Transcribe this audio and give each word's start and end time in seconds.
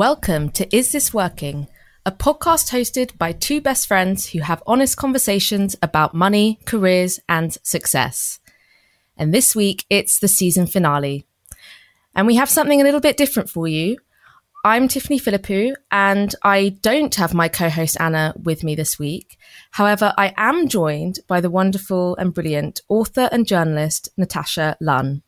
Welcome 0.00 0.48
to 0.52 0.74
Is 0.74 0.92
This 0.92 1.12
Working? 1.12 1.68
A 2.06 2.10
podcast 2.10 2.70
hosted 2.70 3.18
by 3.18 3.32
two 3.32 3.60
best 3.60 3.86
friends 3.86 4.30
who 4.30 4.40
have 4.40 4.62
honest 4.66 4.96
conversations 4.96 5.76
about 5.82 6.14
money, 6.14 6.58
careers, 6.64 7.20
and 7.28 7.58
success. 7.62 8.40
And 9.18 9.34
this 9.34 9.54
week, 9.54 9.84
it's 9.90 10.18
the 10.18 10.26
season 10.26 10.66
finale. 10.66 11.26
And 12.14 12.26
we 12.26 12.36
have 12.36 12.48
something 12.48 12.80
a 12.80 12.84
little 12.84 13.00
bit 13.00 13.18
different 13.18 13.50
for 13.50 13.68
you. 13.68 13.98
I'm 14.64 14.88
Tiffany 14.88 15.20
Philippou, 15.20 15.74
and 15.92 16.34
I 16.42 16.70
don't 16.80 17.14
have 17.16 17.34
my 17.34 17.48
co 17.48 17.68
host 17.68 17.98
Anna 18.00 18.32
with 18.42 18.64
me 18.64 18.74
this 18.74 18.98
week. 18.98 19.36
However, 19.72 20.14
I 20.16 20.32
am 20.38 20.68
joined 20.68 21.18
by 21.28 21.42
the 21.42 21.50
wonderful 21.50 22.16
and 22.16 22.32
brilliant 22.32 22.80
author 22.88 23.28
and 23.30 23.46
journalist 23.46 24.08
Natasha 24.16 24.78
Lunn. 24.80 25.20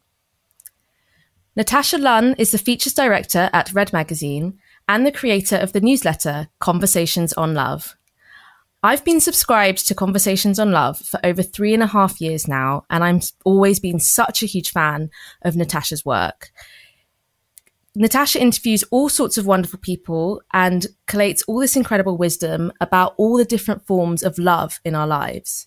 Natasha 1.55 1.99
Lunn 1.99 2.35
is 2.39 2.51
the 2.51 2.57
features 2.57 2.95
director 2.95 3.51
at 3.53 3.71
Red 3.75 3.93
Magazine 3.93 4.59
and 4.89 5.07
the 5.07 5.13
creator 5.13 5.57
of 5.57 5.73
the 5.73 5.81
newsletter 5.81 6.49
Conversations 6.61 7.33
on 7.35 7.55
Love. 7.55 7.97
I've 8.85 9.05
been 9.05 9.21
subscribed 9.21 9.87
to 9.87 9.95
Conversations 9.95 10.59
on 10.59 10.73
Love 10.73 10.99
for 10.99 11.21
over 11.23 11.43
three 11.43 11.73
and 11.73 11.83
a 11.83 11.87
half 11.87 12.21
years 12.21 12.49
now, 12.49 12.85
and 12.91 13.05
I'm 13.05 13.21
always 13.45 13.79
been 13.79 14.01
such 14.01 14.43
a 14.43 14.47
huge 14.47 14.71
fan 14.73 15.11
of 15.43 15.55
Natasha's 15.55 16.05
work. 16.05 16.51
Natasha 17.95 18.41
interviews 18.41 18.85
all 18.91 19.09
sorts 19.09 19.37
of 19.37 19.47
wonderful 19.47 19.79
people 19.79 20.41
and 20.53 20.87
collates 21.07 21.43
all 21.47 21.61
this 21.61 21.77
incredible 21.77 22.17
wisdom 22.17 22.73
about 22.81 23.15
all 23.19 23.37
the 23.37 23.45
different 23.45 23.87
forms 23.87 24.23
of 24.23 24.39
love 24.39 24.81
in 24.85 24.95
our 24.95 25.07
lives. 25.07 25.67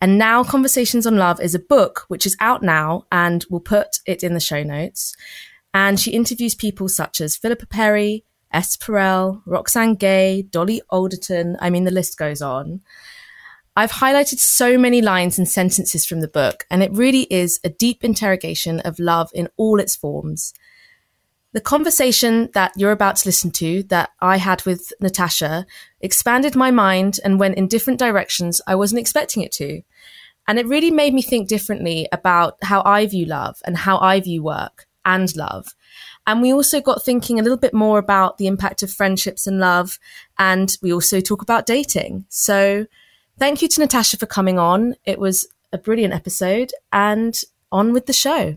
And 0.00 0.16
now 0.16 0.44
Conversations 0.44 1.06
on 1.06 1.16
Love 1.16 1.40
is 1.40 1.54
a 1.54 1.58
book 1.58 2.04
which 2.08 2.24
is 2.24 2.36
out 2.40 2.62
now 2.62 3.04
and 3.12 3.44
we'll 3.50 3.60
put 3.60 3.98
it 4.06 4.22
in 4.22 4.32
the 4.32 4.40
show 4.40 4.62
notes. 4.62 5.14
And 5.74 6.00
she 6.00 6.12
interviews 6.12 6.54
people 6.54 6.88
such 6.88 7.20
as 7.20 7.36
Philippa 7.36 7.66
Perry, 7.66 8.24
Esther 8.52 8.84
Perel, 8.84 9.42
Roxane 9.46 9.94
Gay, 9.94 10.42
Dolly 10.42 10.82
Alderton. 10.90 11.56
I 11.60 11.70
mean, 11.70 11.84
the 11.84 11.90
list 11.90 12.18
goes 12.18 12.42
on. 12.42 12.80
I've 13.76 13.92
highlighted 13.92 14.38
so 14.38 14.76
many 14.76 15.00
lines 15.00 15.38
and 15.38 15.48
sentences 15.48 16.04
from 16.04 16.20
the 16.20 16.28
book, 16.28 16.66
and 16.70 16.82
it 16.82 16.92
really 16.92 17.22
is 17.30 17.60
a 17.62 17.70
deep 17.70 18.04
interrogation 18.04 18.80
of 18.80 18.98
love 18.98 19.30
in 19.32 19.48
all 19.56 19.78
its 19.78 19.94
forms. 19.94 20.52
The 21.52 21.60
conversation 21.60 22.48
that 22.54 22.72
you're 22.76 22.92
about 22.92 23.16
to 23.16 23.28
listen 23.28 23.50
to 23.52 23.82
that 23.84 24.10
I 24.20 24.36
had 24.36 24.64
with 24.64 24.92
Natasha 25.00 25.66
expanded 26.00 26.54
my 26.54 26.70
mind 26.70 27.18
and 27.24 27.40
went 27.40 27.56
in 27.56 27.66
different 27.66 27.98
directions 27.98 28.60
I 28.66 28.76
wasn't 28.76 29.00
expecting 29.00 29.42
it 29.42 29.50
to. 29.52 29.82
And 30.46 30.58
it 30.58 30.66
really 30.66 30.90
made 30.92 31.12
me 31.12 31.22
think 31.22 31.48
differently 31.48 32.08
about 32.12 32.56
how 32.62 32.82
I 32.84 33.06
view 33.06 33.26
love 33.26 33.60
and 33.64 33.78
how 33.78 33.98
I 33.98 34.20
view 34.20 34.42
work 34.42 34.86
and 35.04 35.34
love. 35.36 35.74
And 36.30 36.40
we 36.40 36.52
also 36.52 36.80
got 36.80 37.04
thinking 37.04 37.40
a 37.40 37.42
little 37.42 37.58
bit 37.58 37.74
more 37.74 37.98
about 37.98 38.38
the 38.38 38.46
impact 38.46 38.84
of 38.84 38.92
friendships 38.92 39.48
and 39.48 39.58
love. 39.58 39.98
And 40.38 40.72
we 40.80 40.92
also 40.92 41.20
talk 41.20 41.42
about 41.42 41.66
dating. 41.66 42.24
So 42.28 42.86
thank 43.36 43.62
you 43.62 43.68
to 43.68 43.80
Natasha 43.80 44.16
for 44.16 44.26
coming 44.26 44.56
on. 44.56 44.94
It 45.04 45.18
was 45.18 45.48
a 45.72 45.78
brilliant 45.78 46.14
episode 46.14 46.70
and 46.92 47.34
on 47.72 47.92
with 47.92 48.06
the 48.06 48.12
show. 48.12 48.56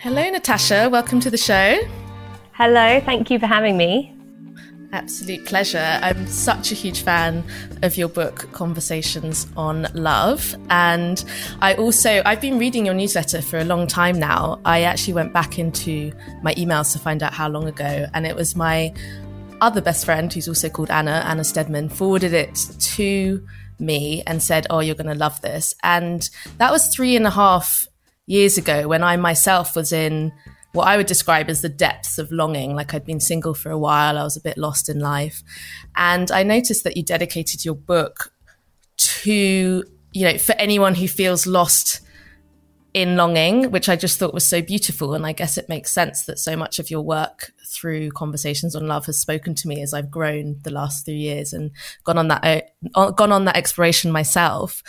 Hello, 0.00 0.30
Natasha. 0.30 0.88
Welcome 0.90 1.20
to 1.20 1.28
the 1.28 1.36
show. 1.36 1.80
Hello. 2.52 2.98
Thank 3.00 3.30
you 3.30 3.38
for 3.38 3.46
having 3.46 3.76
me. 3.76 4.15
Absolute 4.92 5.44
pleasure. 5.44 5.98
I'm 6.02 6.26
such 6.26 6.72
a 6.72 6.74
huge 6.74 7.02
fan 7.02 7.44
of 7.82 7.96
your 7.96 8.08
book, 8.08 8.50
Conversations 8.52 9.46
on 9.56 9.88
Love. 9.94 10.54
And 10.70 11.22
I 11.60 11.74
also, 11.74 12.22
I've 12.24 12.40
been 12.40 12.58
reading 12.58 12.86
your 12.86 12.94
newsletter 12.94 13.42
for 13.42 13.58
a 13.58 13.64
long 13.64 13.86
time 13.86 14.18
now. 14.18 14.60
I 14.64 14.82
actually 14.82 15.14
went 15.14 15.32
back 15.32 15.58
into 15.58 16.12
my 16.42 16.54
emails 16.54 16.92
to 16.92 16.98
find 16.98 17.22
out 17.22 17.34
how 17.34 17.48
long 17.48 17.66
ago. 17.66 18.06
And 18.14 18.26
it 18.26 18.36
was 18.36 18.54
my 18.56 18.94
other 19.60 19.80
best 19.80 20.04
friend, 20.04 20.32
who's 20.32 20.48
also 20.48 20.68
called 20.68 20.90
Anna, 20.90 21.22
Anna 21.26 21.44
Stedman, 21.44 21.88
forwarded 21.88 22.32
it 22.32 22.54
to 22.80 23.44
me 23.78 24.22
and 24.26 24.42
said, 24.42 24.66
Oh, 24.70 24.80
you're 24.80 24.94
going 24.94 25.12
to 25.12 25.14
love 25.14 25.40
this. 25.40 25.74
And 25.82 26.28
that 26.58 26.70
was 26.70 26.88
three 26.88 27.16
and 27.16 27.26
a 27.26 27.30
half 27.30 27.88
years 28.26 28.58
ago 28.58 28.88
when 28.88 29.02
I 29.02 29.16
myself 29.16 29.76
was 29.76 29.92
in 29.92 30.32
what 30.76 30.86
I 30.86 30.96
would 30.96 31.06
describe 31.06 31.48
as 31.48 31.62
the 31.62 31.68
depths 31.68 32.18
of 32.18 32.30
longing. 32.30 32.76
Like 32.76 32.94
I'd 32.94 33.04
been 33.04 33.20
single 33.20 33.54
for 33.54 33.70
a 33.70 33.78
while, 33.78 34.18
I 34.18 34.22
was 34.22 34.36
a 34.36 34.40
bit 34.40 34.58
lost 34.58 34.88
in 34.88 35.00
life. 35.00 35.42
And 35.96 36.30
I 36.30 36.42
noticed 36.42 36.84
that 36.84 36.96
you 36.96 37.02
dedicated 37.02 37.64
your 37.64 37.74
book 37.74 38.32
to, 38.96 39.84
you 40.12 40.24
know, 40.24 40.38
for 40.38 40.52
anyone 40.52 40.94
who 40.94 41.08
feels 41.08 41.46
lost 41.46 42.02
in 42.94 43.16
longing, 43.16 43.70
which 43.70 43.90
I 43.90 43.96
just 43.96 44.18
thought 44.18 44.32
was 44.32 44.46
so 44.46 44.62
beautiful. 44.62 45.14
And 45.14 45.26
I 45.26 45.32
guess 45.32 45.58
it 45.58 45.68
makes 45.68 45.92
sense 45.92 46.24
that 46.24 46.38
so 46.38 46.56
much 46.56 46.78
of 46.78 46.90
your 46.90 47.02
work 47.02 47.52
through 47.66 48.10
conversations 48.12 48.74
on 48.74 48.86
love 48.86 49.04
has 49.06 49.18
spoken 49.18 49.54
to 49.54 49.68
me 49.68 49.82
as 49.82 49.92
I've 49.92 50.10
grown 50.10 50.60
the 50.62 50.70
last 50.70 51.04
three 51.04 51.16
years 51.16 51.52
and 51.52 51.72
gone 52.04 52.16
on 52.16 52.28
that 52.28 52.72
uh, 52.94 53.10
gone 53.10 53.32
on 53.32 53.44
that 53.44 53.56
exploration 53.56 54.12
myself. 54.12 54.82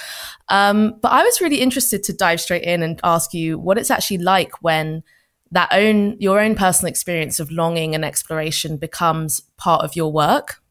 Um, 0.47 0.97
but 1.01 1.11
I 1.11 1.23
was 1.23 1.41
really 1.41 1.59
interested 1.59 2.03
to 2.03 2.13
dive 2.13 2.39
straight 2.39 2.63
in 2.63 2.81
and 2.81 2.99
ask 3.03 3.33
you 3.33 3.59
what 3.59 3.77
it's 3.77 3.91
actually 3.91 4.19
like 4.19 4.61
when 4.61 5.03
that 5.51 5.69
own 5.71 6.17
your 6.19 6.39
own 6.39 6.55
personal 6.55 6.89
experience 6.89 7.39
of 7.39 7.51
longing 7.51 7.95
and 7.95 8.03
exploration 8.03 8.77
becomes 8.77 9.41
part 9.57 9.83
of 9.83 9.95
your 9.95 10.11
work. 10.11 10.61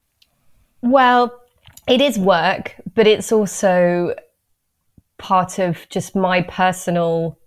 Well, 0.83 1.41
it 1.89 2.01
is 2.01 2.19
work, 2.19 2.75
but 2.95 3.07
it's 3.07 3.33
also 3.33 4.15
part 5.19 5.59
of 5.59 5.89
just 5.89 6.15
my 6.15 6.43
personal 6.43 7.39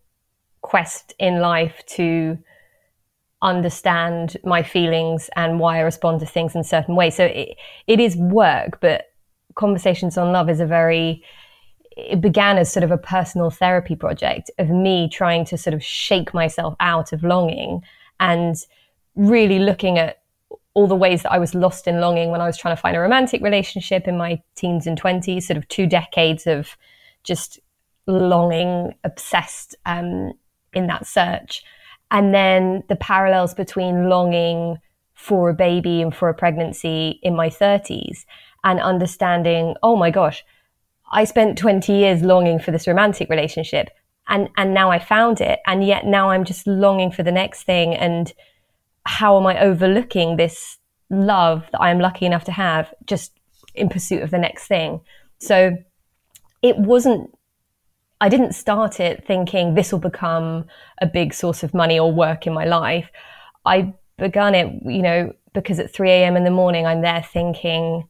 quest 0.62 1.14
in 1.20 1.40
life 1.40 1.84
to 1.88 2.38
understand 3.42 4.36
my 4.44 4.64
feelings 4.64 5.30
and 5.36 5.60
why 5.60 5.78
I 5.78 5.82
respond 5.82 6.20
to 6.20 6.26
things 6.26 6.56
in 6.56 6.64
certain 6.64 6.96
ways. 6.96 7.16
So 7.16 7.26
it, 7.26 7.58
it 7.88 8.00
is 8.00 8.16
work, 8.18 8.80
but 8.82 9.06
Conversations 9.56 10.18
on 10.18 10.32
Love 10.32 10.50
is 10.50 10.60
a 10.60 10.66
very, 10.66 11.24
it 12.10 12.22
began 12.22 12.58
as 12.58 12.72
sort 12.72 12.84
of 12.84 12.92
a 12.92 12.98
personal 12.98 13.50
therapy 13.50 13.96
project 13.96 14.50
of 14.58 14.70
me 14.70 15.10
trying 15.12 15.46
to 15.46 15.58
sort 15.58 15.74
of 15.74 15.84
shake 15.84 16.34
myself 16.34 16.76
out 16.80 17.14
of 17.14 17.24
longing 17.24 17.82
and 18.20 18.56
really 19.16 19.60
looking 19.60 19.98
at 19.98 20.22
all 20.74 20.88
the 20.88 20.96
ways 20.96 21.24
that 21.24 21.32
I 21.32 21.40
was 21.40 21.56
lost 21.56 21.88
in 21.88 22.00
longing 22.00 22.30
when 22.30 22.42
I 22.42 22.46
was 22.46 22.58
trying 22.58 22.76
to 22.76 22.82
find 22.82 22.96
a 22.96 23.00
romantic 23.00 23.42
relationship 23.42 24.08
in 24.08 24.18
my 24.18 24.42
teens 24.56 24.88
and 24.88 25.00
20s, 25.00 25.44
sort 25.44 25.58
of 25.58 25.68
two 25.68 25.88
decades 25.88 26.48
of 26.48 26.78
just 27.24 27.60
longing, 28.08 28.94
obsessed 29.04 29.76
um, 29.86 30.34
in 30.74 30.88
that 30.88 31.06
search. 31.06 31.64
And 32.12 32.34
then 32.34 32.84
the 32.88 32.96
parallels 32.96 33.54
between 33.54 34.10
longing 34.10 34.78
for 35.14 35.50
a 35.50 35.54
baby 35.54 36.02
and 36.02 36.16
for 36.16 36.30
a 36.30 36.34
pregnancy 36.34 37.20
in 37.24 37.36
my 37.36 37.50
30s 37.50 38.26
and 38.64 38.80
understanding, 38.80 39.76
oh 39.84 39.96
my 39.96 40.12
gosh, 40.12 40.44
I 41.12 41.24
spent 41.24 41.58
20 41.58 41.94
years 41.94 42.22
longing 42.22 42.60
for 42.60 42.72
this 42.72 42.88
romantic 42.88 43.30
relationship 43.30 43.90
and, 44.28 44.50
and 44.58 44.74
now 44.74 44.92
I 44.92 45.00
found 45.00 45.42
it. 45.42 45.60
And 45.66 45.86
yet 45.86 46.06
now 46.06 46.30
I'm 46.30 46.46
just 46.46 46.68
longing 46.68 47.12
for 47.12 47.24
the 47.24 47.32
next 47.32 47.64
thing. 47.64 47.96
And 47.96 48.32
how 49.06 49.38
am 49.38 49.48
I 49.48 49.60
overlooking 49.60 50.38
this 50.38 50.78
love 51.10 51.66
that 51.72 51.82
I 51.82 51.90
am 51.90 52.00
lucky 52.00 52.26
enough 52.26 52.44
to 52.46 52.52
have 52.52 52.94
just 53.06 53.32
in 53.74 53.90
pursuit 53.90 54.22
of 54.22 54.30
the 54.30 54.38
next 54.38 54.68
thing? 54.68 55.02
So 55.40 55.78
it 56.62 56.78
wasn't 56.78 57.32
I 58.22 58.28
didn't 58.28 58.52
start 58.52 59.00
it 59.00 59.26
thinking 59.26 59.74
this 59.74 59.94
will 59.94 60.00
become 60.00 60.66
a 61.02 61.08
big 61.08 61.34
source 61.34 61.64
of 61.64 61.74
money 61.74 61.98
or 61.98 62.12
work 62.12 62.46
in 62.46 62.54
my 62.54 62.66
life. 62.66 63.10
I 63.66 63.94
began 64.18 64.56
it, 64.56 64.74
you 64.84 65.02
know, 65.02 65.34
because 65.54 65.80
at 65.80 65.94
3 65.94 66.10
a.m. 66.12 66.36
in 66.36 66.44
the 66.44 66.52
morning, 66.52 66.86
I'm 66.86 67.02
there 67.02 67.24
thinking, 67.24 68.10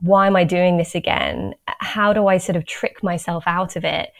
why 0.00 0.26
am 0.26 0.36
I 0.36 0.44
doing 0.44 0.76
this 0.76 0.94
again? 0.94 1.54
How 1.66 2.12
do 2.12 2.26
I 2.26 2.38
sort 2.38 2.56
of 2.56 2.66
trick 2.66 3.02
myself 3.02 3.44
out 3.46 3.76
of 3.76 3.84
it? 3.84 4.10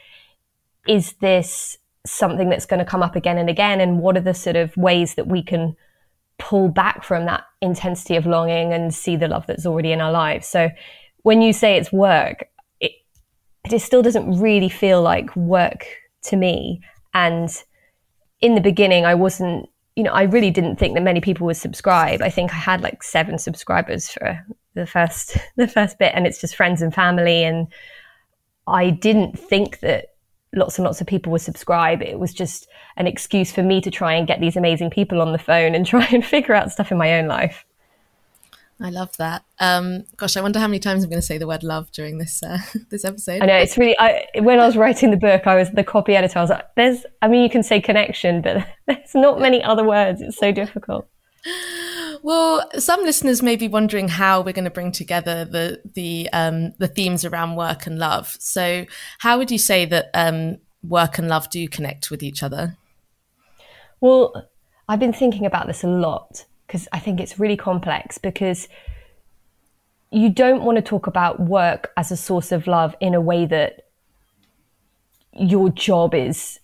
Is 0.87 1.13
this 1.21 1.79
something 2.07 2.49
that's 2.49 2.67
going 2.67 2.79
to 2.79 2.91
come 2.91 3.03
up 3.03 3.15
again 3.15 3.39
and 3.39 3.49
again? 3.49 3.81
And 3.81 4.01
what 4.01 4.17
are 4.17 4.21
the 4.21 4.35
sort 4.35 4.57
of 4.57 4.77
ways 4.77 5.15
that 5.15 5.29
we 5.29 5.43
can 5.43 5.77
pull 6.39 6.69
back 6.69 7.05
from 7.05 7.27
that 7.27 7.45
intensity 7.61 8.17
of 8.17 8.27
longing 8.27 8.73
and 8.73 8.95
see 8.95 9.17
the 9.17 9.29
love 9.29 9.47
that's 9.47 9.67
already 9.67 9.93
in 9.93 10.01
our 10.01 10.13
lives? 10.13 10.49
So 10.49 10.71
when 11.23 11.43
you 11.43 11.53
say 11.53 11.77
it's 11.77 11.93
work, 11.93 12.49
it 12.81 12.93
it 13.71 13.79
still 13.81 14.03
doesn't 14.03 14.41
really 14.41 14.69
feel 14.69 15.03
like 15.03 15.35
work 15.37 15.87
to 16.23 16.37
me. 16.37 16.81
And 17.15 17.51
in 18.41 18.55
the 18.55 18.61
beginning, 18.61 19.05
I 19.05 19.15
wasn't, 19.15 19.69
you 19.95 20.03
know, 20.03 20.13
I 20.13 20.23
really 20.23 20.51
didn't 20.51 20.77
think 20.77 20.95
that 20.95 21.03
many 21.03 21.21
people 21.21 21.47
would 21.47 21.57
subscribe. 21.57 22.23
I 22.23 22.31
think 22.31 22.53
I 22.53 22.57
had 22.57 22.81
like 22.81 23.03
seven 23.03 23.39
subscribers 23.39 24.09
for 24.09 24.45
the 24.79 24.87
first 24.87 25.37
the 25.57 25.69
first 25.69 25.99
bit, 25.99 26.13
and 26.15 26.27
it's 26.27 26.41
just 26.41 26.57
friends 26.57 26.83
and 26.83 26.95
family. 26.95 27.45
And 27.45 27.69
I 28.67 28.91
didn't 28.91 29.39
think 29.39 29.81
that 29.81 30.15
lots 30.55 30.79
and 30.79 30.85
lots 30.85 31.01
of 31.01 31.07
people 31.07 31.33
would 31.33 31.41
subscribe. 31.41 32.03
It 32.03 32.19
was 32.19 32.33
just 32.33 32.69
an 32.97 33.07
excuse 33.07 33.53
for 33.53 33.63
me 33.63 33.81
to 33.81 33.91
try 33.91 34.15
and 34.15 34.27
get 34.27 34.41
these 34.41 34.57
amazing 34.57 34.91
people 34.91 35.21
on 35.21 35.33
the 35.33 35.39
phone 35.39 35.75
and 35.75 35.87
try 35.95 36.07
and 36.07 36.25
figure 36.25 36.55
out 36.55 36.73
stuff 36.73 36.91
in 36.91 36.99
my 36.99 37.19
own 37.19 37.27
life. 37.27 37.65
I 38.81 38.91
love 38.91 39.17
that. 39.17 39.43
Um, 39.59 40.05
gosh, 40.17 40.37
I 40.37 40.41
wonder 40.41 40.61
how 40.61 40.69
many 40.69 40.79
times 40.79 41.03
I'm 41.03 41.11
going 41.11 41.21
to 41.21 41.27
say 41.27 41.37
the 41.37 41.49
word 41.49 41.65
love 41.65 41.91
during 41.91 42.19
this 42.19 42.43
uh, 42.45 42.59
this 42.91 43.05
episode. 43.05 43.43
I 43.43 43.47
know 43.47 43.57
it's 43.57 43.77
really. 43.77 43.99
I, 43.99 44.27
when 44.41 44.61
I 44.61 44.67
was 44.67 44.77
writing 44.77 45.11
the 45.11 45.17
book, 45.17 45.47
I 45.47 45.57
was 45.57 45.71
the 45.71 45.83
copy 45.83 46.15
editor. 46.15 46.39
I 46.39 46.43
was 46.43 46.51
like, 46.51 46.67
"There's, 46.77 47.05
I 47.21 47.29
mean, 47.29 47.43
you 47.43 47.51
can 47.51 47.65
say 47.65 47.81
connection, 47.81 48.41
but 48.41 48.67
there's 48.87 49.15
not 49.15 49.41
many 49.41 49.63
other 49.63 49.85
words. 49.85 50.21
It's 50.21 50.39
so 50.39 50.53
difficult." 50.53 51.09
Well, 52.23 52.69
some 52.79 53.03
listeners 53.03 53.43
may 53.43 53.57
be 53.57 53.69
wondering 53.69 54.09
how 54.09 54.41
we're 54.41 54.53
going 54.53 54.65
to 54.65 54.71
bring 54.71 54.93
together 54.93 55.45
the 55.45 55.81
the 55.95 56.29
um, 56.33 56.73
the 56.79 56.89
themes 56.89 57.25
around 57.25 57.57
work 57.57 57.87
and 57.87 57.99
love. 57.99 58.37
So, 58.41 58.87
how 59.19 59.39
would 59.39 59.51
you 59.51 59.59
say 59.59 59.85
that 59.87 60.11
um, 60.15 60.59
work 60.83 61.19
and 61.19 61.29
love 61.29 61.51
do 61.51 61.67
connect 61.69 62.11
with 62.11 62.23
each 62.23 62.43
other? 62.43 62.77
Well, 64.01 64.49
I've 64.89 65.01
been 65.01 65.13
thinking 65.13 65.47
about 65.47 65.67
this 65.67 65.85
a 65.85 65.89
lot 65.89 66.45
because 66.67 66.89
I 66.93 66.99
think 66.99 67.21
it's 67.21 67.39
really 67.39 67.57
complex 67.57 68.19
because 68.19 68.69
you 70.11 70.31
don't 70.31 70.65
want 70.65 70.77
to 70.77 70.83
talk 70.83 71.07
about 71.07 71.41
work 71.41 71.93
as 71.97 72.11
a 72.11 72.17
source 72.17 72.53
of 72.53 72.67
love 72.67 72.95
in 73.01 73.15
a 73.15 73.21
way 73.21 73.47
that 73.47 73.87
your 75.35 75.71
job 75.71 76.15
is 76.15 76.59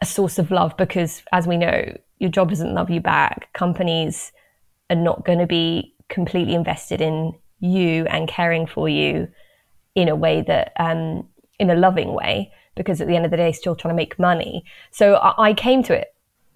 a 0.00 0.06
source 0.06 0.38
of 0.38 0.50
love 0.50 0.76
because 0.76 1.22
as 1.32 1.46
we 1.46 1.56
know 1.56 1.96
your 2.18 2.30
job 2.30 2.50
doesn't 2.50 2.74
love 2.74 2.90
you 2.90 3.00
back 3.00 3.52
companies 3.52 4.32
are 4.90 4.96
not 4.96 5.24
going 5.24 5.38
to 5.38 5.46
be 5.46 5.94
completely 6.08 6.54
invested 6.54 7.00
in 7.00 7.32
you 7.60 8.06
and 8.06 8.28
caring 8.28 8.66
for 8.66 8.88
you 8.88 9.28
in 9.94 10.08
a 10.08 10.16
way 10.16 10.42
that 10.42 10.72
um, 10.78 11.26
in 11.58 11.70
a 11.70 11.74
loving 11.74 12.12
way 12.12 12.52
because 12.74 13.00
at 13.00 13.06
the 13.06 13.14
end 13.14 13.24
of 13.24 13.30
the 13.30 13.36
day 13.36 13.52
still 13.52 13.76
trying 13.76 13.92
to 13.92 13.96
make 13.96 14.18
money 14.18 14.64
so 14.90 15.14
I, 15.14 15.48
I 15.48 15.54
came 15.54 15.82
to 15.84 15.94
it 15.94 16.12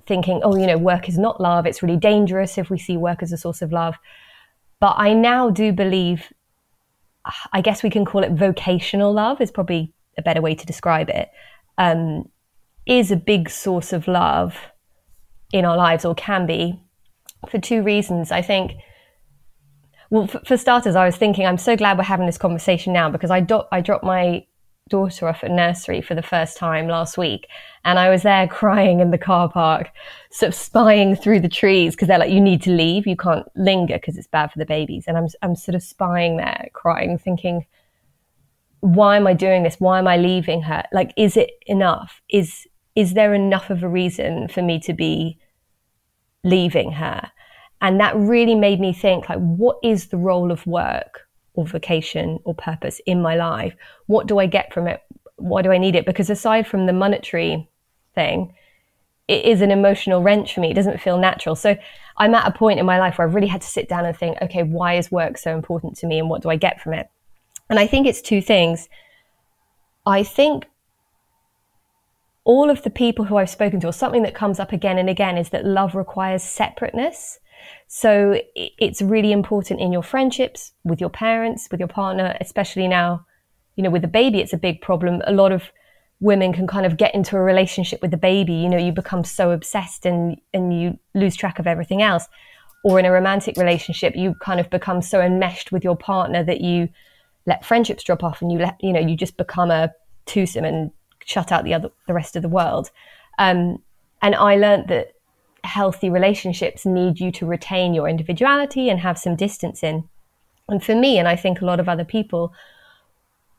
thinking, 0.07 0.41
oh, 0.45 0.57
you 0.57 0.67
know, 0.67 0.79
work 0.79 1.09
is 1.09 1.19
not 1.19 1.41
love. 1.41 1.67
It's 1.67 1.83
really 1.83 1.97
dangerous 1.97 2.59
if 2.59 2.71
we 2.71 2.79
see 2.79 2.97
work 2.97 3.23
as 3.23 3.33
a 3.33 3.37
source 3.37 3.63
of 3.63 3.73
love. 3.73 3.97
But 4.81 4.95
I 4.97 5.15
now 5.15 5.51
do 5.51 5.73
believe, 5.73 6.33
I 7.53 7.61
guess 7.61 7.83
we 7.83 7.91
can 7.91 8.05
call 8.05 8.23
it 8.23 8.33
vocational 8.33 9.13
love, 9.13 9.41
is 9.41 9.51
probably 9.51 9.93
a 10.17 10.23
better 10.23 10.41
way 10.41 10.55
to 10.55 10.67
describe 10.67 11.09
it. 11.09 11.31
Um, 11.79 12.29
is 12.87 13.11
a 13.11 13.17
big 13.17 13.51
source 13.51 13.93
of 13.93 14.07
love 14.07 14.57
in 15.53 15.65
our 15.65 15.77
lives, 15.77 16.05
or 16.05 16.15
can 16.15 16.47
be, 16.47 16.81
for 17.51 17.59
two 17.59 17.83
reasons. 17.83 18.31
I 18.31 18.43
think, 18.43 18.73
well, 20.11 20.27
for, 20.27 20.41
for 20.41 20.57
starters, 20.57 20.97
I 20.97 21.05
was 21.05 21.17
thinking, 21.17 21.47
I'm 21.47 21.59
so 21.59 21.77
glad 21.77 21.99
we're 21.99 22.05
having 22.05 22.27
this 22.27 22.39
conversation 22.39 22.93
now 22.93 23.11
because 23.11 23.31
I, 23.31 23.41
do- 23.41 23.65
I 23.73 23.81
dropped 23.81 24.05
my 24.05 24.47
daughter 24.89 25.27
off 25.29 25.43
at 25.43 25.51
nursery 25.51 26.01
for 26.01 26.15
the 26.15 26.23
first 26.23 26.57
time 26.57 26.87
last 26.87 27.19
week. 27.19 27.49
And 27.85 27.99
I 27.99 28.09
was 28.09 28.23
there 28.23 28.47
crying 28.61 29.01
in 29.01 29.11
the 29.11 29.19
car 29.19 29.49
park, 29.49 29.91
sort 30.31 30.49
of 30.49 30.55
spying 30.55 31.17
through 31.17 31.41
the 31.41 31.49
trees 31.49 31.95
because 31.95 32.09
they're 32.09 32.19
like, 32.19 32.31
you 32.31 32.41
need 32.41 32.63
to 32.63 32.71
leave. 32.71 33.07
You 33.07 33.17
can't 33.17 33.47
linger 33.57 33.97
because 33.97 34.17
it's 34.17 34.29
bad 34.29 34.53
for 34.53 34.59
the 34.59 34.67
babies. 34.67 35.05
And 35.07 35.17
I'm, 35.17 35.29
I'm 35.43 35.57
sort 35.57 35.75
of 35.75 35.83
spying 35.83 36.37
there, 36.37 36.69
crying, 36.73 37.19
thinking, 37.19 37.67
why 38.81 39.17
am 39.17 39.27
I 39.27 39.35
doing 39.35 39.65
this? 39.65 39.77
Why 39.81 39.99
am 39.99 40.07
I 40.07 40.17
leaving 40.17 40.63
her? 40.63 40.85
Like, 40.93 41.13
is 41.17 41.37
it 41.37 41.51
enough? 41.67 42.21
Is, 42.29 42.67
is 42.95 43.15
there 43.15 43.35
enough 43.35 43.71
of 43.71 43.83
a 43.83 43.89
reason 43.89 44.49
for 44.49 44.63
me 44.63 44.79
to 44.81 44.93
be 44.93 45.39
leaving 46.45 46.93
her? 46.93 47.33
And 47.81 48.01
that 48.01 48.17
really 48.17 48.55
made 48.55 48.81
me 48.81 48.93
think, 48.93 49.29
like, 49.29 49.39
what 49.39 49.79
is 49.83 50.07
the 50.07 50.17
role 50.17 50.51
of 50.51 50.67
work? 50.67 51.27
or 51.57 51.67
vocation 51.67 52.39
or 52.45 52.55
purpose 52.55 53.01
in 53.07 53.21
my 53.21 53.35
life? 53.35 53.75
What 54.07 54.29
do 54.29 54.39
I 54.39 54.47
get 54.47 54.73
from 54.73 54.87
it? 54.87 55.03
Why 55.37 55.63
do 55.63 55.73
I 55.73 55.79
need 55.79 55.97
it? 55.97 56.07
Because 56.07 56.31
aside 56.31 56.67
from 56.67 56.87
the 56.87 56.93
monetary 56.93 57.69
thing, 58.15 58.55
it 59.27 59.45
is 59.45 59.61
an 59.61 59.73
emotional 59.73 60.23
wrench 60.23 60.55
for 60.55 60.61
me. 60.61 60.71
It 60.71 60.75
doesn't 60.75 61.01
feel 61.01 61.19
natural. 61.19 61.57
So 61.57 61.77
I'm 62.17 62.35
at 62.35 62.47
a 62.47 62.57
point 62.57 62.79
in 62.79 62.87
my 62.87 62.99
life 62.99 63.19
where 63.19 63.27
I've 63.27 63.35
really 63.35 63.49
had 63.49 63.63
to 63.63 63.67
sit 63.67 63.89
down 63.89 64.07
and 64.07 64.17
think, 64.17 64.39
okay, 64.41 64.63
why 64.63 64.95
is 64.95 65.11
work 65.11 65.37
so 65.37 65.53
important 65.53 65.97
to 65.99 66.07
me 66.07 66.19
and 66.19 66.31
what 66.31 66.43
do 66.43 66.51
I 66.51 66.57
get 66.57 66.81
from 66.81 66.95
it? 66.95 67.09
And 67.69 67.79
I 67.79 67.87
think 67.87 68.07
it's 68.07 68.23
two 68.23 68.41
things. 68.41 68.89
I 70.05 70.23
think 70.23 70.67
all 72.45 72.71
of 72.71 72.83
the 72.83 72.91
people 72.91 73.25
who 73.25 73.37
I've 73.37 73.51
spoken 73.51 73.81
to, 73.81 73.89
or 73.89 73.93
something 73.93 74.23
that 74.23 74.37
comes 74.37 74.61
up 74.61 74.71
again 74.71 74.99
and 74.99 75.11
again, 75.11 75.37
is 75.37 75.49
that 75.49 75.65
love 75.65 75.97
requires 75.97 76.45
separateness. 76.45 77.41
So 77.89 78.41
it's 78.55 79.01
really 79.01 79.33
important 79.33 79.81
in 79.81 79.93
your 79.93 80.03
friendships 80.03 80.73
with 80.85 81.01
your 81.01 81.11
parents, 81.11 81.69
with 81.71 81.81
your 81.81 81.89
partner, 81.89 82.37
especially 82.41 82.89
now, 82.89 83.25
you 83.77 83.83
know, 83.83 83.91
with 83.91 84.05
a 84.05 84.09
baby, 84.09 84.41
it's 84.41 84.53
a 84.53 84.59
big 84.59 84.81
problem. 84.81 85.23
A 85.27 85.33
lot 85.33 85.53
of 85.53 85.71
women 86.21 86.53
can 86.53 86.67
kind 86.67 86.87
of 86.87 86.97
get 86.97 87.15
into 87.15 87.37
a 87.37 87.41
relationship 87.41 88.01
with 88.03 88.11
the 88.11 88.17
baby. 88.17 88.55
You 88.55 88.69
know, 88.69 88.79
you 88.79 88.93
become 88.93 89.23
so 89.23 89.51
obsessed 89.51 90.07
and, 90.07 90.41
and 90.55 90.79
you 90.81 90.99
lose 91.15 91.37
track 91.37 91.59
of 91.59 91.67
everything 91.67 92.03
else. 92.03 92.27
Or 92.85 92.99
in 92.99 93.05
a 93.05 93.13
romantic 93.13 93.57
relationship, 93.57 94.15
you 94.17 94.35
kind 94.41 94.61
of 94.61 94.71
become 94.71 95.03
so 95.03 95.21
enmeshed 95.21 95.73
with 95.73 95.85
your 95.85 95.97
partner 95.97 96.45
that 96.45 96.61
you 96.61 96.89
let 97.45 97.65
friendships 97.65 98.03
drop 98.03 98.25
off 98.25 98.43
and 98.43 98.51
you 98.51 98.59
let, 98.59 98.77
you 98.83 98.93
know, 98.93 99.01
you 99.01 99.17
just 99.17 99.37
become 99.37 99.71
a 99.71 99.93
twosome 100.25 100.65
and 100.65 100.91
shut 101.25 101.53
out 101.53 101.65
the 101.65 101.75
other, 101.75 101.91
the 102.07 102.15
rest 102.15 102.37
of 102.37 102.43
the 102.43 102.49
world. 102.49 102.91
Um, 103.39 103.83
and 104.23 104.35
I 104.35 104.57
learned 104.57 104.89
that 104.89 105.13
healthy 105.67 106.11
relationships 106.11 106.87
need 106.87 107.21
you 107.21 107.31
to 107.33 107.47
retain 107.47 107.95
your 107.95 108.09
individuality 108.09 108.89
and 108.89 109.01
have 109.01 109.19
some 109.19 109.37
distance 109.37 109.83
in. 109.83 110.09
And 110.69 110.83
for 110.83 110.95
me, 110.95 111.19
and 111.19 111.29
I 111.29 111.37
think 111.37 111.61
a 111.61 111.65
lot 111.65 111.81
of 111.81 111.89
other 111.89 112.05
people, 112.05 112.53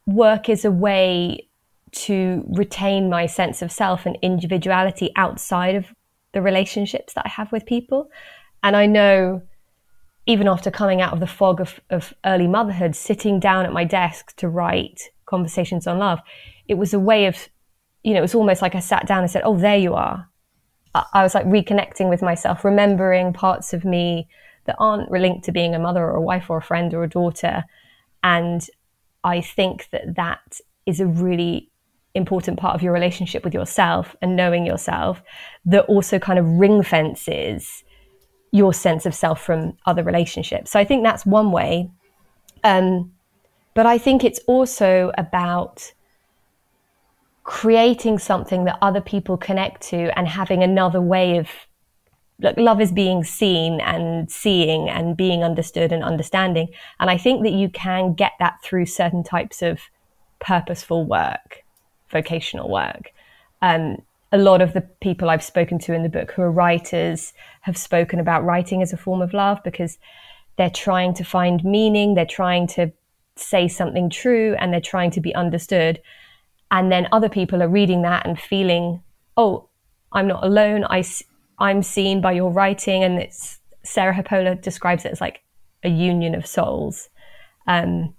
work 0.05 0.49
is 0.49 0.65
a 0.65 0.71
way 0.71 1.47
to 1.91 2.43
retain 2.49 3.09
my 3.09 3.25
sense 3.25 3.61
of 3.61 3.71
self 3.71 4.05
and 4.05 4.17
individuality 4.21 5.11
outside 5.15 5.75
of 5.75 5.85
the 6.33 6.41
relationships 6.41 7.13
that 7.13 7.25
I 7.25 7.29
have 7.29 7.51
with 7.51 7.65
people. 7.65 8.09
And 8.63 8.75
I 8.75 8.85
know 8.85 9.41
even 10.25 10.47
after 10.47 10.69
coming 10.69 11.01
out 11.01 11.13
of 11.13 11.21
the 11.21 11.27
fog 11.27 11.61
of, 11.61 11.79
of 11.89 12.13
early 12.25 12.47
motherhood, 12.47 12.95
sitting 12.95 13.39
down 13.39 13.65
at 13.65 13.71
my 13.71 13.85
desk 13.85 14.35
to 14.35 14.49
write 14.49 15.09
conversations 15.25 15.87
on 15.87 15.99
love, 15.99 16.19
it 16.67 16.73
was 16.73 16.93
a 16.93 16.99
way 16.99 17.25
of, 17.27 17.47
you 18.03 18.13
know, 18.13 18.19
it 18.19 18.21
was 18.21 18.35
almost 18.35 18.61
like 18.61 18.75
I 18.75 18.79
sat 18.79 19.07
down 19.07 19.19
and 19.19 19.31
said, 19.31 19.43
Oh, 19.45 19.57
there 19.57 19.77
you 19.77 19.93
are. 19.93 20.27
I 21.13 21.23
was 21.23 21.35
like 21.35 21.45
reconnecting 21.45 22.09
with 22.09 22.21
myself, 22.21 22.63
remembering 22.63 23.33
parts 23.33 23.73
of 23.73 23.85
me 23.85 24.27
that 24.65 24.75
aren't 24.79 25.11
linked 25.11 25.45
to 25.45 25.51
being 25.51 25.75
a 25.75 25.79
mother 25.79 26.03
or 26.03 26.15
a 26.15 26.21
wife 26.21 26.49
or 26.49 26.57
a 26.57 26.61
friend 26.61 26.93
or 26.93 27.03
a 27.03 27.09
daughter. 27.09 27.63
And 28.23 28.67
I 29.23 29.41
think 29.41 29.89
that 29.91 30.15
that 30.15 30.59
is 30.85 30.99
a 30.99 31.05
really 31.05 31.69
important 32.15 32.59
part 32.59 32.75
of 32.75 32.81
your 32.81 32.93
relationship 32.93 33.43
with 33.43 33.53
yourself 33.53 34.15
and 34.21 34.35
knowing 34.35 34.65
yourself 34.65 35.21
that 35.65 35.85
also 35.85 36.19
kind 36.19 36.39
of 36.39 36.45
ring 36.45 36.81
fences 36.83 37.83
your 38.51 38.73
sense 38.73 39.05
of 39.05 39.13
self 39.13 39.41
from 39.41 39.77
other 39.85 40.03
relationships. 40.03 40.71
So 40.71 40.79
I 40.79 40.85
think 40.85 41.03
that's 41.03 41.25
one 41.25 41.51
way. 41.51 41.89
Um, 42.63 43.13
but 43.73 43.85
I 43.85 43.97
think 43.97 44.23
it's 44.23 44.39
also 44.47 45.11
about 45.17 45.93
creating 47.47 48.19
something 48.19 48.65
that 48.65 48.77
other 48.81 48.99
people 48.99 49.37
connect 49.37 49.81
to 49.81 50.11
and 50.19 50.27
having 50.27 50.61
another 50.61 50.99
way 50.99 51.37
of 51.37 51.47
like 52.41 52.57
love 52.57 52.81
is 52.81 52.91
being 52.91 53.23
seen 53.23 53.79
and 53.79 54.29
seeing 54.29 54.89
and 54.89 55.15
being 55.15 55.45
understood 55.45 55.93
and 55.93 56.03
understanding. 56.03 56.67
And 56.99 57.09
i 57.09 57.17
think 57.17 57.43
that 57.43 57.53
you 57.53 57.69
can 57.69 58.13
get 58.13 58.33
that 58.39 58.61
through 58.61 58.85
certain 58.85 59.23
types 59.23 59.61
of 59.61 59.79
purposeful 60.39 61.05
work 61.05 61.63
vocational 62.09 62.69
work. 62.69 63.11
Um, 63.61 64.01
a 64.33 64.37
lot 64.37 64.61
of 64.61 64.73
the 64.73 64.81
people 64.81 65.29
i've 65.29 65.41
spoken 65.41 65.79
to 65.79 65.93
in 65.93 66.03
the 66.03 66.09
book 66.09 66.31
who 66.31 66.41
are 66.41 66.51
writers 66.51 67.31
have 67.61 67.77
spoken 67.77 68.19
about 68.19 68.43
writing 68.43 68.81
as 68.81 68.91
a 68.91 68.97
form 68.97 69.21
of 69.21 69.33
love 69.33 69.57
because 69.63 69.97
they're 70.57 70.69
trying 70.69 71.13
to 71.13 71.23
find 71.23 71.63
meaning 71.63 72.13
they're 72.13 72.25
trying 72.25 72.67
to 72.67 72.91
say 73.37 73.69
something 73.69 74.09
true 74.09 74.53
and 74.59 74.73
they're 74.73 74.81
trying 74.81 75.11
to 75.11 75.21
be 75.21 75.33
understood 75.33 76.01
and 76.71 76.91
then 76.91 77.07
other 77.11 77.29
people 77.29 77.61
are 77.63 77.67
reading 77.67 78.01
that 78.01 78.25
and 78.25 78.39
feeling 78.39 79.01
oh 79.35 79.67
i'm 80.11 80.27
not 80.27 80.43
alone. 80.43 80.85
I 80.89 81.03
i'm 81.59 81.83
seen 81.83 82.21
by 82.21 82.33
your 82.33 82.51
writing. 82.51 83.03
And 83.03 83.19
it's 83.19 83.59
sarah 83.83 84.13
hepola 84.13 84.61
describes 84.61 85.05
it 85.05 85.11
as 85.11 85.21
like 85.21 85.41
a 85.83 85.89
union 85.89 86.35
of 86.35 86.45
souls. 86.45 87.09
Um, 87.67 88.13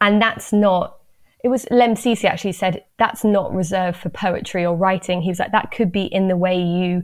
and 0.00 0.20
that's 0.20 0.52
not 0.52 0.98
it 1.42 1.48
was 1.48 1.66
Lemn 1.70 1.94
Sissay 1.94 2.24
actually 2.24 2.52
said 2.52 2.84
that's 2.98 3.22
not 3.22 3.54
reserved 3.54 3.98
for 3.98 4.08
poetry 4.08 4.64
or 4.64 4.74
writing. 4.74 5.20
He 5.20 5.28
was 5.28 5.38
like 5.38 5.52
that 5.52 5.70
could 5.70 5.92
be 5.92 6.04
in 6.04 6.28
the 6.28 6.36
way 6.36 6.58
you 6.60 7.02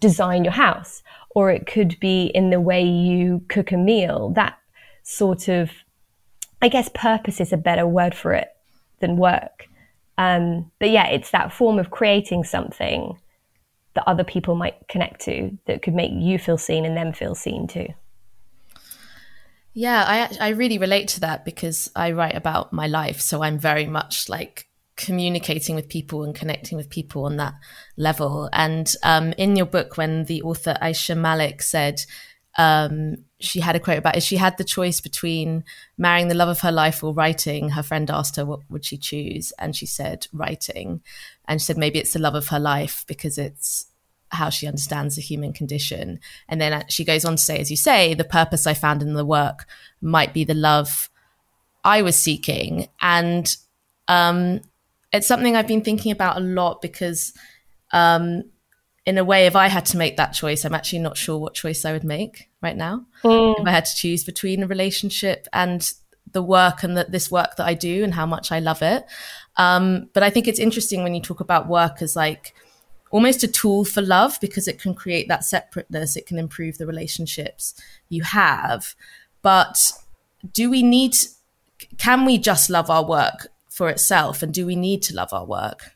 design 0.00 0.44
your 0.44 0.54
house 0.54 1.02
or 1.30 1.50
it 1.50 1.66
could 1.66 1.98
be 2.00 2.26
in 2.34 2.50
the 2.50 2.60
way 2.60 2.82
you 2.82 3.42
cook 3.48 3.72
a 3.72 3.76
meal. 3.76 4.30
That 4.30 4.58
sort 5.08 5.48
of 5.48 5.70
i 6.60 6.68
guess 6.68 6.90
purpose 6.92 7.40
is 7.40 7.50
a 7.50 7.56
better 7.56 7.86
word 7.86 8.14
for 8.14 8.34
it 8.34 8.48
than 9.00 9.16
work 9.16 9.66
um, 10.18 10.70
but 10.80 10.90
yeah, 10.90 11.06
it's 11.06 11.30
that 11.30 11.52
form 11.52 11.78
of 11.78 11.90
creating 11.90 12.44
something 12.44 13.16
that 13.94 14.06
other 14.06 14.24
people 14.24 14.56
might 14.56 14.76
connect 14.88 15.20
to 15.22 15.56
that 15.66 15.80
could 15.82 15.94
make 15.94 16.12
you 16.12 16.38
feel 16.38 16.58
seen 16.58 16.84
and 16.84 16.96
them 16.96 17.12
feel 17.12 17.34
seen 17.34 17.66
too. 17.66 17.86
Yeah, 19.72 20.04
I 20.06 20.36
I 20.46 20.48
really 20.50 20.78
relate 20.78 21.08
to 21.08 21.20
that 21.20 21.44
because 21.44 21.90
I 21.94 22.10
write 22.12 22.34
about 22.34 22.72
my 22.72 22.88
life, 22.88 23.20
so 23.20 23.42
I'm 23.42 23.58
very 23.58 23.86
much 23.86 24.28
like 24.28 24.66
communicating 24.96 25.76
with 25.76 25.88
people 25.88 26.24
and 26.24 26.34
connecting 26.34 26.76
with 26.76 26.90
people 26.90 27.24
on 27.24 27.36
that 27.36 27.54
level. 27.96 28.50
And 28.52 28.92
um, 29.04 29.32
in 29.38 29.54
your 29.54 29.66
book, 29.66 29.96
when 29.96 30.24
the 30.24 30.42
author 30.42 30.76
Ayisha 30.82 31.16
Malik 31.16 31.62
said, 31.62 32.02
um, 32.58 33.24
she 33.38 33.60
had 33.60 33.76
a 33.76 33.80
quote 33.80 33.98
about 33.98 34.16
if 34.16 34.24
she 34.24 34.36
had 34.36 34.58
the 34.58 34.64
choice 34.64 35.00
between 35.00 35.64
marrying 35.96 36.26
the 36.26 36.34
love 36.34 36.48
of 36.48 36.60
her 36.60 36.72
life 36.72 37.04
or 37.04 37.14
writing, 37.14 37.70
her 37.70 37.84
friend 37.84 38.10
asked 38.10 38.34
her 38.34 38.44
what 38.44 38.60
would 38.68 38.84
she 38.84 38.98
choose, 38.98 39.52
and 39.60 39.76
she 39.76 39.86
said 39.86 40.26
writing, 40.32 41.00
and 41.46 41.60
she 41.60 41.66
said 41.66 41.78
maybe 41.78 42.00
it's 42.00 42.12
the 42.12 42.18
love 42.18 42.34
of 42.34 42.48
her 42.48 42.58
life 42.58 43.04
because 43.06 43.38
it's 43.38 43.86
how 44.30 44.50
she 44.50 44.66
understands 44.66 45.14
the 45.14 45.22
human 45.22 45.52
condition. 45.52 46.18
And 46.48 46.60
then 46.60 46.84
she 46.88 47.04
goes 47.04 47.24
on 47.24 47.36
to 47.36 47.42
say, 47.42 47.60
as 47.60 47.70
you 47.70 47.76
say, 47.78 48.12
the 48.12 48.24
purpose 48.24 48.66
I 48.66 48.74
found 48.74 49.00
in 49.02 49.14
the 49.14 49.24
work 49.24 49.64
might 50.02 50.34
be 50.34 50.44
the 50.44 50.52
love 50.52 51.08
I 51.84 52.02
was 52.02 52.16
seeking, 52.16 52.88
and 53.00 53.54
um, 54.08 54.62
it's 55.12 55.28
something 55.28 55.54
I've 55.54 55.68
been 55.68 55.84
thinking 55.84 56.10
about 56.10 56.38
a 56.38 56.40
lot 56.40 56.82
because. 56.82 57.32
Um, 57.92 58.42
in 59.08 59.16
a 59.16 59.24
way, 59.24 59.46
if 59.46 59.56
I 59.56 59.68
had 59.68 59.86
to 59.86 59.96
make 59.96 60.18
that 60.18 60.34
choice, 60.34 60.66
I'm 60.66 60.74
actually 60.74 60.98
not 60.98 61.16
sure 61.16 61.38
what 61.38 61.54
choice 61.54 61.86
I 61.86 61.92
would 61.92 62.04
make 62.04 62.50
right 62.60 62.76
now. 62.76 63.06
Mm. 63.24 63.58
If 63.58 63.66
I 63.66 63.70
had 63.70 63.86
to 63.86 63.96
choose 63.96 64.22
between 64.22 64.62
a 64.62 64.66
relationship 64.66 65.48
and 65.50 65.90
the 66.32 66.42
work 66.42 66.82
and 66.82 66.94
the, 66.94 67.06
this 67.08 67.30
work 67.30 67.56
that 67.56 67.66
I 67.66 67.72
do 67.72 68.04
and 68.04 68.12
how 68.12 68.26
much 68.26 68.52
I 68.52 68.58
love 68.58 68.82
it. 68.82 69.06
Um, 69.56 70.10
but 70.12 70.22
I 70.22 70.28
think 70.28 70.46
it's 70.46 70.58
interesting 70.58 71.02
when 71.02 71.14
you 71.14 71.22
talk 71.22 71.40
about 71.40 71.68
work 71.68 72.02
as 72.02 72.16
like 72.16 72.54
almost 73.10 73.42
a 73.42 73.48
tool 73.48 73.86
for 73.86 74.02
love 74.02 74.36
because 74.42 74.68
it 74.68 74.78
can 74.78 74.92
create 74.92 75.26
that 75.28 75.42
separateness, 75.42 76.14
it 76.14 76.26
can 76.26 76.38
improve 76.38 76.76
the 76.76 76.86
relationships 76.86 77.80
you 78.10 78.22
have. 78.24 78.94
But 79.40 79.90
do 80.52 80.68
we 80.68 80.82
need, 80.82 81.16
can 81.96 82.26
we 82.26 82.36
just 82.36 82.68
love 82.68 82.90
our 82.90 83.06
work 83.06 83.48
for 83.70 83.88
itself? 83.88 84.42
And 84.42 84.52
do 84.52 84.66
we 84.66 84.76
need 84.76 85.00
to 85.04 85.14
love 85.14 85.32
our 85.32 85.46
work? 85.46 85.94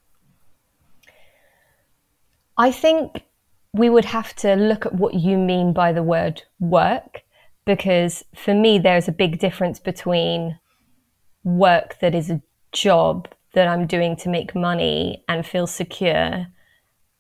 I 2.56 2.70
think 2.70 3.24
we 3.72 3.88
would 3.88 4.04
have 4.04 4.34
to 4.36 4.54
look 4.54 4.86
at 4.86 4.94
what 4.94 5.14
you 5.14 5.38
mean 5.38 5.72
by 5.72 5.92
the 5.92 6.02
word 6.02 6.42
work, 6.60 7.22
because 7.64 8.24
for 8.34 8.54
me, 8.54 8.78
there's 8.78 9.08
a 9.08 9.12
big 9.12 9.38
difference 9.38 9.78
between 9.78 10.58
work 11.44 11.98
that 12.00 12.14
is 12.14 12.30
a 12.30 12.42
job 12.72 13.28
that 13.54 13.68
I'm 13.68 13.86
doing 13.86 14.16
to 14.16 14.28
make 14.28 14.54
money 14.54 15.24
and 15.28 15.46
feel 15.46 15.66
secure, 15.66 16.46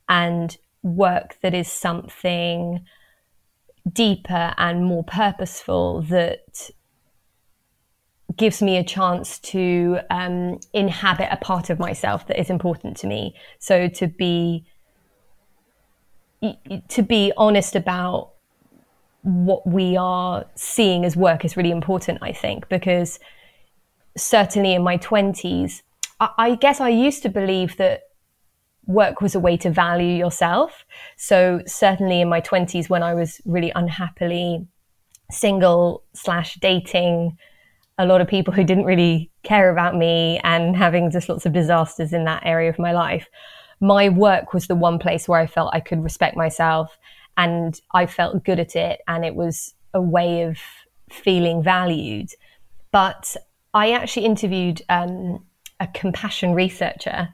and 0.08 0.56
work 0.82 1.38
that 1.42 1.54
is 1.54 1.68
something 1.68 2.84
deeper 3.90 4.54
and 4.58 4.84
more 4.84 5.04
purposeful 5.04 6.02
that 6.02 6.70
gives 8.36 8.62
me 8.62 8.76
a 8.76 8.84
chance 8.84 9.38
to 9.38 9.98
um, 10.10 10.58
inhabit 10.72 11.28
a 11.30 11.36
part 11.36 11.70
of 11.70 11.78
myself 11.78 12.26
that 12.26 12.40
is 12.40 12.50
important 12.50 12.96
to 12.98 13.06
me. 13.06 13.34
So 13.58 13.88
to 13.88 14.06
be 14.06 14.66
to 16.88 17.02
be 17.02 17.32
honest 17.36 17.76
about 17.76 18.32
what 19.22 19.66
we 19.66 19.96
are 19.96 20.44
seeing 20.54 21.04
as 21.04 21.16
work 21.16 21.44
is 21.44 21.56
really 21.56 21.70
important, 21.70 22.18
I 22.22 22.32
think, 22.32 22.68
because 22.68 23.20
certainly 24.16 24.74
in 24.74 24.82
my 24.82 24.98
20s, 24.98 25.82
I, 26.20 26.30
I 26.38 26.54
guess 26.56 26.80
I 26.80 26.88
used 26.88 27.22
to 27.22 27.28
believe 27.28 27.76
that 27.76 28.02
work 28.86 29.20
was 29.20 29.34
a 29.34 29.40
way 29.40 29.56
to 29.58 29.70
value 29.70 30.16
yourself. 30.16 30.84
So 31.16 31.62
certainly 31.66 32.20
in 32.20 32.28
my 32.28 32.40
20s, 32.40 32.88
when 32.88 33.02
I 33.02 33.14
was 33.14 33.40
really 33.44 33.70
unhappily 33.74 34.66
single 35.30 36.02
slash 36.14 36.56
dating 36.56 37.38
a 37.98 38.06
lot 38.06 38.20
of 38.20 38.26
people 38.26 38.52
who 38.52 38.64
didn't 38.64 38.84
really 38.84 39.30
care 39.44 39.70
about 39.70 39.94
me 39.94 40.40
and 40.42 40.76
having 40.76 41.10
just 41.10 41.28
lots 41.28 41.46
of 41.46 41.52
disasters 41.52 42.12
in 42.12 42.24
that 42.24 42.42
area 42.44 42.68
of 42.68 42.78
my 42.78 42.92
life 42.92 43.28
my 43.82 44.08
work 44.08 44.54
was 44.54 44.68
the 44.68 44.76
one 44.76 44.98
place 44.98 45.28
where 45.28 45.40
I 45.40 45.46
felt 45.46 45.74
I 45.74 45.80
could 45.80 46.02
respect 46.04 46.36
myself 46.36 46.96
and 47.36 47.78
I 47.92 48.06
felt 48.06 48.44
good 48.44 48.60
at 48.60 48.76
it. 48.76 49.00
And 49.08 49.24
it 49.24 49.34
was 49.34 49.74
a 49.92 50.00
way 50.00 50.42
of 50.42 50.56
feeling 51.10 51.62
valued. 51.62 52.30
But 52.92 53.36
I 53.74 53.90
actually 53.90 54.24
interviewed 54.24 54.82
um, 54.88 55.44
a 55.80 55.88
compassion 55.88 56.54
researcher. 56.54 57.28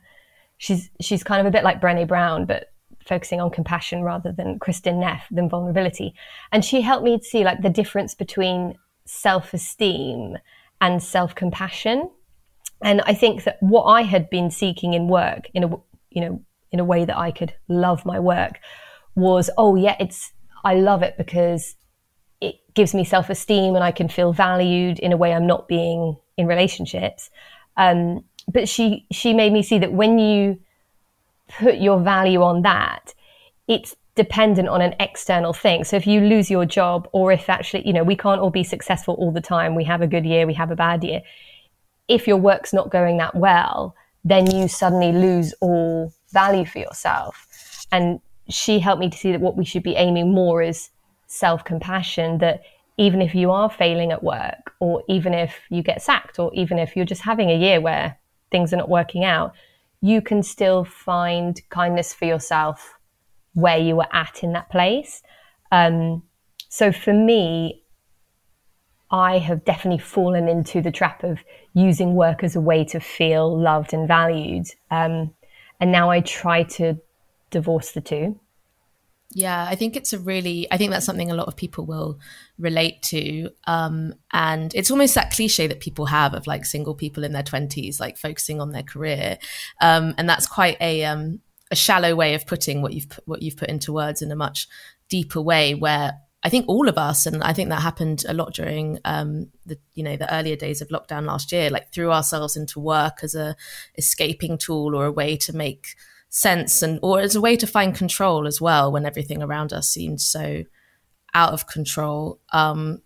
She's, 0.57 0.89
she's 1.01 1.23
kind 1.23 1.41
of 1.41 1.47
a 1.47 1.51
bit 1.51 1.65
like 1.65 1.83
Brené 1.83 2.09
Brown, 2.09 2.47
but 2.47 2.73
focusing 3.07 3.41
on 3.41 3.51
compassion 3.51 4.03
rather 4.03 4.33
than 4.33 4.59
Kristin 4.59 5.01
Neff 5.01 5.27
than 5.31 5.51
vulnerability. 5.51 6.15
And 6.51 6.65
she 6.65 6.81
helped 6.81 7.05
me 7.05 7.19
to 7.19 7.25
see 7.25 7.45
like 7.45 7.61
the 7.61 7.71
difference 7.71 8.15
between 8.15 8.79
self-esteem 9.05 10.39
and 10.81 11.03
self-compassion. 11.03 12.09
And 12.83 13.03
I 13.03 13.13
think 13.13 13.45
that 13.45 13.59
what 13.61 13.85
I 13.85 14.03
had 14.03 14.31
been 14.31 14.51
seeking 14.51 14.95
in 14.95 15.09
work 15.09 15.49
in 15.53 15.65
a 15.65 15.81
you 16.11 16.21
know, 16.21 16.43
in 16.71 16.81
a 16.81 16.85
way 16.85 17.05
that 17.05 17.17
I 17.17 17.31
could 17.31 17.55
love 17.69 18.05
my 18.05 18.19
work 18.19 18.59
was, 19.15 19.51
oh 19.57 19.77
yeah, 19.77 19.97
it's, 19.99 20.33
I 20.65 20.75
love 20.75 21.03
it 21.03 21.17
because 21.17 21.75
it 22.41 22.57
gives 22.75 22.95
me 22.95 23.05
self 23.05 23.31
esteem 23.31 23.75
and 23.75 23.85
I 23.85 23.91
can 23.91 24.09
feel 24.09 24.33
valued 24.33 24.99
in 24.99 25.13
a 25.13 25.17
way 25.17 25.33
I'm 25.33 25.47
not 25.47 25.69
being 25.69 26.17
in 26.37 26.47
relationships. 26.47 27.31
Um, 27.77 28.25
but 28.47 28.69
she, 28.69 29.07
she 29.11 29.35
made 29.35 29.53
me 29.53 29.63
see 29.63 29.79
that 29.79 29.93
when 29.93 30.19
you 30.19 30.59
put 31.49 31.77
your 31.79 32.01
value 32.01 32.43
on 32.43 32.63
that, 32.63 33.15
it's 33.67 33.95
dependent 34.15 34.69
on 34.69 34.81
an 34.81 34.95
external 34.99 35.53
thing. 35.53 35.85
So 35.85 35.97
if 35.97 36.07
you 36.07 36.21
lose 36.21 36.51
your 36.51 36.67
job 36.67 37.09
or 37.13 37.31
if 37.31 37.49
actually, 37.49 37.87
you 37.87 37.93
know, 37.93 38.03
we 38.03 38.17
can't 38.17 38.41
all 38.41 38.51
be 38.51 38.65
successful 38.65 39.15
all 39.15 39.31
the 39.31 39.41
time. 39.41 39.75
We 39.75 39.85
have 39.85 40.03
a 40.03 40.07
good 40.07 40.27
year, 40.27 40.47
we 40.47 40.55
have 40.55 40.71
a 40.71 40.77
bad 40.77 41.05
year. 41.05 41.23
If 42.09 42.27
your 42.27 42.37
work's 42.37 42.73
not 42.73 42.91
going 42.91 43.19
that 43.19 43.37
well, 43.37 43.95
then 44.25 44.51
you 44.51 44.69
suddenly 44.69 45.13
lose 45.13 45.55
all 45.61 46.13
value 46.31 46.65
for 46.65 46.79
yourself. 46.79 47.87
And 47.93 48.21
she 48.49 48.79
helped 48.79 49.01
me 49.01 49.11
to 49.11 49.17
see 49.17 49.33
that 49.33 49.41
what 49.41 49.57
we 49.57 49.65
should 49.65 49.83
be 49.83 49.95
aiming 49.95 50.33
more 50.33 50.63
is 50.63 50.91
self 51.27 51.65
compassion, 51.65 52.39
that 52.39 52.63
even 52.97 53.23
if 53.23 53.35
you 53.35 53.51
are 53.51 53.71
failing 53.71 54.11
at 54.11 54.23
work, 54.23 54.75
or 54.81 55.03
even 55.09 55.33
if 55.33 55.61
you 55.71 55.83
get 55.83 56.03
sacked, 56.03 56.39
or 56.39 56.53
even 56.55 56.79
if 56.79 56.97
you're 56.97 57.05
just 57.05 57.23
having 57.23 57.51
a 57.51 57.57
year 57.57 57.81
where 57.81 58.19
things 58.51 58.73
are 58.73 58.77
not 58.77 58.89
working 58.89 59.25
out, 59.25 59.53
you 60.01 60.21
can 60.21 60.43
still 60.43 60.85
find 60.85 61.61
kindness 61.71 62.13
for 62.13 62.25
yourself 62.25 62.95
where 63.55 63.79
you 63.79 63.97
were 63.97 64.07
at 64.13 64.43
in 64.43 64.53
that 64.53 64.71
place. 64.71 65.23
Um, 65.73 66.23
so 66.69 66.93
for 66.93 67.13
me, 67.13 67.83
I 69.11 69.39
have 69.39 69.65
definitely 69.65 70.03
fallen 70.03 70.49
into 70.49 70.81
the 70.83 70.91
trap 70.91 71.25
of 71.25 71.41
using 71.79 72.15
work 72.15 72.43
as 72.43 72.57
a 72.57 72.61
way 72.61 72.85
to 72.85 73.01
feel 73.01 73.59
loved 73.59 73.93
and 73.93 74.09
valued. 74.09 74.67
Um, 74.91 75.35
and 75.81 75.93
now 75.93 76.11
I 76.11 76.21
try 76.21 76.65
to 76.65 76.99
divorce 77.51 77.93
the 77.93 78.01
two. 78.01 78.39
Yeah, 79.35 79.67
I 79.69 79.75
think 79.75 79.95
it's 79.95 80.15
a 80.15 80.19
really, 80.19 80.67
I 80.71 80.79
think 80.79 80.91
that's 80.91 81.05
something 81.05 81.31
a 81.31 81.35
lot 81.35 81.49
of 81.49 81.57
people 81.57 81.85
will 81.85 82.19
relate 82.59 83.03
to. 83.03 83.51
Um, 83.67 84.15
and 84.33 84.75
it's 84.75 84.91
almost 84.91 85.15
that 85.15 85.33
cliche 85.33 85.67
that 85.67 85.81
people 85.81 86.07
have 86.07 86.33
of 86.33 86.47
like 86.47 86.65
single 86.65 86.95
people 86.95 87.25
in 87.25 87.33
their 87.33 87.43
20s, 87.43 88.01
like 88.01 88.17
focusing 88.17 88.61
on 88.61 88.73
their 88.73 88.83
career. 88.83 89.39
Um, 89.83 90.15
and 90.17 90.29
that's 90.29 90.47
quite 90.47 90.79
a, 90.81 91.05
um, 91.05 91.41
a 91.71 91.77
shallow 91.77 92.15
way 92.15 92.35
of 92.35 92.47
putting 92.47 92.81
what 92.81 92.95
you've, 92.95 93.21
what 93.27 93.43
you've 93.43 93.59
put 93.59 93.69
into 93.69 93.93
words 93.93 94.23
in 94.23 94.33
a 94.33 94.37
much 94.37 94.67
deeper 95.11 95.43
way 95.43 95.75
where 95.75 96.19
I 96.45 96.51
think 96.51 96.69
all 96.69 96.89
of 96.89 96.97
us, 96.97 97.27
and 97.27 97.43
I 97.43 97.53
think 97.53 97.69
that 97.69 97.83
happened 97.83 98.25
a 98.29 98.33
lot 98.33 98.55
during 98.55 98.99
um, 99.05 99.51
the 99.67 99.79
you 99.95 100.05
know 100.05 100.17
the 100.17 100.33
earlier 100.33 100.57
days 100.57 100.81
of 100.81 100.89
lockdown 100.89 101.27
last 101.27 101.51
year, 101.51 101.69
like 101.71 101.93
threw 101.93 102.13
ourselves 102.13 102.57
into 102.57 102.79
work 102.79 103.19
as 103.23 103.35
a 103.35 103.57
escaping 103.97 104.57
tool 104.57 104.95
or 104.95 105.07
a 105.07 105.13
way 105.13 105.37
to 105.39 105.53
make 105.53 105.89
sense 106.31 106.83
and 106.83 107.01
or 107.03 107.21
as 107.21 107.35
a 107.35 107.41
way 107.41 107.57
to 107.57 107.67
find 107.67 107.95
control 107.95 108.47
as 108.47 108.61
well 108.61 108.93
when 108.93 109.07
everything 109.07 109.43
around 109.43 109.73
us 109.73 109.89
seemed 109.89 110.21
so 110.21 110.65
out 111.35 111.53
of 111.53 111.67
control. 111.67 112.41
Um, 112.53 113.03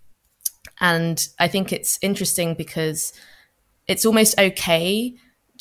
and 0.81 1.27
I 1.39 1.49
think 1.49 1.73
it's 1.73 1.99
interesting 2.03 2.55
because 2.55 3.13
it's 3.89 4.05
almost 4.05 4.39
okay 4.39 5.15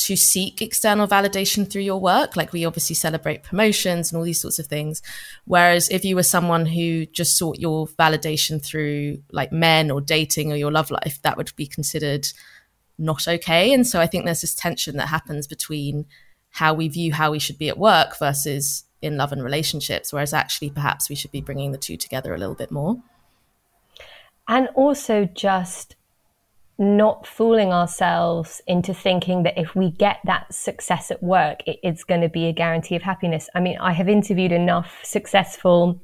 to 0.05 0.15
seek 0.15 0.61
external 0.61 1.07
validation 1.07 1.69
through 1.69 1.83
your 1.83 1.99
work. 1.99 2.35
Like 2.35 2.51
we 2.51 2.65
obviously 2.65 2.95
celebrate 2.95 3.43
promotions 3.43 4.11
and 4.11 4.17
all 4.17 4.23
these 4.23 4.41
sorts 4.41 4.57
of 4.57 4.65
things. 4.65 5.01
Whereas 5.45 5.89
if 5.89 6.03
you 6.03 6.15
were 6.15 6.23
someone 6.23 6.65
who 6.65 7.05
just 7.05 7.37
sought 7.37 7.59
your 7.59 7.87
validation 7.87 8.63
through 8.63 9.21
like 9.31 9.51
men 9.51 9.91
or 9.91 10.01
dating 10.01 10.51
or 10.51 10.55
your 10.55 10.71
love 10.71 10.89
life, 10.89 11.19
that 11.21 11.37
would 11.37 11.55
be 11.55 11.67
considered 11.67 12.27
not 12.97 13.27
okay. 13.27 13.73
And 13.73 13.85
so 13.85 13.99
I 14.01 14.07
think 14.07 14.25
there's 14.25 14.41
this 14.41 14.55
tension 14.55 14.97
that 14.97 15.07
happens 15.07 15.45
between 15.47 16.05
how 16.49 16.73
we 16.73 16.87
view 16.87 17.13
how 17.13 17.31
we 17.31 17.39
should 17.39 17.57
be 17.57 17.69
at 17.69 17.77
work 17.77 18.17
versus 18.17 18.83
in 19.03 19.17
love 19.17 19.31
and 19.31 19.43
relationships. 19.43 20.11
Whereas 20.11 20.33
actually, 20.33 20.71
perhaps 20.71 21.09
we 21.09 21.15
should 21.15 21.31
be 21.31 21.41
bringing 21.41 21.71
the 21.71 21.77
two 21.77 21.95
together 21.97 22.33
a 22.33 22.37
little 22.37 22.55
bit 22.55 22.71
more. 22.71 22.97
And 24.47 24.67
also 24.75 25.25
just 25.25 25.95
not 26.81 27.27
fooling 27.27 27.71
ourselves 27.71 28.59
into 28.65 28.91
thinking 28.91 29.43
that 29.43 29.55
if 29.55 29.75
we 29.75 29.91
get 29.91 30.17
that 30.25 30.51
success 30.51 31.11
at 31.11 31.21
work, 31.21 31.59
it's 31.67 32.03
going 32.03 32.21
to 32.21 32.27
be 32.27 32.47
a 32.47 32.51
guarantee 32.51 32.95
of 32.95 33.03
happiness. 33.03 33.47
I 33.53 33.59
mean, 33.59 33.77
I 33.79 33.91
have 33.91 34.09
interviewed 34.09 34.51
enough 34.51 34.99
successful 35.03 36.01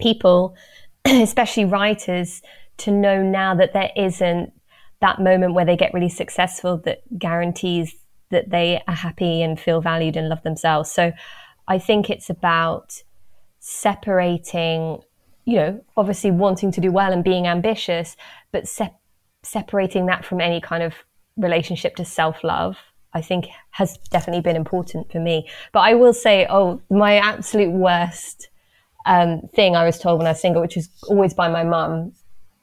people, 0.00 0.54
especially 1.04 1.64
writers, 1.64 2.40
to 2.78 2.92
know 2.92 3.20
now 3.20 3.56
that 3.56 3.72
there 3.72 3.90
isn't 3.96 4.52
that 5.00 5.20
moment 5.20 5.54
where 5.54 5.64
they 5.64 5.76
get 5.76 5.92
really 5.92 6.08
successful 6.08 6.78
that 6.84 7.02
guarantees 7.18 7.92
that 8.30 8.50
they 8.50 8.80
are 8.86 8.94
happy 8.94 9.42
and 9.42 9.58
feel 9.58 9.80
valued 9.80 10.16
and 10.16 10.28
love 10.28 10.44
themselves. 10.44 10.90
So 10.92 11.12
I 11.66 11.80
think 11.80 12.08
it's 12.08 12.30
about 12.30 13.02
separating 13.58 15.02
you 15.44 15.56
know, 15.56 15.84
obviously 15.96 16.30
wanting 16.30 16.70
to 16.70 16.80
do 16.80 16.92
well 16.92 17.12
and 17.12 17.24
being 17.24 17.48
ambitious, 17.48 18.16
but 18.52 18.68
se- 18.68 18.94
separating 19.42 20.06
that 20.06 20.24
from 20.24 20.40
any 20.40 20.60
kind 20.60 20.82
of 20.82 20.94
relationship 21.36 21.96
to 21.96 22.04
self 22.04 22.42
love, 22.44 22.76
I 23.14 23.20
think 23.20 23.48
has 23.70 23.98
definitely 24.10 24.42
been 24.42 24.56
important 24.56 25.10
for 25.10 25.18
me. 25.18 25.48
But 25.72 25.80
I 25.80 25.94
will 25.94 26.14
say, 26.14 26.46
oh, 26.48 26.80
my 26.90 27.16
absolute 27.16 27.70
worst 27.70 28.48
um, 29.06 29.42
thing 29.54 29.76
I 29.76 29.84
was 29.84 29.98
told 29.98 30.18
when 30.18 30.26
I 30.26 30.30
was 30.30 30.40
single, 30.40 30.62
which 30.62 30.76
is 30.76 30.88
always 31.08 31.34
by 31.34 31.48
my 31.48 31.64
mum, 31.64 32.12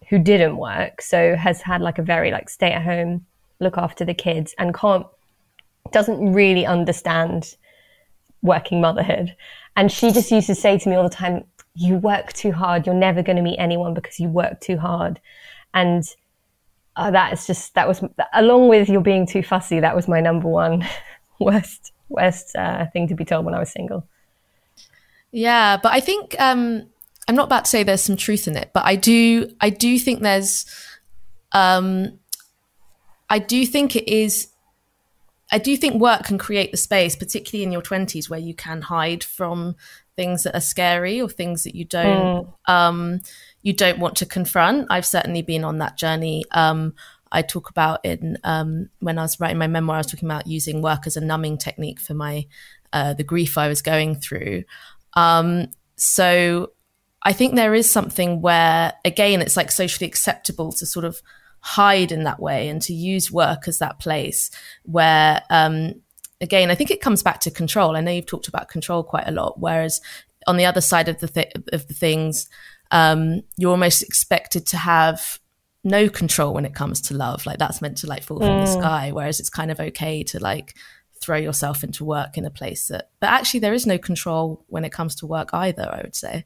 who 0.09 0.17
didn't 0.17 0.57
work, 0.57 1.01
so 1.01 1.35
has 1.35 1.61
had 1.61 1.81
like 1.81 1.99
a 1.99 2.03
very 2.03 2.31
like 2.31 2.49
stay 2.49 2.71
at 2.71 2.83
home, 2.83 3.25
look 3.59 3.77
after 3.77 4.03
the 4.05 4.13
kids, 4.13 4.55
and 4.57 4.73
can't 4.73 5.05
doesn't 5.91 6.33
really 6.33 6.65
understand 6.65 7.55
working 8.41 8.81
motherhood. 8.81 9.35
And 9.75 9.91
she 9.91 10.11
just 10.11 10.31
used 10.31 10.47
to 10.47 10.55
say 10.55 10.77
to 10.77 10.89
me 10.89 10.95
all 10.95 11.03
the 11.03 11.09
time, 11.09 11.43
You 11.75 11.95
work 11.97 12.33
too 12.33 12.51
hard. 12.51 12.85
You're 12.85 12.95
never 12.95 13.21
going 13.21 13.35
to 13.35 13.41
meet 13.41 13.57
anyone 13.57 13.93
because 13.93 14.19
you 14.19 14.29
work 14.29 14.59
too 14.59 14.77
hard. 14.77 15.19
And 15.73 16.03
uh, 16.95 17.11
that 17.11 17.33
is 17.33 17.47
just, 17.47 17.73
that 17.75 17.87
was, 17.87 18.03
along 18.33 18.69
with 18.69 18.89
you're 18.89 19.01
being 19.01 19.25
too 19.25 19.43
fussy, 19.43 19.79
that 19.79 19.95
was 19.95 20.07
my 20.07 20.21
number 20.21 20.47
one 20.47 20.85
worst, 21.39 21.91
worst 22.09 22.55
uh, 22.55 22.85
thing 22.87 23.07
to 23.07 23.15
be 23.15 23.25
told 23.25 23.45
when 23.45 23.53
I 23.53 23.59
was 23.59 23.71
single. 23.71 24.07
Yeah. 25.31 25.77
But 25.81 25.93
I 25.93 25.99
think, 25.99 26.35
um, 26.39 26.87
I'm 27.27 27.35
not 27.35 27.45
about 27.45 27.65
to 27.65 27.69
say 27.69 27.83
there's 27.83 28.01
some 28.01 28.17
truth 28.17 28.47
in 28.47 28.57
it, 28.57 28.71
but 28.73 28.83
I 28.85 28.95
do, 28.95 29.51
I 29.61 29.69
do 29.69 29.99
think 29.99 30.21
there's, 30.21 30.65
um, 31.51 32.19
I 33.29 33.39
do 33.39 33.65
think 33.65 33.95
it 33.95 34.07
is 34.07 34.47
I 35.51 35.57
do 35.57 35.75
think 35.75 35.99
work 35.99 36.23
can 36.23 36.37
create 36.37 36.71
the 36.71 36.77
space, 36.77 37.15
particularly 37.15 37.63
in 37.63 37.71
your 37.71 37.81
20s, 37.81 38.29
where 38.29 38.39
you 38.39 38.53
can 38.53 38.81
hide 38.81 39.23
from 39.23 39.75
things 40.15 40.43
that 40.43 40.55
are 40.55 40.61
scary 40.61 41.21
or 41.21 41.29
things 41.29 41.63
that 41.63 41.75
you 41.75 41.85
don't 41.85 42.45
mm. 42.45 42.71
um, 42.71 43.21
you 43.61 43.73
don't 43.73 43.99
want 43.99 44.15
to 44.17 44.25
confront. 44.25 44.87
I've 44.89 45.05
certainly 45.05 45.41
been 45.41 45.63
on 45.63 45.79
that 45.79 45.97
journey. 45.97 46.43
Um, 46.51 46.93
I 47.31 47.41
talk 47.41 47.69
about 47.69 48.03
in 48.03 48.37
um, 48.43 48.89
when 48.99 49.19
I 49.19 49.23
was 49.23 49.39
writing 49.39 49.57
my 49.57 49.67
memoir, 49.67 49.97
I 49.97 49.99
was 49.99 50.07
talking 50.07 50.27
about 50.27 50.47
using 50.47 50.81
work 50.81 51.05
as 51.05 51.17
a 51.17 51.21
numbing 51.21 51.57
technique 51.57 51.99
for 51.99 52.13
my 52.13 52.47
uh, 52.93 53.13
the 53.13 53.23
grief 53.23 53.57
I 53.57 53.67
was 53.67 53.81
going 53.81 54.15
through. 54.15 54.63
Um, 55.13 55.67
so 55.95 56.71
I 57.23 57.33
think 57.33 57.55
there 57.55 57.75
is 57.75 57.89
something 57.89 58.41
where, 58.41 58.93
again, 59.05 59.41
it's 59.41 59.57
like 59.57 59.71
socially 59.71 60.07
acceptable 60.07 60.71
to 60.73 60.85
sort 60.85 61.05
of 61.05 61.21
hide 61.61 62.11
in 62.11 62.23
that 62.23 62.39
way 62.39 62.69
and 62.69 62.81
to 62.81 62.93
use 62.93 63.31
work 63.31 63.67
as 63.67 63.79
that 63.79 63.99
place 63.99 64.49
where 64.83 65.43
um, 65.49 65.93
again 66.39 66.71
i 66.71 66.75
think 66.75 66.89
it 66.89 67.01
comes 67.01 67.21
back 67.21 67.39
to 67.39 67.51
control 67.51 67.95
i 67.95 68.01
know 68.01 68.11
you've 68.11 68.25
talked 68.25 68.47
about 68.47 68.69
control 68.69 69.03
quite 69.03 69.27
a 69.27 69.31
lot 69.31 69.59
whereas 69.59 69.99
on 70.47 70.55
the 70.55 70.65
other 70.65 70.81
side 70.81 71.09
of 71.09 71.19
the 71.19 71.27
th- 71.27 71.51
of 71.73 71.85
the 71.87 71.93
things 71.93 72.47
um, 72.91 73.41
you're 73.57 73.71
almost 73.71 74.01
expected 74.01 74.65
to 74.67 74.77
have 74.77 75.39
no 75.83 76.09
control 76.09 76.53
when 76.53 76.65
it 76.65 76.73
comes 76.73 77.01
to 77.01 77.13
love. 77.13 77.45
Like 77.45 77.57
that's 77.57 77.81
meant 77.81 77.97
to 77.97 78.07
like 78.07 78.23
fall 78.23 78.39
from 78.39 78.47
mm. 78.47 78.65
the 78.65 78.71
sky 78.79 79.11
whereas 79.11 79.39
it's 79.39 79.49
kind 79.49 79.71
of 79.71 79.79
okay 79.79 80.23
to 80.23 80.39
like 80.39 80.75
throw 81.21 81.37
yourself 81.37 81.83
into 81.83 82.05
work 82.05 82.37
in 82.37 82.45
a 82.45 82.49
place 82.49 82.87
that 82.87 83.09
but 83.19 83.27
actually 83.27 83.59
there 83.59 83.73
is 83.73 83.85
no 83.85 83.97
control 83.97 84.63
when 84.67 84.85
it 84.85 84.91
comes 84.91 85.15
to 85.15 85.27
work 85.27 85.49
either 85.53 85.89
i 85.91 86.01
would 86.01 86.15
say. 86.15 86.45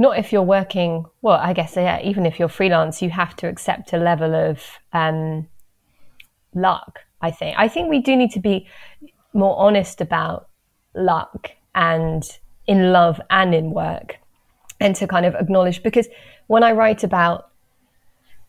Not 0.00 0.18
if 0.18 0.32
you're 0.32 0.42
working 0.42 1.04
well 1.22 1.38
i 1.38 1.52
guess 1.52 1.74
yeah 1.74 2.00
even 2.02 2.26
if 2.26 2.38
you're 2.38 2.48
freelance 2.48 3.02
you 3.02 3.10
have 3.10 3.34
to 3.36 3.48
accept 3.48 3.92
a 3.92 3.98
level 3.98 4.34
of 4.34 4.64
um, 4.92 5.48
luck 6.54 7.00
i 7.20 7.30
think. 7.30 7.56
I 7.58 7.68
think 7.68 7.90
we 7.90 8.00
do 8.00 8.14
need 8.14 8.30
to 8.32 8.40
be 8.40 8.68
more 9.32 9.58
honest 9.58 10.00
about 10.00 10.48
luck 10.94 11.50
and 11.74 12.22
in 12.66 12.92
love 12.92 13.20
and 13.30 13.54
in 13.54 13.72
work 13.72 14.18
and 14.80 14.94
to 14.96 15.06
kind 15.06 15.26
of 15.26 15.34
acknowledge 15.34 15.82
because 15.82 16.08
when 16.46 16.62
i 16.62 16.72
write 16.72 17.04
about 17.04 17.50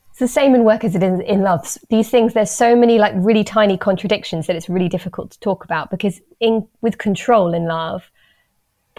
it's 0.09 0.19
the 0.19 0.27
same 0.27 0.55
in 0.55 0.63
work 0.63 0.83
as 0.83 0.95
it 0.95 1.03
is 1.03 1.19
in 1.21 1.41
love 1.41 1.77
these 1.89 2.09
things 2.09 2.33
there's 2.33 2.51
so 2.51 2.75
many 2.75 2.97
like 2.97 3.13
really 3.15 3.43
tiny 3.43 3.77
contradictions 3.77 4.47
that 4.47 4.55
it's 4.55 4.69
really 4.69 4.89
difficult 4.89 5.31
to 5.31 5.39
talk 5.39 5.63
about 5.63 5.89
because 5.89 6.21
in 6.39 6.67
with 6.81 6.97
control 6.97 7.53
in 7.53 7.65
love 7.65 8.09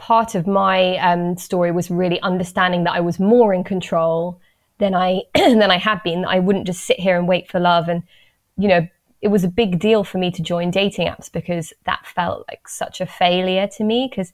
part 0.01 0.35
of 0.35 0.47
my 0.47 0.97
um, 0.97 1.37
story 1.37 1.71
was 1.71 1.91
really 1.91 2.21
understanding 2.23 2.85
that 2.85 2.95
I 2.95 3.01
was 3.01 3.21
more 3.21 3.53
in 3.53 3.63
control 3.63 4.41
than 4.79 4.95
I 4.95 5.23
than 5.35 5.71
I 5.71 5.77
had 5.77 6.03
been. 6.03 6.23
That 6.23 6.31
I 6.31 6.39
wouldn't 6.41 6.67
just 6.67 6.85
sit 6.85 6.99
here 6.99 7.17
and 7.19 7.29
wait 7.29 7.49
for 7.49 7.61
love, 7.61 7.89
and 7.89 8.03
you 8.57 8.67
know, 8.67 8.89
it 9.21 9.29
was 9.29 9.45
a 9.45 9.49
big 9.49 9.79
deal 9.79 10.03
for 10.03 10.19
me 10.19 10.31
to 10.33 10.43
join 10.43 10.71
dating 10.71 11.07
apps 11.07 11.31
because 11.31 11.73
that 11.85 12.07
felt 12.07 12.47
like 12.49 12.67
such 12.67 13.01
a 13.01 13.07
failure 13.07 13.69
to 13.77 13.85
me 13.85 14.09
because 14.11 14.33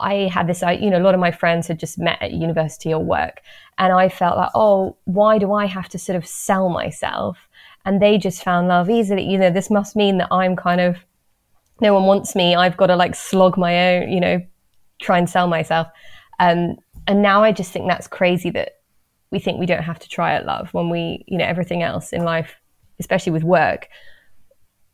I 0.00 0.28
had 0.28 0.46
this, 0.46 0.62
you 0.62 0.90
know, 0.90 0.98
a 0.98 1.04
lot 1.04 1.14
of 1.14 1.20
my 1.20 1.30
friends 1.30 1.68
had 1.68 1.78
just 1.78 1.98
met 1.98 2.20
at 2.20 2.32
university 2.32 2.92
or 2.92 3.02
work, 3.02 3.40
and 3.78 3.92
I 3.92 4.08
felt 4.08 4.36
like, 4.36 4.50
oh, 4.54 4.96
why 5.04 5.38
do 5.38 5.52
I 5.52 5.66
have 5.66 5.88
to 5.90 5.98
sort 5.98 6.16
of 6.16 6.26
sell 6.26 6.68
myself? 6.68 7.38
And 7.84 8.00
they 8.00 8.18
just 8.18 8.42
found 8.42 8.68
love 8.68 8.90
easily. 8.90 9.24
You 9.24 9.38
know, 9.38 9.50
this 9.50 9.70
must 9.70 9.96
mean 9.96 10.18
that 10.18 10.28
I'm 10.30 10.56
kind 10.56 10.80
of 10.80 10.96
no 11.80 11.94
one 11.94 12.04
wants 12.04 12.34
me. 12.34 12.54
I've 12.54 12.76
got 12.76 12.88
to 12.88 12.96
like 12.96 13.14
slog 13.14 13.56
my 13.56 13.96
own, 13.96 14.12
you 14.12 14.20
know, 14.20 14.42
try 15.00 15.18
and 15.18 15.28
sell 15.28 15.48
myself. 15.48 15.86
Um, 16.38 16.76
and 17.06 17.22
now 17.22 17.42
I 17.42 17.52
just 17.52 17.72
think 17.72 17.88
that's 17.88 18.06
crazy 18.06 18.50
that 18.50 18.80
we 19.30 19.38
think 19.38 19.58
we 19.58 19.66
don't 19.66 19.82
have 19.82 19.98
to 20.00 20.08
try 20.08 20.34
at 20.34 20.46
love 20.46 20.72
when 20.74 20.90
we, 20.90 21.24
you 21.26 21.38
know, 21.38 21.44
everything 21.44 21.82
else 21.82 22.12
in 22.12 22.22
life, 22.24 22.56
especially 22.98 23.32
with 23.32 23.44
work, 23.44 23.88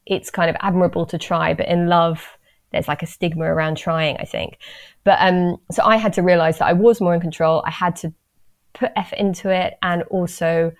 it's 0.06 0.30
kind 0.30 0.48
of 0.48 0.56
admirable 0.60 1.06
to 1.06 1.18
try, 1.18 1.54
but 1.54 1.66
in 1.66 1.88
love, 1.88 2.35
there's 2.76 2.88
like 2.88 3.02
a 3.02 3.06
stigma 3.06 3.44
around 3.44 3.76
trying, 3.76 4.16
I 4.18 4.24
think. 4.24 4.58
But 5.04 5.18
um, 5.20 5.56
so 5.70 5.82
I 5.84 5.96
had 5.96 6.12
to 6.14 6.22
realize 6.22 6.58
that 6.58 6.66
I 6.66 6.72
was 6.72 7.00
more 7.00 7.14
in 7.14 7.20
control. 7.20 7.62
I 7.66 7.70
had 7.70 7.96
to 7.96 8.12
put 8.74 8.92
effort 8.96 9.18
into 9.18 9.50
it, 9.50 9.78
and 9.82 10.02
also 10.04 10.72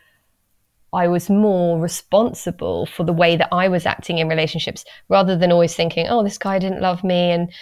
I 0.93 1.09
was 1.09 1.29
more 1.29 1.79
responsible 1.79 2.87
for 2.87 3.05
the 3.05 3.13
way 3.13 3.37
that 3.37 3.49
I 3.53 3.69
was 3.69 3.87
acting 3.87 4.19
in 4.19 4.29
relationships, 4.29 4.85
rather 5.09 5.37
than 5.37 5.53
always 5.53 5.75
thinking, 5.75 6.07
"Oh, 6.09 6.23
this 6.23 6.39
guy 6.39 6.59
didn't 6.59 6.81
love 6.81 7.03
me," 7.03 7.31
and 7.31 7.53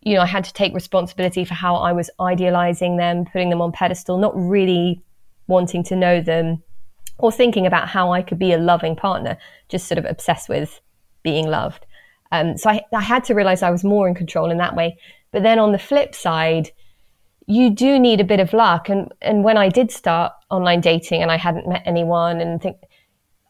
you 0.00 0.14
know, 0.14 0.20
I 0.20 0.26
had 0.26 0.44
to 0.44 0.52
take 0.52 0.74
responsibility 0.74 1.44
for 1.44 1.54
how 1.54 1.76
I 1.76 1.92
was 1.92 2.10
idealizing 2.20 2.98
them, 2.98 3.24
putting 3.24 3.48
them 3.48 3.62
on 3.62 3.72
pedestal, 3.72 4.18
not 4.18 4.36
really 4.36 5.02
wanting 5.46 5.82
to 5.84 5.96
know 5.96 6.20
them 6.20 6.62
or 7.18 7.32
thinking 7.32 7.66
about 7.66 7.88
how 7.88 8.12
I 8.12 8.22
could 8.22 8.38
be 8.38 8.52
a 8.52 8.58
loving 8.58 8.96
partner, 8.96 9.38
just 9.68 9.86
sort 9.86 9.98
of 9.98 10.04
obsessed 10.04 10.48
with 10.48 10.80
being 11.22 11.48
loved. 11.48 11.86
Um, 12.40 12.56
so 12.56 12.70
I, 12.70 12.82
I 12.92 13.02
had 13.02 13.24
to 13.24 13.34
realize 13.34 13.62
I 13.62 13.70
was 13.70 13.84
more 13.84 14.08
in 14.08 14.14
control 14.14 14.50
in 14.50 14.58
that 14.58 14.74
way. 14.74 14.98
But 15.32 15.42
then 15.42 15.58
on 15.58 15.72
the 15.72 15.78
flip 15.78 16.14
side, 16.14 16.70
you 17.46 17.70
do 17.70 17.98
need 17.98 18.20
a 18.20 18.24
bit 18.24 18.40
of 18.40 18.52
luck. 18.52 18.88
And, 18.88 19.12
and 19.20 19.44
when 19.44 19.56
I 19.56 19.68
did 19.68 19.90
start 19.90 20.32
online 20.50 20.80
dating 20.80 21.22
and 21.22 21.30
I 21.30 21.36
hadn't 21.36 21.68
met 21.68 21.82
anyone 21.84 22.40
and 22.40 22.60
think, 22.60 22.76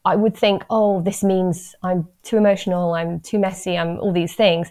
I 0.05 0.17
would 0.17 0.37
think, 0.37 0.65
oh, 0.69 1.01
this 1.03 1.23
means 1.23 1.75
I'm 1.83 2.09
too 2.23 2.37
emotional, 2.37 2.95
I'm 2.95 3.21
too 3.21 3.39
messy, 3.39 3.79
I'm 3.79 3.99
all 4.01 4.13
these 4.13 4.35
things. 4.35 4.71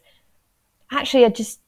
Actually, 0.92 1.26
I 1.26 1.30
just 1.30 1.60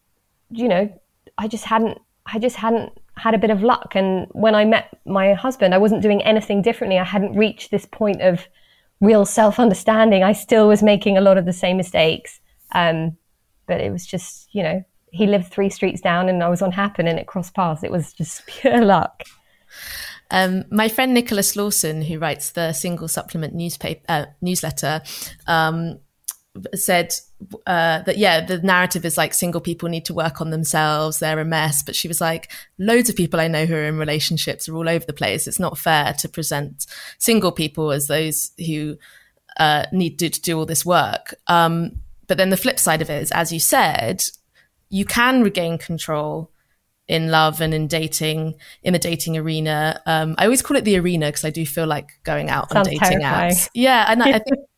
you 0.51 0.67
know, 0.67 0.89
I 1.37 1.47
just 1.47 1.65
hadn't, 1.65 1.99
I 2.25 2.39
just 2.39 2.55
hadn't 2.55 2.91
had 3.17 3.33
a 3.33 3.37
bit 3.37 3.49
of 3.49 3.63
luck. 3.63 3.93
And 3.95 4.27
when 4.31 4.55
I 4.55 4.65
met 4.65 4.97
my 5.05 5.33
husband, 5.33 5.73
I 5.73 5.77
wasn't 5.77 6.01
doing 6.01 6.21
anything 6.23 6.61
differently. 6.61 6.99
I 6.99 7.03
hadn't 7.03 7.33
reached 7.35 7.71
this 7.71 7.85
point 7.85 8.21
of 8.21 8.47
real 9.01 9.25
self 9.25 9.59
understanding. 9.59 10.23
I 10.23 10.33
still 10.33 10.67
was 10.67 10.83
making 10.83 11.17
a 11.17 11.21
lot 11.21 11.37
of 11.37 11.45
the 11.45 11.53
same 11.53 11.77
mistakes. 11.77 12.39
Um, 12.73 13.17
but 13.67 13.81
it 13.81 13.91
was 13.91 14.05
just, 14.05 14.53
you 14.53 14.63
know, 14.63 14.83
he 15.11 15.27
lived 15.27 15.51
three 15.51 15.69
streets 15.69 16.01
down 16.01 16.29
and 16.29 16.43
I 16.43 16.49
was 16.49 16.61
on 16.61 16.71
Happn 16.71 17.07
and 17.07 17.17
it 17.17 17.27
crossed 17.27 17.53
paths. 17.53 17.83
It 17.83 17.91
was 17.91 18.13
just 18.13 18.45
pure 18.47 18.83
luck. 18.83 19.23
Um, 20.31 20.65
my 20.71 20.89
friend 20.89 21.13
Nicola 21.13 21.43
Slawson, 21.43 22.01
who 22.01 22.19
writes 22.19 22.51
the 22.51 22.73
Single 22.73 23.07
Supplement 23.07 23.53
newspaper 23.53 24.03
uh, 24.09 24.25
newsletter, 24.41 25.01
um, 25.47 25.99
said 26.73 27.13
uh, 27.67 28.01
that 28.03 28.17
yeah 28.17 28.45
the 28.45 28.59
narrative 28.59 29.05
is 29.05 29.17
like 29.17 29.33
single 29.33 29.61
people 29.61 29.89
need 29.89 30.05
to 30.05 30.13
work 30.13 30.39
on 30.41 30.51
themselves 30.51 31.19
they're 31.19 31.39
a 31.39 31.45
mess. 31.45 31.83
But 31.83 31.95
she 31.95 32.07
was 32.07 32.21
like 32.21 32.51
loads 32.77 33.09
of 33.09 33.15
people 33.15 33.39
i 33.39 33.47
know 33.47 33.65
who 33.65 33.75
are 33.75 33.83
in 33.83 33.97
relationships 33.97 34.69
are 34.69 34.75
all 34.75 34.89
over 34.89 35.05
the 35.05 35.13
place. 35.13 35.47
It's 35.47 35.59
not 35.59 35.77
fair 35.77 36.13
to 36.19 36.29
present 36.29 36.85
single 37.17 37.51
people 37.51 37.91
as 37.91 38.07
those 38.07 38.51
who 38.65 38.97
uh, 39.57 39.85
need 39.91 40.19
to, 40.19 40.29
to, 40.29 40.41
do 40.41 40.57
all 40.57 40.65
this 40.65 40.85
work. 40.85 41.33
Um, 41.47 42.01
but 42.27 42.37
then 42.37 42.49
the 42.49 42.57
flip 42.57 42.77
side 42.77 43.01
of 43.01 43.09
it 43.09 43.21
is 43.21 43.31
as 43.31 43.53
you 43.53 43.59
said 43.59 44.23
you 44.89 45.05
can 45.05 45.43
regain 45.43 45.77
control 45.77 46.51
in 47.07 47.29
love 47.29 47.61
and 47.61 47.73
in 47.73 47.87
dating 47.87 48.55
in 48.83 48.93
the 48.93 48.99
dating 48.99 49.37
arena. 49.37 50.01
Um, 50.05 50.35
i 50.37 50.45
always 50.45 50.61
call 50.61 50.77
it 50.77 50.85
the 50.85 50.97
arena 50.97 51.27
because 51.27 51.45
i 51.45 51.49
do 51.49 51.65
feel 51.65 51.85
like 51.87 52.19
going 52.23 52.49
out 52.49 52.71
Sounds 52.71 52.87
on 52.87 52.93
dating 52.93 53.19
terrifying. 53.19 53.51
apps. 53.51 53.69
Yeah 53.73 54.05
and 54.07 54.23
I, 54.23 54.29
I 54.29 54.39
think 54.39 54.59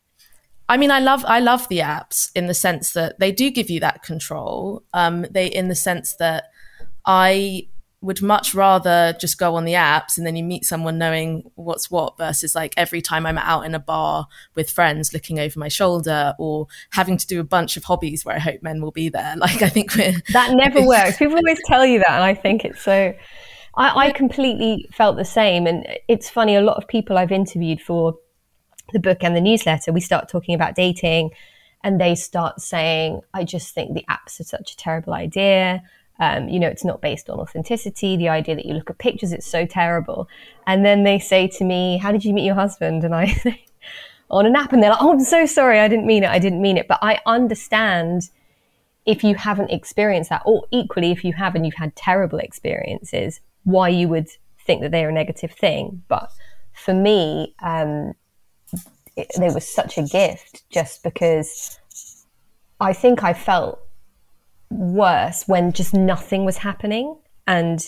I 0.69 0.77
mean, 0.77 0.91
I 0.91 0.99
love 0.99 1.23
I 1.27 1.39
love 1.39 1.67
the 1.69 1.80
apps 1.80 2.30
in 2.36 2.47
the 2.47 2.53
sense 2.53 2.93
that 2.93 3.19
they 3.19 3.32
do 3.32 3.49
give 3.49 3.69
you 3.69 3.80
that 3.80 4.03
control. 4.03 4.84
Um, 4.93 5.25
they 5.32 5.47
in 5.47 5.69
the 5.69 5.75
sense 5.75 6.15
that 6.15 6.45
I 7.06 7.67
would 8.01 8.21
much 8.21 8.53
rather 8.53 9.15
just 9.19 9.39
go 9.39 9.56
on 9.56 9.65
the 9.65 9.73
apps 9.73 10.17
and 10.17 10.27
then 10.27 10.36
you 10.36 10.43
meet 10.43 10.63
someone 10.63 10.99
knowing 10.99 11.49
what's 11.56 11.89
what 11.89 12.15
versus 12.17 12.53
like 12.53 12.73
every 12.77 13.01
time 13.01 13.25
I'm 13.25 13.39
out 13.39 13.65
in 13.65 13.73
a 13.73 13.80
bar 13.80 14.27
with 14.56 14.69
friends 14.69 15.13
looking 15.13 15.39
over 15.39 15.60
my 15.60 15.67
shoulder 15.67 16.36
or 16.38 16.67
having 16.91 17.17
to 17.17 17.25
do 17.25 17.39
a 17.39 17.43
bunch 17.43 17.75
of 17.75 17.86
hobbies 17.86 18.23
where 18.23 18.36
I 18.36 18.39
hope 18.39 18.62
men 18.62 18.82
will 18.82 18.91
be 18.91 19.10
there. 19.10 19.36
Like 19.47 19.62
I 19.62 19.69
think 19.69 19.95
we're 19.95 20.13
that 20.34 20.51
never 20.53 20.82
works. 20.86 21.17
People 21.17 21.38
always 21.38 21.60
tell 21.67 21.86
you 21.86 21.99
that, 21.99 22.12
and 22.12 22.23
I 22.23 22.34
think 22.34 22.65
it's 22.65 22.82
so. 22.82 23.13
I, 23.77 24.08
I 24.08 24.12
completely 24.12 24.89
felt 24.91 25.15
the 25.15 25.23
same. 25.23 25.67
And 25.67 25.88
it's 26.10 26.30
funny, 26.30 26.56
a 26.56 26.62
lot 26.62 26.77
of 26.77 26.88
people 26.88 27.17
I've 27.17 27.32
interviewed 27.32 27.80
for 27.80 28.17
the 28.93 29.00
book 29.00 29.19
and 29.21 29.36
the 29.36 29.41
newsletter, 29.41 29.91
we 29.91 30.02
start 30.02 30.30
talking 30.30 30.56
about 30.56 30.76
dating 30.76 31.32
and 31.84 32.02
they 32.02 32.15
start 32.15 32.62
saying, 32.62 33.21
I 33.34 33.43
just 33.43 33.73
think 33.73 33.93
the 33.93 34.06
apps 34.10 34.39
are 34.39 34.43
such 34.43 34.73
a 34.73 34.78
terrible 34.78 35.13
idea. 35.13 35.84
Um, 36.19 36.50
you 36.50 36.60
know, 36.60 36.67
it's 36.67 36.84
not 36.84 37.02
based 37.02 37.30
on 37.30 37.39
authenticity. 37.39 38.17
The 38.17 38.30
idea 38.30 38.56
that 38.56 38.65
you 38.65 38.73
look 38.73 38.89
at 38.89 38.97
pictures, 38.97 39.32
it's 39.32 39.45
so 39.45 39.65
terrible. 39.65 40.28
And 40.65 40.84
then 40.84 41.04
they 41.04 41.19
say 41.19 41.47
to 41.47 41.63
me, 41.63 41.97
How 41.97 42.12
did 42.12 42.26
you 42.26 42.34
meet 42.34 42.45
your 42.45 42.56
husband? 42.56 43.04
And 43.04 43.13
I 43.13 43.28
say, 43.43 43.65
On 44.30 44.45
an 44.45 44.56
app. 44.56 44.73
And 44.73 44.82
they're 44.82 44.89
like, 44.89 45.02
Oh, 45.02 45.12
I'm 45.12 45.19
so 45.19 45.45
sorry. 45.45 45.80
I 45.80 45.88
didn't 45.88 46.08
mean 46.08 46.23
it. 46.23 46.30
I 46.30 46.39
didn't 46.39 46.62
mean 46.62 46.78
it. 46.78 46.88
But 46.88 47.00
I 47.02 47.19
understand 47.26 48.30
if 49.06 49.23
you 49.23 49.36
haven't 49.36 49.71
experienced 49.71 50.30
that, 50.32 50.41
or 50.45 50.65
equally, 50.71 51.12
if 51.12 51.23
you 51.23 51.34
have 51.34 51.56
and 51.56 51.65
you've 51.65 51.76
had 51.76 51.95
terrible 51.95 52.39
experiences, 52.39 53.39
why 53.63 53.88
you 53.89 54.10
would 54.10 54.28
think 54.65 54.82
that 54.82 54.91
they're 54.91 55.10
a 55.10 55.13
negative 55.13 55.52
thing. 55.52 56.04
But 56.08 56.32
for 56.73 56.93
me, 56.93 57.56
um, 57.62 58.13
it, 59.17 59.32
they 59.38 59.49
were 59.49 59.60
such 59.60 59.97
a 59.97 60.03
gift 60.03 60.63
just 60.69 61.03
because 61.03 61.80
I 62.80 62.93
think 62.93 63.23
I 63.23 63.34
felt 63.34 63.80
worse 64.69 65.47
when 65.47 65.73
just 65.73 65.93
nothing 65.93 66.45
was 66.45 66.58
happening. 66.58 67.17
And 67.47 67.84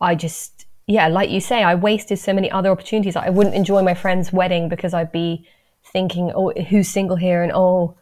I 0.00 0.14
just, 0.14 0.66
yeah, 0.86 1.08
like 1.08 1.30
you 1.30 1.40
say, 1.40 1.62
I 1.62 1.74
wasted 1.74 2.18
so 2.18 2.32
many 2.32 2.50
other 2.50 2.70
opportunities. 2.70 3.16
I 3.16 3.30
wouldn't 3.30 3.54
enjoy 3.54 3.82
my 3.82 3.94
friend's 3.94 4.32
wedding 4.32 4.68
because 4.68 4.94
I'd 4.94 5.12
be 5.12 5.46
thinking, 5.92 6.32
oh, 6.34 6.52
who's 6.52 6.88
single 6.88 7.16
here? 7.16 7.42
And 7.42 7.52
oh, 7.52 7.96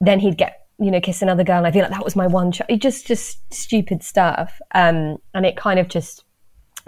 then 0.00 0.18
he'd 0.18 0.36
get, 0.36 0.66
you 0.78 0.90
know, 0.90 1.00
kiss 1.00 1.22
another 1.22 1.44
girl. 1.44 1.58
And 1.58 1.66
I 1.66 1.70
feel 1.70 1.82
like 1.82 1.92
that 1.92 2.04
was 2.04 2.16
my 2.16 2.26
one. 2.26 2.52
It 2.68 2.80
just, 2.80 3.06
just 3.06 3.52
stupid 3.52 4.02
stuff. 4.02 4.60
Um, 4.74 5.18
and 5.34 5.46
it 5.46 5.56
kind 5.56 5.78
of 5.78 5.88
just 5.88 6.24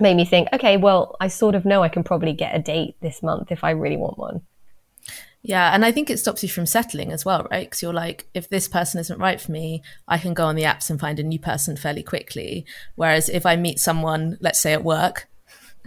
made 0.00 0.16
me 0.16 0.24
think, 0.24 0.48
okay, 0.53 0.76
well, 0.76 1.16
I 1.20 1.29
sort 1.29 1.55
of 1.55 1.64
know 1.64 1.83
I 1.83 1.88
can 1.88 2.03
probably 2.03 2.33
get 2.33 2.57
a 2.57 2.59
date 2.59 2.96
this 3.00 3.22
month 3.22 3.53
if 3.53 3.62
I 3.62 3.70
really 3.70 3.96
want 3.96 4.18
one. 4.18 4.40
Yeah, 5.42 5.74
and 5.74 5.85
I 5.85 5.92
think 5.92 6.11
it 6.11 6.18
stops 6.18 6.42
you 6.42 6.50
from 6.50 6.66
settling 6.66 7.12
as 7.12 7.24
well, 7.24 7.46
right? 7.50 7.66
Because 7.66 7.81
you're 7.81 7.94
like, 7.94 8.29
if 8.35 8.50
this 8.50 8.68
person 8.68 9.00
isn't 9.00 9.18
right 9.18 9.40
for 9.40 9.50
me, 9.53 9.83
I 10.07 10.18
can 10.18 10.35
go 10.35 10.44
on 10.44 10.55
the 10.55 10.64
apps 10.64 10.90
and 10.90 11.00
find 11.00 11.18
a 11.18 11.22
new 11.22 11.38
person 11.38 11.76
fairly 11.76 12.03
quickly. 12.03 12.66
Whereas 12.94 13.31
if 13.31 13.46
I 13.46 13.57
meet 13.57 13.79
someone, 13.79 14.37
let's 14.40 14.61
say 14.61 14.74
at 14.74 14.85
work, 14.85 15.29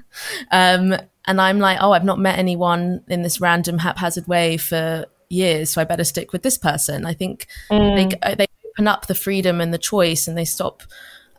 um, 0.52 0.96
and 1.26 1.40
I'm 1.40 1.60
like, 1.60 1.78
oh, 1.82 1.92
I've 1.92 2.04
not 2.04 2.20
met 2.20 2.40
anyone 2.40 3.04
in 3.08 3.22
this 3.22 3.40
random 3.40 3.78
haphazard 3.78 4.28
way 4.28 4.58
for 4.58 5.06
years, 5.30 5.70
so 5.70 5.82
I 5.82 5.86
better 5.86 6.04
stick 6.04 6.34
with 6.34 6.42
this 6.42 6.58
person. 6.58 7.06
I 7.06 7.14
think 7.14 7.48
mm. 7.70 7.96
they 7.96 8.36
they 8.36 8.48
open 8.72 8.88
up 8.88 9.06
the 9.06 9.16
freedom 9.16 9.62
and 9.62 9.72
the 9.74 9.78
choice, 9.78 10.28
and 10.28 10.36
they 10.36 10.46
stop. 10.46 10.82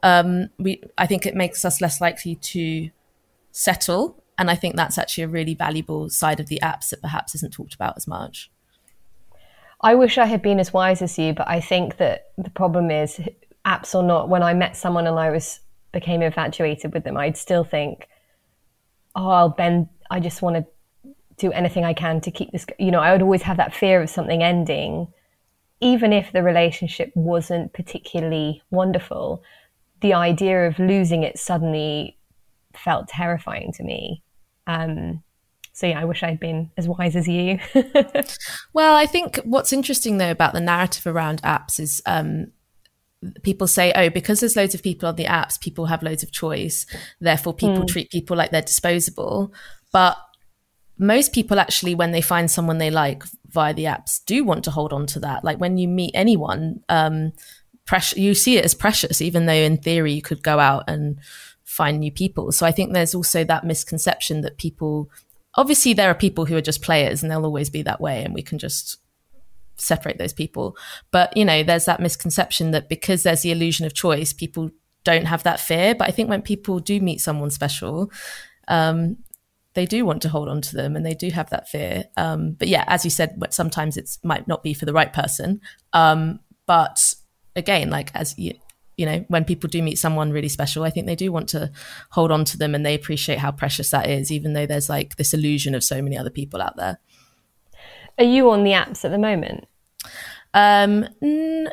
Um, 0.04 0.50
we, 0.58 0.82
I 0.96 1.06
think 1.06 1.26
it 1.26 1.34
makes 1.34 1.64
us 1.64 1.80
less 1.80 2.00
likely 2.00 2.36
to 2.36 2.90
settle 3.50 4.22
and 4.38 4.50
I 4.50 4.54
think 4.54 4.76
that's 4.76 4.98
actually 4.98 5.24
a 5.24 5.28
really 5.28 5.54
valuable 5.54 6.08
side 6.10 6.40
of 6.40 6.46
the 6.46 6.60
apps 6.62 6.90
that 6.90 7.00
perhaps 7.00 7.34
isn't 7.34 7.52
talked 7.52 7.74
about 7.74 7.96
as 7.96 8.06
much. 8.06 8.50
I 9.80 9.94
wish 9.94 10.18
I 10.18 10.26
had 10.26 10.42
been 10.42 10.60
as 10.60 10.72
wise 10.72 11.02
as 11.02 11.18
you, 11.18 11.34
but 11.34 11.48
I 11.48 11.60
think 11.60 11.98
that 11.98 12.28
the 12.38 12.50
problem 12.50 12.90
is 12.90 13.20
apps 13.64 13.94
or 13.94 14.02
not, 14.02 14.28
when 14.28 14.42
I 14.42 14.54
met 14.54 14.76
someone 14.76 15.06
and 15.06 15.18
I 15.18 15.30
was 15.30 15.60
became 15.92 16.22
infatuated 16.22 16.92
with 16.92 17.04
them, 17.04 17.16
I'd 17.16 17.36
still 17.36 17.64
think, 17.64 18.08
oh, 19.14 19.28
I'll 19.28 19.48
bend, 19.48 19.88
I 20.10 20.20
just 20.20 20.42
want 20.42 20.56
to 20.56 20.66
do 21.36 21.52
anything 21.52 21.84
I 21.84 21.94
can 21.94 22.20
to 22.22 22.30
keep 22.30 22.50
this, 22.50 22.66
you 22.78 22.90
know, 22.90 23.00
I 23.00 23.12
would 23.12 23.22
always 23.22 23.42
have 23.42 23.56
that 23.58 23.74
fear 23.74 24.02
of 24.02 24.10
something 24.10 24.42
ending, 24.42 25.08
even 25.80 26.12
if 26.12 26.32
the 26.32 26.42
relationship 26.42 27.12
wasn't 27.14 27.72
particularly 27.72 28.62
wonderful. 28.70 29.42
The 30.00 30.14
idea 30.14 30.66
of 30.66 30.78
losing 30.78 31.22
it 31.22 31.38
suddenly 31.38 32.16
felt 32.74 33.08
terrifying 33.08 33.72
to 33.74 33.84
me. 33.84 34.22
Um, 34.66 35.22
so 35.72 35.88
yeah, 35.88 36.00
I 36.00 36.04
wish 36.04 36.22
I'd 36.22 36.38
been 36.38 36.70
as 36.76 36.86
wise 36.86 37.16
as 37.16 37.26
you. 37.26 37.58
well, 38.72 38.94
I 38.96 39.06
think 39.06 39.36
what's 39.44 39.72
interesting 39.72 40.18
though 40.18 40.30
about 40.30 40.52
the 40.52 40.60
narrative 40.60 41.06
around 41.06 41.42
apps 41.42 41.80
is 41.80 42.00
um, 42.06 42.52
people 43.42 43.66
say, 43.66 43.92
oh, 43.94 44.10
because 44.10 44.40
there's 44.40 44.56
loads 44.56 44.74
of 44.74 44.82
people 44.82 45.08
on 45.08 45.16
the 45.16 45.24
apps, 45.24 45.60
people 45.60 45.86
have 45.86 46.02
loads 46.02 46.22
of 46.22 46.32
choice. 46.32 46.86
Therefore, 47.20 47.54
people 47.54 47.82
mm. 47.82 47.88
treat 47.88 48.10
people 48.10 48.36
like 48.36 48.50
they're 48.50 48.62
disposable. 48.62 49.52
But 49.92 50.16
most 50.98 51.32
people 51.32 51.58
actually, 51.58 51.94
when 51.94 52.12
they 52.12 52.20
find 52.20 52.50
someone 52.50 52.78
they 52.78 52.90
like 52.90 53.24
via 53.48 53.74
the 53.74 53.84
apps, 53.84 54.24
do 54.24 54.44
want 54.44 54.64
to 54.64 54.70
hold 54.70 54.92
on 54.92 55.06
to 55.06 55.20
that. 55.20 55.44
Like 55.44 55.58
when 55.58 55.76
you 55.76 55.88
meet 55.88 56.12
anyone, 56.14 56.82
um, 56.88 57.32
precious, 57.86 58.18
you 58.18 58.34
see 58.34 58.56
it 58.56 58.64
as 58.64 58.74
precious, 58.74 59.20
even 59.20 59.46
though 59.46 59.52
in 59.52 59.78
theory 59.78 60.12
you 60.12 60.22
could 60.22 60.42
go 60.42 60.58
out 60.58 60.84
and 60.88 61.18
find 61.74 61.98
new 61.98 62.12
people. 62.12 62.52
So 62.52 62.66
I 62.66 62.72
think 62.72 62.92
there's 62.92 63.14
also 63.14 63.42
that 63.44 63.64
misconception 63.64 64.42
that 64.42 64.58
people, 64.58 65.10
obviously, 65.54 65.92
there 65.92 66.10
are 66.10 66.14
people 66.14 66.46
who 66.46 66.56
are 66.56 66.60
just 66.60 66.82
players 66.82 67.22
and 67.22 67.30
they'll 67.30 67.44
always 67.44 67.70
be 67.70 67.82
that 67.82 68.00
way, 68.00 68.22
and 68.22 68.32
we 68.32 68.42
can 68.42 68.58
just 68.58 68.98
separate 69.76 70.18
those 70.18 70.32
people. 70.32 70.76
But, 71.10 71.36
you 71.36 71.44
know, 71.44 71.64
there's 71.64 71.86
that 71.86 72.00
misconception 72.00 72.70
that 72.70 72.88
because 72.88 73.24
there's 73.24 73.42
the 73.42 73.50
illusion 73.50 73.86
of 73.86 73.92
choice, 73.92 74.32
people 74.32 74.70
don't 75.02 75.26
have 75.26 75.42
that 75.42 75.58
fear. 75.58 75.94
But 75.94 76.08
I 76.08 76.12
think 76.12 76.28
when 76.28 76.42
people 76.42 76.78
do 76.78 77.00
meet 77.00 77.20
someone 77.20 77.50
special, 77.50 78.12
um, 78.68 79.16
they 79.74 79.84
do 79.84 80.06
want 80.06 80.22
to 80.22 80.28
hold 80.28 80.48
on 80.48 80.60
to 80.60 80.76
them 80.76 80.94
and 80.94 81.04
they 81.04 81.14
do 81.14 81.30
have 81.30 81.50
that 81.50 81.68
fear. 81.68 82.04
Um, 82.16 82.52
but 82.52 82.68
yeah, 82.68 82.84
as 82.86 83.04
you 83.04 83.10
said, 83.10 83.34
but 83.36 83.52
sometimes 83.52 83.96
it 83.96 84.16
might 84.22 84.46
not 84.46 84.62
be 84.62 84.74
for 84.74 84.86
the 84.86 84.92
right 84.92 85.12
person. 85.12 85.60
Um, 85.92 86.38
but 86.66 87.14
again, 87.56 87.90
like 87.90 88.14
as 88.14 88.38
you, 88.38 88.54
you 88.96 89.06
know, 89.06 89.24
when 89.28 89.44
people 89.44 89.68
do 89.68 89.82
meet 89.82 89.98
someone 89.98 90.30
really 90.30 90.48
special, 90.48 90.84
I 90.84 90.90
think 90.90 91.06
they 91.06 91.16
do 91.16 91.32
want 91.32 91.48
to 91.50 91.70
hold 92.10 92.30
on 92.30 92.44
to 92.46 92.58
them 92.58 92.74
and 92.74 92.84
they 92.84 92.94
appreciate 92.94 93.38
how 93.38 93.50
precious 93.50 93.90
that 93.90 94.08
is, 94.08 94.30
even 94.30 94.52
though 94.52 94.66
there's 94.66 94.88
like 94.88 95.16
this 95.16 95.34
illusion 95.34 95.74
of 95.74 95.82
so 95.82 96.00
many 96.00 96.16
other 96.16 96.30
people 96.30 96.62
out 96.62 96.76
there. 96.76 96.98
Are 98.18 98.24
you 98.24 98.50
on 98.50 98.62
the 98.64 98.72
apps 98.72 99.04
at 99.04 99.10
the 99.10 99.18
moment? 99.18 99.66
Um, 100.52 101.08
n- 101.20 101.72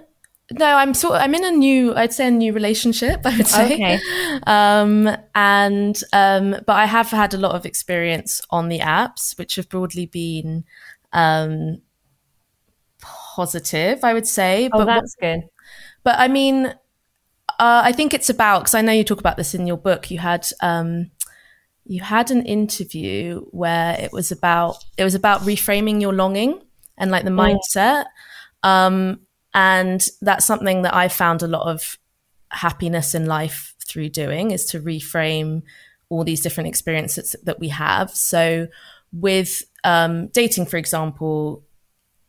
no, 0.53 0.65
I'm 0.65 0.93
sort. 0.93 1.15
Of, 1.15 1.21
I'm 1.21 1.35
in 1.35 1.45
a 1.45 1.51
new. 1.51 1.95
I'd 1.95 2.13
say 2.13 2.27
a 2.27 2.31
new 2.31 2.53
relationship. 2.53 3.21
I 3.25 3.37
would 3.37 3.47
say. 3.47 3.73
Okay. 3.73 3.99
Um, 4.47 5.09
and 5.35 5.99
um, 6.13 6.51
but 6.65 6.73
I 6.73 6.85
have 6.85 7.07
had 7.07 7.33
a 7.33 7.37
lot 7.37 7.55
of 7.55 7.65
experience 7.65 8.41
on 8.49 8.69
the 8.69 8.79
apps, 8.79 9.37
which 9.37 9.55
have 9.55 9.69
broadly 9.69 10.07
been 10.07 10.65
um 11.13 11.81
positive. 12.99 14.03
I 14.03 14.13
would 14.13 14.27
say. 14.27 14.69
Oh, 14.73 14.79
but 14.79 14.85
that's 14.85 15.15
what, 15.19 15.27
good. 15.27 15.49
But 16.03 16.19
I 16.19 16.27
mean, 16.27 16.73
uh, 17.61 17.83
I 17.85 17.91
think 17.91 18.15
it's 18.15 18.31
about 18.31 18.61
because 18.61 18.73
I 18.73 18.81
know 18.81 18.91
you 18.91 19.03
talk 19.03 19.19
about 19.19 19.37
this 19.37 19.53
in 19.53 19.67
your 19.67 19.77
book. 19.77 20.09
You 20.09 20.17
had 20.17 20.47
um, 20.61 21.11
you 21.85 22.01
had 22.01 22.31
an 22.31 22.43
interview 22.43 23.41
where 23.51 23.95
it 23.99 24.11
was 24.11 24.31
about 24.31 24.83
it 24.97 25.03
was 25.03 25.13
about 25.13 25.41
reframing 25.41 26.01
your 26.01 26.11
longing 26.11 26.59
and 26.97 27.11
like 27.11 27.23
the 27.23 27.29
mindset, 27.29 28.05
um, 28.63 29.19
and 29.53 30.07
that's 30.21 30.43
something 30.43 30.81
that 30.81 30.95
I 30.95 31.07
found 31.07 31.43
a 31.43 31.47
lot 31.47 31.67
of 31.67 31.99
happiness 32.49 33.13
in 33.13 33.27
life 33.27 33.75
through 33.85 34.09
doing 34.09 34.49
is 34.49 34.65
to 34.65 34.79
reframe 34.79 35.61
all 36.09 36.23
these 36.23 36.41
different 36.41 36.67
experiences 36.67 37.35
that 37.43 37.59
we 37.59 37.67
have. 37.67 38.09
So 38.09 38.69
with 39.13 39.63
um, 39.83 40.29
dating, 40.29 40.65
for 40.65 40.77
example, 40.77 41.63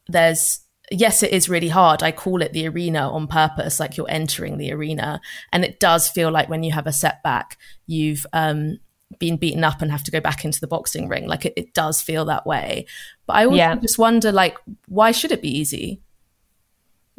there's 0.08 0.60
yes, 0.92 1.22
it 1.22 1.32
is 1.32 1.48
really 1.48 1.68
hard. 1.68 2.02
I 2.02 2.12
call 2.12 2.42
it 2.42 2.52
the 2.52 2.68
arena 2.68 3.10
on 3.10 3.26
purpose, 3.26 3.80
like 3.80 3.96
you're 3.96 4.10
entering 4.10 4.58
the 4.58 4.72
arena. 4.72 5.20
And 5.52 5.64
it 5.64 5.80
does 5.80 6.08
feel 6.08 6.30
like 6.30 6.48
when 6.48 6.62
you 6.62 6.72
have 6.72 6.86
a 6.86 6.92
setback, 6.92 7.58
you've 7.86 8.26
um, 8.32 8.78
been 9.18 9.36
beaten 9.36 9.64
up 9.64 9.82
and 9.82 9.90
have 9.90 10.04
to 10.04 10.10
go 10.10 10.20
back 10.20 10.44
into 10.44 10.60
the 10.60 10.66
boxing 10.66 11.08
ring. 11.08 11.26
Like 11.26 11.44
it, 11.46 11.54
it 11.56 11.74
does 11.74 12.00
feel 12.00 12.24
that 12.26 12.46
way. 12.46 12.86
But 13.26 13.36
I 13.36 13.44
also 13.44 13.56
yeah. 13.56 13.74
just 13.76 13.98
wonder, 13.98 14.32
like, 14.32 14.58
why 14.88 15.12
should 15.12 15.32
it 15.32 15.42
be 15.42 15.56
easy? 15.56 16.00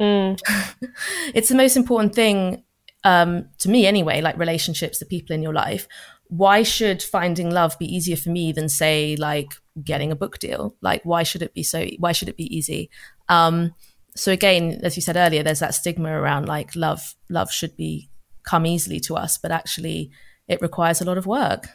Mm. 0.00 0.40
it's 1.34 1.48
the 1.48 1.54
most 1.54 1.76
important 1.76 2.14
thing 2.14 2.62
um, 3.04 3.48
to 3.58 3.68
me, 3.68 3.86
anyway, 3.86 4.20
like 4.20 4.38
relationships, 4.38 4.98
the 4.98 5.06
people 5.06 5.34
in 5.34 5.42
your 5.42 5.52
life. 5.52 5.86
Why 6.28 6.62
should 6.62 7.02
finding 7.02 7.50
love 7.50 7.78
be 7.78 7.94
easier 7.94 8.16
for 8.16 8.30
me 8.30 8.50
than, 8.50 8.68
say, 8.68 9.14
like 9.16 9.54
getting 9.82 10.10
a 10.10 10.16
book 10.16 10.38
deal? 10.38 10.74
Like, 10.80 11.02
why 11.04 11.22
should 11.22 11.42
it 11.42 11.52
be 11.52 11.62
so? 11.62 11.86
Why 11.98 12.12
should 12.12 12.30
it 12.30 12.36
be 12.36 12.54
easy? 12.56 12.90
Um, 13.28 13.74
so 14.16 14.32
again, 14.32 14.80
as 14.82 14.96
you 14.96 15.02
said 15.02 15.16
earlier, 15.16 15.42
there's 15.42 15.60
that 15.60 15.74
stigma 15.74 16.10
around 16.10 16.46
like 16.46 16.76
love. 16.76 17.14
Love 17.28 17.50
should 17.50 17.76
be 17.76 18.10
come 18.44 18.66
easily 18.66 19.00
to 19.00 19.16
us, 19.16 19.38
but 19.38 19.50
actually, 19.50 20.10
it 20.46 20.60
requires 20.60 21.00
a 21.00 21.04
lot 21.04 21.18
of 21.18 21.26
work. 21.26 21.68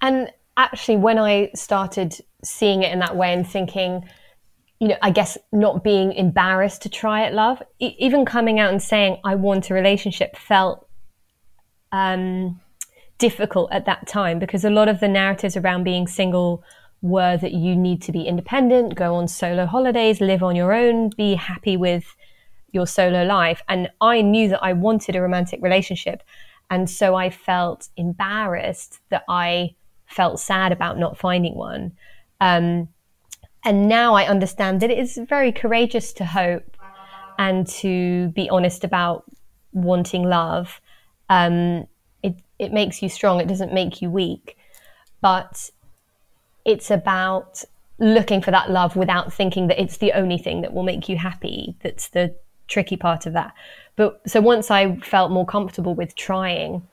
And 0.00 0.30
actually, 0.56 0.96
when 0.96 1.18
I 1.18 1.50
started 1.54 2.16
seeing 2.42 2.82
it 2.82 2.92
in 2.92 2.98
that 3.00 3.16
way 3.16 3.32
and 3.32 3.46
thinking, 3.46 4.08
you 4.80 4.88
know, 4.88 4.96
I 5.02 5.10
guess 5.10 5.36
not 5.52 5.84
being 5.84 6.12
embarrassed 6.12 6.82
to 6.82 6.88
try 6.88 7.24
at 7.24 7.34
love, 7.34 7.62
e- 7.78 7.96
even 7.98 8.24
coming 8.24 8.58
out 8.58 8.70
and 8.70 8.82
saying 8.82 9.18
I 9.24 9.34
want 9.34 9.70
a 9.70 9.74
relationship 9.74 10.36
felt 10.36 10.88
um, 11.92 12.60
difficult 13.18 13.70
at 13.72 13.84
that 13.84 14.06
time 14.06 14.38
because 14.38 14.64
a 14.64 14.70
lot 14.70 14.88
of 14.88 15.00
the 15.00 15.08
narratives 15.08 15.56
around 15.56 15.84
being 15.84 16.06
single 16.06 16.64
were 17.02 17.36
that 17.36 17.52
you 17.52 17.74
need 17.74 18.02
to 18.02 18.12
be 18.12 18.22
independent, 18.22 18.94
go 18.94 19.14
on 19.14 19.26
solo 19.26 19.66
holidays, 19.66 20.20
live 20.20 20.42
on 20.42 20.54
your 20.54 20.72
own, 20.72 21.10
be 21.16 21.34
happy 21.34 21.76
with 21.76 22.14
your 22.72 22.86
solo 22.86 23.24
life. 23.24 23.62
And 23.68 23.88
I 24.00 24.20
knew 24.22 24.48
that 24.48 24.62
I 24.62 24.72
wanted 24.74 25.16
a 25.16 25.22
romantic 25.22 25.60
relationship. 25.62 26.22
And 26.70 26.88
so 26.88 27.14
I 27.14 27.30
felt 27.30 27.88
embarrassed 27.96 29.00
that 29.08 29.24
I 29.28 29.74
felt 30.06 30.40
sad 30.40 30.72
about 30.72 30.98
not 30.98 31.18
finding 31.18 31.54
one. 31.54 31.92
Um, 32.40 32.88
and 33.64 33.88
now 33.88 34.14
I 34.14 34.26
understand 34.26 34.80
that 34.80 34.90
it 34.90 34.98
is 34.98 35.18
very 35.28 35.52
courageous 35.52 36.12
to 36.14 36.24
hope 36.24 36.76
and 37.38 37.66
to 37.66 38.28
be 38.28 38.48
honest 38.50 38.84
about 38.84 39.24
wanting 39.72 40.24
love. 40.24 40.80
Um, 41.28 41.86
it, 42.22 42.36
it 42.58 42.72
makes 42.72 43.02
you 43.02 43.08
strong, 43.08 43.40
it 43.40 43.48
doesn't 43.48 43.72
make 43.72 44.02
you 44.02 44.10
weak. 44.10 44.56
But 45.20 45.70
it's 46.64 46.90
about 46.90 47.64
looking 47.98 48.40
for 48.40 48.50
that 48.50 48.70
love 48.70 48.96
without 48.96 49.32
thinking 49.32 49.68
that 49.68 49.80
it's 49.80 49.98
the 49.98 50.12
only 50.12 50.38
thing 50.38 50.62
that 50.62 50.72
will 50.72 50.82
make 50.82 51.08
you 51.08 51.16
happy. 51.16 51.76
That's 51.82 52.08
the 52.08 52.34
tricky 52.66 52.96
part 52.96 53.26
of 53.26 53.34
that. 53.34 53.52
But 53.96 54.20
so 54.26 54.40
once 54.40 54.70
I 54.70 54.96
felt 54.96 55.30
more 55.30 55.44
comfortable 55.44 55.94
with 55.94 56.14
trying, 56.16 56.86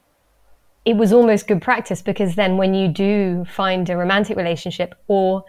it 0.84 0.98
was 0.98 1.14
almost 1.14 1.48
good 1.48 1.62
practice 1.62 2.02
because 2.02 2.36
then 2.36 2.58
when 2.58 2.74
you 2.74 2.88
do 2.88 3.46
find 3.46 3.90
a 3.90 3.98
romantic 3.98 4.38
relationship 4.38 4.96
or 5.08 5.44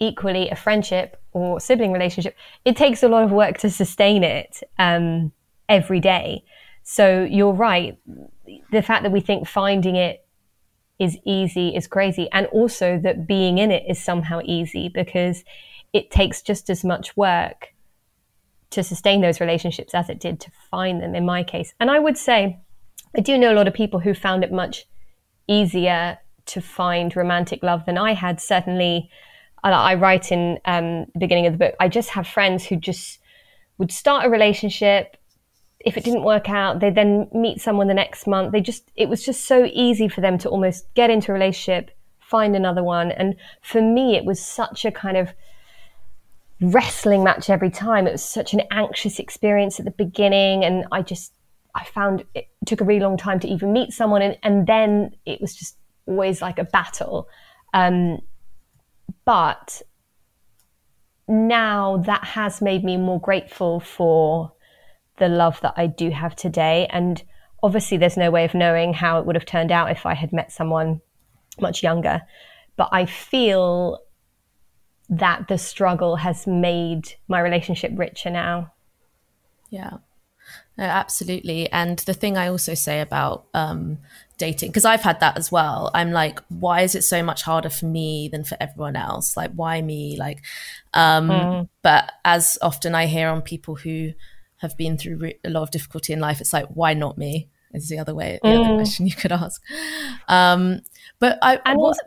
equally 0.00 0.48
a 0.50 0.56
friendship 0.56 1.20
or 1.32 1.60
sibling 1.60 1.92
relationship, 1.92 2.36
it 2.64 2.76
takes 2.76 3.02
a 3.02 3.08
lot 3.08 3.22
of 3.22 3.32
work 3.32 3.58
to 3.58 3.70
sustain 3.70 4.22
it 4.24 4.62
um, 4.78 5.32
every 5.68 6.00
day. 6.00 6.44
So 6.82 7.24
you're 7.24 7.52
right. 7.52 7.98
The 8.72 8.82
fact 8.82 9.02
that 9.02 9.12
we 9.12 9.20
think 9.20 9.46
finding 9.46 9.96
it 9.96 10.24
is 10.98 11.16
easy 11.24 11.74
is 11.74 11.86
crazy. 11.86 12.28
And 12.32 12.46
also 12.46 12.98
that 13.02 13.26
being 13.26 13.58
in 13.58 13.70
it 13.70 13.84
is 13.88 14.02
somehow 14.02 14.40
easy 14.44 14.88
because 14.88 15.44
it 15.92 16.10
takes 16.10 16.42
just 16.42 16.68
as 16.68 16.84
much 16.84 17.16
work 17.16 17.74
to 18.70 18.82
sustain 18.82 19.20
those 19.20 19.40
relationships 19.40 19.94
as 19.94 20.10
it 20.10 20.20
did 20.20 20.40
to 20.40 20.50
find 20.70 21.02
them 21.02 21.14
in 21.14 21.24
my 21.24 21.42
case. 21.42 21.72
And 21.80 21.90
I 21.90 21.98
would 21.98 22.18
say, 22.18 22.58
I 23.16 23.20
do 23.20 23.38
know 23.38 23.52
a 23.52 23.56
lot 23.56 23.68
of 23.68 23.74
people 23.74 24.00
who 24.00 24.12
found 24.12 24.44
it 24.44 24.52
much 24.52 24.86
easier 25.46 26.18
to 26.46 26.60
find 26.60 27.14
romantic 27.16 27.62
love 27.62 27.86
than 27.86 27.96
I 27.96 28.12
had. 28.12 28.40
Certainly, 28.40 29.10
I 29.62 29.94
write 29.94 30.30
in 30.30 30.58
um, 30.64 31.06
the 31.14 31.18
beginning 31.18 31.46
of 31.46 31.52
the 31.52 31.58
book, 31.58 31.74
I 31.80 31.88
just 31.88 32.10
have 32.10 32.26
friends 32.26 32.64
who 32.64 32.76
just 32.76 33.18
would 33.78 33.92
start 33.92 34.26
a 34.26 34.30
relationship. 34.30 35.16
If 35.80 35.96
it 35.96 36.04
didn't 36.04 36.24
work 36.24 36.48
out, 36.48 36.80
they 36.80 36.90
then 36.90 37.28
meet 37.32 37.60
someone 37.60 37.86
the 37.86 37.94
next 37.94 38.26
month. 38.26 38.52
They 38.52 38.60
just, 38.60 38.90
it 38.96 39.08
was 39.08 39.24
just 39.24 39.44
so 39.44 39.68
easy 39.72 40.08
for 40.08 40.20
them 40.20 40.36
to 40.38 40.48
almost 40.48 40.92
get 40.94 41.08
into 41.08 41.30
a 41.30 41.34
relationship, 41.34 41.90
find 42.18 42.56
another 42.56 42.82
one. 42.82 43.12
And 43.12 43.36
for 43.62 43.80
me, 43.80 44.16
it 44.16 44.24
was 44.24 44.44
such 44.44 44.84
a 44.84 44.90
kind 44.90 45.16
of 45.16 45.32
wrestling 46.60 47.22
match 47.22 47.48
every 47.48 47.70
time. 47.70 48.06
It 48.06 48.12
was 48.12 48.24
such 48.24 48.54
an 48.54 48.62
anxious 48.72 49.18
experience 49.20 49.78
at 49.78 49.84
the 49.84 49.92
beginning. 49.92 50.64
And 50.64 50.84
I 50.90 51.02
just, 51.02 51.32
I 51.74 51.84
found 51.84 52.24
it 52.34 52.48
took 52.66 52.80
a 52.80 52.84
really 52.84 53.00
long 53.00 53.16
time 53.16 53.38
to 53.40 53.48
even 53.48 53.72
meet 53.72 53.92
someone. 53.92 54.22
And, 54.22 54.36
and 54.42 54.66
then 54.66 55.12
it 55.26 55.40
was 55.40 55.54
just 55.54 55.76
always 56.06 56.42
like 56.42 56.58
a 56.58 56.64
battle. 56.64 57.28
Um, 57.72 58.18
but 59.24 59.80
now 61.28 61.98
that 61.98 62.24
has 62.24 62.60
made 62.60 62.82
me 62.82 62.96
more 62.96 63.20
grateful 63.20 63.78
for 63.78 64.52
the 65.18 65.28
love 65.28 65.60
that 65.62 65.74
I 65.76 65.86
do 65.86 66.10
have 66.10 66.34
today. 66.36 66.86
And 66.90 67.22
obviously, 67.62 67.96
there's 67.96 68.16
no 68.16 68.30
way 68.30 68.44
of 68.44 68.54
knowing 68.54 68.94
how 68.94 69.18
it 69.18 69.26
would 69.26 69.36
have 69.36 69.46
turned 69.46 69.72
out 69.72 69.90
if 69.90 70.06
I 70.06 70.14
had 70.14 70.32
met 70.32 70.52
someone 70.52 71.00
much 71.60 71.82
younger. 71.82 72.22
But 72.76 72.88
I 72.92 73.06
feel 73.06 74.00
that 75.10 75.48
the 75.48 75.58
struggle 75.58 76.16
has 76.16 76.46
made 76.46 77.14
my 77.28 77.40
relationship 77.40 77.92
richer 77.94 78.30
now. 78.30 78.72
Yeah. 79.70 79.98
No, 80.76 80.84
absolutely. 80.84 81.70
And 81.72 81.98
the 82.00 82.14
thing 82.14 82.36
I 82.36 82.48
also 82.48 82.74
say 82.74 83.00
about 83.00 83.46
um, 83.52 83.98
dating, 84.38 84.70
because 84.70 84.84
I've 84.84 85.02
had 85.02 85.20
that 85.20 85.36
as 85.36 85.50
well. 85.50 85.90
I'm 85.92 86.12
like, 86.12 86.40
why 86.48 86.82
is 86.82 86.94
it 86.94 87.02
so 87.02 87.22
much 87.22 87.42
harder 87.42 87.68
for 87.68 87.86
me 87.86 88.28
than 88.30 88.44
for 88.44 88.56
everyone 88.60 88.96
else? 88.96 89.36
Like, 89.36 89.50
why 89.52 89.82
me? 89.82 90.16
Like, 90.16 90.42
um, 90.94 91.28
mm. 91.28 91.68
but 91.82 92.12
as 92.24 92.58
often 92.62 92.94
I 92.94 93.06
hear 93.06 93.28
on 93.28 93.42
people 93.42 93.74
who 93.74 94.12
have 94.58 94.76
been 94.76 94.98
through 94.98 95.16
re- 95.16 95.38
a 95.44 95.50
lot 95.50 95.62
of 95.62 95.70
difficulty 95.70 96.12
in 96.12 96.20
life, 96.20 96.40
it's 96.40 96.52
like, 96.52 96.66
why 96.68 96.94
not 96.94 97.18
me? 97.18 97.48
Is 97.72 97.88
the 97.88 97.98
other 97.98 98.14
way, 98.14 98.38
the 98.42 98.48
mm. 98.48 98.64
other 98.64 98.76
question 98.76 99.06
you 99.06 99.14
could 99.14 99.32
ask. 99.32 99.62
Um, 100.26 100.80
but 101.18 101.38
I, 101.42 101.60
and 101.66 101.78
also, 101.78 102.00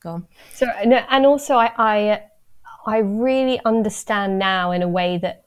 go 0.00 0.10
on. 0.10 0.26
So, 0.54 0.66
no, 0.84 1.04
and 1.08 1.24
also 1.24 1.54
I, 1.54 1.72
I, 1.78 2.22
I 2.86 2.98
really 2.98 3.60
understand 3.64 4.38
now 4.38 4.72
in 4.72 4.82
a 4.82 4.88
way 4.88 5.18
that 5.18 5.44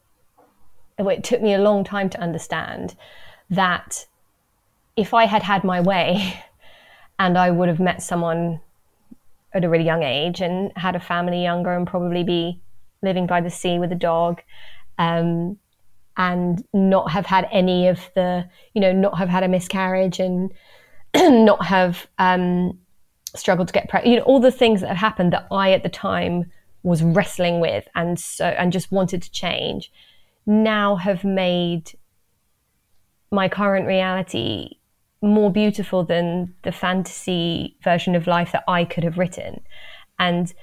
it 0.99 1.23
took 1.23 1.41
me 1.41 1.53
a 1.53 1.59
long 1.59 1.83
time 1.83 2.09
to 2.11 2.19
understand 2.19 2.95
that 3.49 4.05
if 4.95 5.13
I 5.13 5.25
had 5.25 5.43
had 5.43 5.63
my 5.63 5.81
way 5.81 6.41
and 7.19 7.37
I 7.37 7.51
would 7.51 7.67
have 7.67 7.79
met 7.79 8.01
someone 8.01 8.61
at 9.53 9.63
a 9.63 9.69
really 9.69 9.85
young 9.85 10.03
age 10.03 10.41
and 10.41 10.71
had 10.75 10.95
a 10.95 10.99
family 10.99 11.43
younger 11.43 11.73
and 11.73 11.85
probably 11.85 12.23
be 12.23 12.61
living 13.01 13.27
by 13.27 13.41
the 13.41 13.49
sea 13.49 13.79
with 13.79 13.91
a 13.91 13.95
dog 13.95 14.41
um, 14.97 15.57
and 16.17 16.63
not 16.73 17.11
have 17.11 17.25
had 17.25 17.47
any 17.51 17.87
of 17.87 17.99
the, 18.15 18.47
you 18.73 18.81
know, 18.81 18.91
not 18.91 19.17
have 19.17 19.29
had 19.29 19.43
a 19.43 19.47
miscarriage 19.47 20.19
and 20.19 20.53
not 21.15 21.65
have 21.65 22.07
um, 22.19 22.77
struggled 23.35 23.67
to 23.67 23.73
get 23.73 23.89
pregnant, 23.89 24.11
you 24.11 24.19
know, 24.19 24.25
all 24.25 24.39
the 24.39 24.51
things 24.51 24.81
that 24.81 24.87
have 24.87 24.97
happened 24.97 25.33
that 25.33 25.47
I 25.51 25.71
at 25.71 25.83
the 25.83 25.89
time 25.89 26.51
was 26.83 27.01
wrestling 27.01 27.59
with 27.59 27.87
and 27.95 28.19
so, 28.19 28.45
and 28.45 28.71
just 28.71 28.91
wanted 28.91 29.21
to 29.23 29.31
change 29.31 29.91
now 30.45 30.95
have 30.95 31.23
made 31.23 31.91
my 33.31 33.47
current 33.47 33.87
reality 33.87 34.71
more 35.21 35.51
beautiful 35.51 36.03
than 36.03 36.53
the 36.63 36.71
fantasy 36.71 37.77
version 37.81 38.13
of 38.13 38.27
life 38.27 38.51
that 38.51 38.63
I 38.67 38.83
could 38.83 39.05
have 39.05 39.17
written. 39.17 39.61
And 40.19 40.53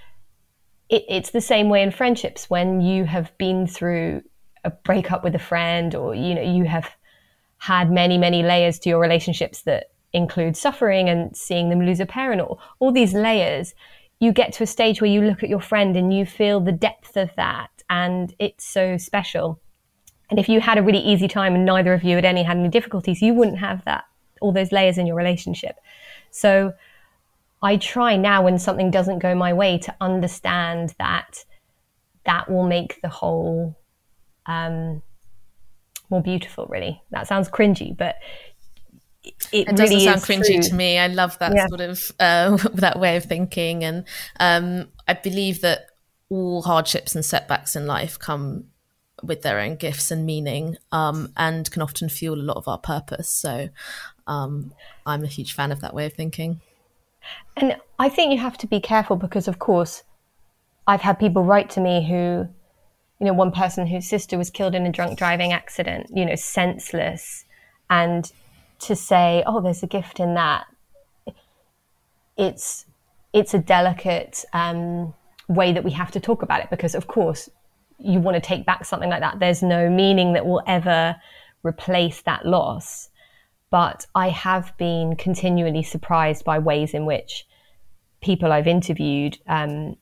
it, 0.88 1.04
it's 1.08 1.30
the 1.30 1.40
same 1.40 1.68
way 1.70 1.82
in 1.82 1.90
friendships 1.90 2.50
when 2.50 2.80
you 2.80 3.04
have 3.04 3.36
been 3.38 3.66
through 3.66 4.22
a 4.64 4.70
breakup 4.70 5.24
with 5.24 5.34
a 5.34 5.38
friend 5.38 5.94
or 5.94 6.14
you 6.14 6.34
know 6.34 6.42
you 6.42 6.64
have 6.64 6.90
had 7.58 7.90
many 7.90 8.18
many 8.18 8.42
layers 8.42 8.78
to 8.78 8.88
your 8.88 9.00
relationships 9.00 9.62
that 9.62 9.90
include 10.12 10.56
suffering 10.56 11.08
and 11.08 11.36
seeing 11.36 11.68
them 11.68 11.80
lose 11.80 12.00
a 12.00 12.06
parent 12.06 12.40
or 12.40 12.58
all 12.78 12.92
these 12.92 13.14
layers 13.14 13.74
you 14.18 14.32
get 14.32 14.52
to 14.52 14.64
a 14.64 14.66
stage 14.66 15.00
where 15.00 15.10
you 15.10 15.22
look 15.22 15.42
at 15.42 15.48
your 15.48 15.60
friend 15.60 15.96
and 15.96 16.12
you 16.12 16.26
feel 16.26 16.60
the 16.60 16.72
depth 16.72 17.16
of 17.16 17.30
that 17.36 17.70
and 17.88 18.34
it's 18.38 18.64
so 18.64 18.96
special 18.96 19.60
and 20.30 20.38
if 20.38 20.48
you 20.48 20.60
had 20.60 20.78
a 20.78 20.82
really 20.82 21.00
easy 21.00 21.28
time 21.28 21.54
and 21.54 21.64
neither 21.64 21.92
of 21.92 22.04
you 22.04 22.14
had 22.14 22.24
any 22.24 22.44
had 22.44 22.56
any 22.56 22.68
difficulties, 22.68 23.20
you 23.20 23.34
wouldn't 23.34 23.58
have 23.58 23.84
that 23.84 24.04
all 24.40 24.52
those 24.52 24.72
layers 24.72 24.96
in 24.96 25.06
your 25.06 25.16
relationship. 25.16 25.76
So 26.30 26.72
I 27.62 27.76
try 27.76 28.16
now 28.16 28.42
when 28.42 28.58
something 28.58 28.90
doesn't 28.90 29.18
go 29.18 29.34
my 29.34 29.52
way 29.52 29.76
to 29.78 29.94
understand 30.00 30.94
that 30.98 31.44
that 32.24 32.50
will 32.50 32.66
make 32.66 33.02
the 33.02 33.08
whole 33.08 33.76
um, 34.46 35.02
more 36.10 36.22
beautiful. 36.22 36.66
Really, 36.66 37.02
that 37.10 37.26
sounds 37.26 37.48
cringy, 37.48 37.96
but 37.96 38.16
it, 39.22 39.34
it, 39.52 39.66
really 39.68 39.76
doesn't 39.76 40.00
sound 40.00 40.20
cringy 40.22 40.54
true. 40.54 40.62
to 40.62 40.74
me. 40.74 40.98
I 40.98 41.08
love 41.08 41.38
that 41.38 41.54
yeah. 41.54 41.66
sort 41.66 41.80
of 41.80 42.12
uh, 42.20 42.56
that 42.74 42.98
way 42.98 43.16
of 43.16 43.24
thinking, 43.24 43.84
and 43.84 44.04
um, 44.38 44.88
I 45.06 45.14
believe 45.14 45.60
that 45.62 45.86
all 46.28 46.62
hardships 46.62 47.14
and 47.14 47.24
setbacks 47.24 47.74
in 47.74 47.86
life 47.86 48.18
come 48.18 48.66
with 49.22 49.42
their 49.42 49.58
own 49.58 49.76
gifts 49.76 50.10
and 50.10 50.24
meaning 50.24 50.76
um, 50.92 51.32
and 51.36 51.70
can 51.70 51.82
often 51.82 52.08
fuel 52.08 52.40
a 52.40 52.42
lot 52.42 52.56
of 52.56 52.68
our 52.68 52.78
purpose. 52.78 53.28
So 53.28 53.68
um, 54.26 54.72
I'm 55.04 55.24
a 55.24 55.28
huge 55.28 55.54
fan 55.54 55.72
of 55.72 55.80
that 55.80 55.94
way 55.94 56.06
of 56.06 56.14
thinking. 56.14 56.60
And 57.56 57.76
I 57.98 58.08
think 58.08 58.32
you 58.32 58.38
have 58.38 58.56
to 58.58 58.66
be 58.66 58.80
careful 58.80 59.16
because, 59.16 59.48
of 59.48 59.58
course, 59.58 60.02
I've 60.86 61.02
had 61.02 61.18
people 61.18 61.44
write 61.44 61.70
to 61.70 61.80
me 61.80 62.06
who, 62.08 62.48
you 63.20 63.26
know, 63.26 63.34
one 63.34 63.52
person 63.52 63.86
whose 63.86 64.08
sister 64.08 64.38
was 64.38 64.50
killed 64.50 64.74
in 64.74 64.86
a 64.86 64.90
drunk 64.90 65.18
driving 65.18 65.52
accident, 65.52 66.06
you 66.12 66.24
know, 66.24 66.34
senseless. 66.34 67.44
And 67.90 68.30
to 68.80 68.96
say, 68.96 69.44
oh, 69.46 69.60
there's 69.60 69.82
a 69.82 69.86
gift 69.86 70.20
in 70.20 70.34
that, 70.34 70.64
it's, 72.38 72.86
it's 73.34 73.52
a 73.52 73.58
delicate 73.58 74.44
um, 74.54 75.12
way 75.48 75.72
that 75.72 75.84
we 75.84 75.90
have 75.90 76.10
to 76.12 76.20
talk 76.20 76.42
about 76.42 76.62
it 76.62 76.70
because, 76.70 76.94
of 76.94 77.08
course, 77.08 77.50
you 77.98 78.18
want 78.20 78.36
to 78.36 78.40
take 78.40 78.64
back 78.64 78.86
something 78.86 79.10
like 79.10 79.20
that. 79.20 79.38
There's 79.38 79.62
no 79.62 79.90
meaning 79.90 80.32
that 80.32 80.46
will 80.46 80.62
ever 80.66 81.16
replace 81.62 82.22
that 82.22 82.46
loss. 82.46 83.10
But 83.68 84.06
I 84.14 84.30
have 84.30 84.76
been 84.78 85.14
continually 85.16 85.82
surprised 85.82 86.44
by 86.44 86.58
ways 86.58 86.94
in 86.94 87.04
which 87.04 87.46
people 88.22 88.50
I've 88.50 88.66
interviewed 88.66 89.38
um, 89.46 89.96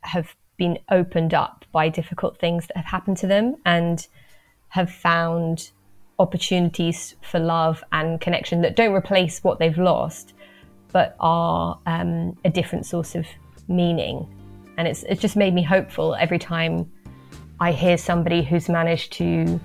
have 0.00 0.34
been 0.56 0.78
opened 0.90 1.34
up 1.34 1.61
by 1.72 1.88
difficult 1.88 2.38
things 2.38 2.66
that 2.66 2.76
have 2.76 2.86
happened 2.86 3.16
to 3.18 3.26
them 3.26 3.56
and 3.64 4.06
have 4.68 4.90
found 4.90 5.70
opportunities 6.18 7.16
for 7.22 7.38
love 7.40 7.82
and 7.92 8.20
connection 8.20 8.62
that 8.62 8.76
don't 8.76 8.92
replace 8.92 9.42
what 9.42 9.58
they've 9.58 9.78
lost, 9.78 10.34
but 10.92 11.16
are 11.20 11.78
um, 11.86 12.36
a 12.44 12.50
different 12.50 12.86
source 12.86 13.14
of 13.14 13.26
meaning. 13.68 14.26
And 14.78 14.86
it's, 14.86 15.02
it's 15.04 15.20
just 15.20 15.36
made 15.36 15.54
me 15.54 15.62
hopeful 15.62 16.14
every 16.14 16.38
time 16.38 16.90
I 17.60 17.72
hear 17.72 17.96
somebody 17.96 18.42
who's 18.42 18.68
managed 18.68 19.12
to 19.14 19.60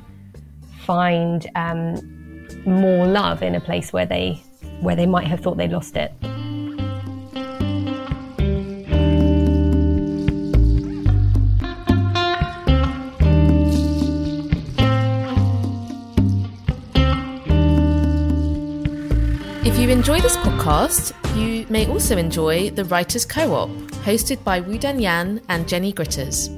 find 0.85 1.49
um, 1.55 2.47
more 2.65 3.07
love 3.07 3.43
in 3.43 3.55
a 3.55 3.61
place 3.61 3.91
where 3.91 4.05
they 4.05 4.41
where 4.81 4.95
they 4.95 5.05
might 5.05 5.25
have 5.25 5.39
thought 5.39 5.57
they 5.57 5.67
lost 5.67 5.95
it. 5.95 6.11
This 20.27 20.35
podcast, 20.35 21.37
you 21.37 21.65
may 21.69 21.87
also 21.87 22.17
enjoy 22.17 22.69
the 22.71 22.83
Writers 22.83 23.23
Co-op, 23.23 23.69
hosted 24.03 24.43
by 24.43 24.61
Wudan 24.61 25.01
Yan 25.01 25.39
and 25.47 25.65
Jenni 25.65 25.93
Gritters. 25.93 26.49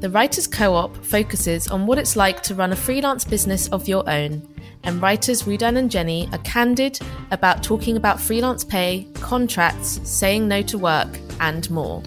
The 0.00 0.08
Writers 0.08 0.46
Co 0.46 0.76
op 0.76 0.96
focuses 1.04 1.66
on 1.66 1.88
what 1.88 1.98
it's 1.98 2.14
like 2.14 2.44
to 2.44 2.54
run 2.54 2.70
a 2.70 2.76
freelance 2.76 3.24
business 3.24 3.66
of 3.70 3.88
your 3.88 4.08
own, 4.08 4.48
and 4.84 5.02
writers 5.02 5.44
Woo-Dan 5.44 5.78
and 5.78 5.90
Jenni 5.90 6.32
are 6.32 6.38
candid 6.44 7.00
about 7.32 7.64
talking 7.64 7.96
about 7.96 8.20
freelance 8.20 8.62
pay, 8.62 9.08
contracts, 9.14 9.98
saying 10.08 10.46
no 10.46 10.62
to 10.62 10.78
work, 10.78 11.18
and 11.40 11.68
more. 11.72 12.04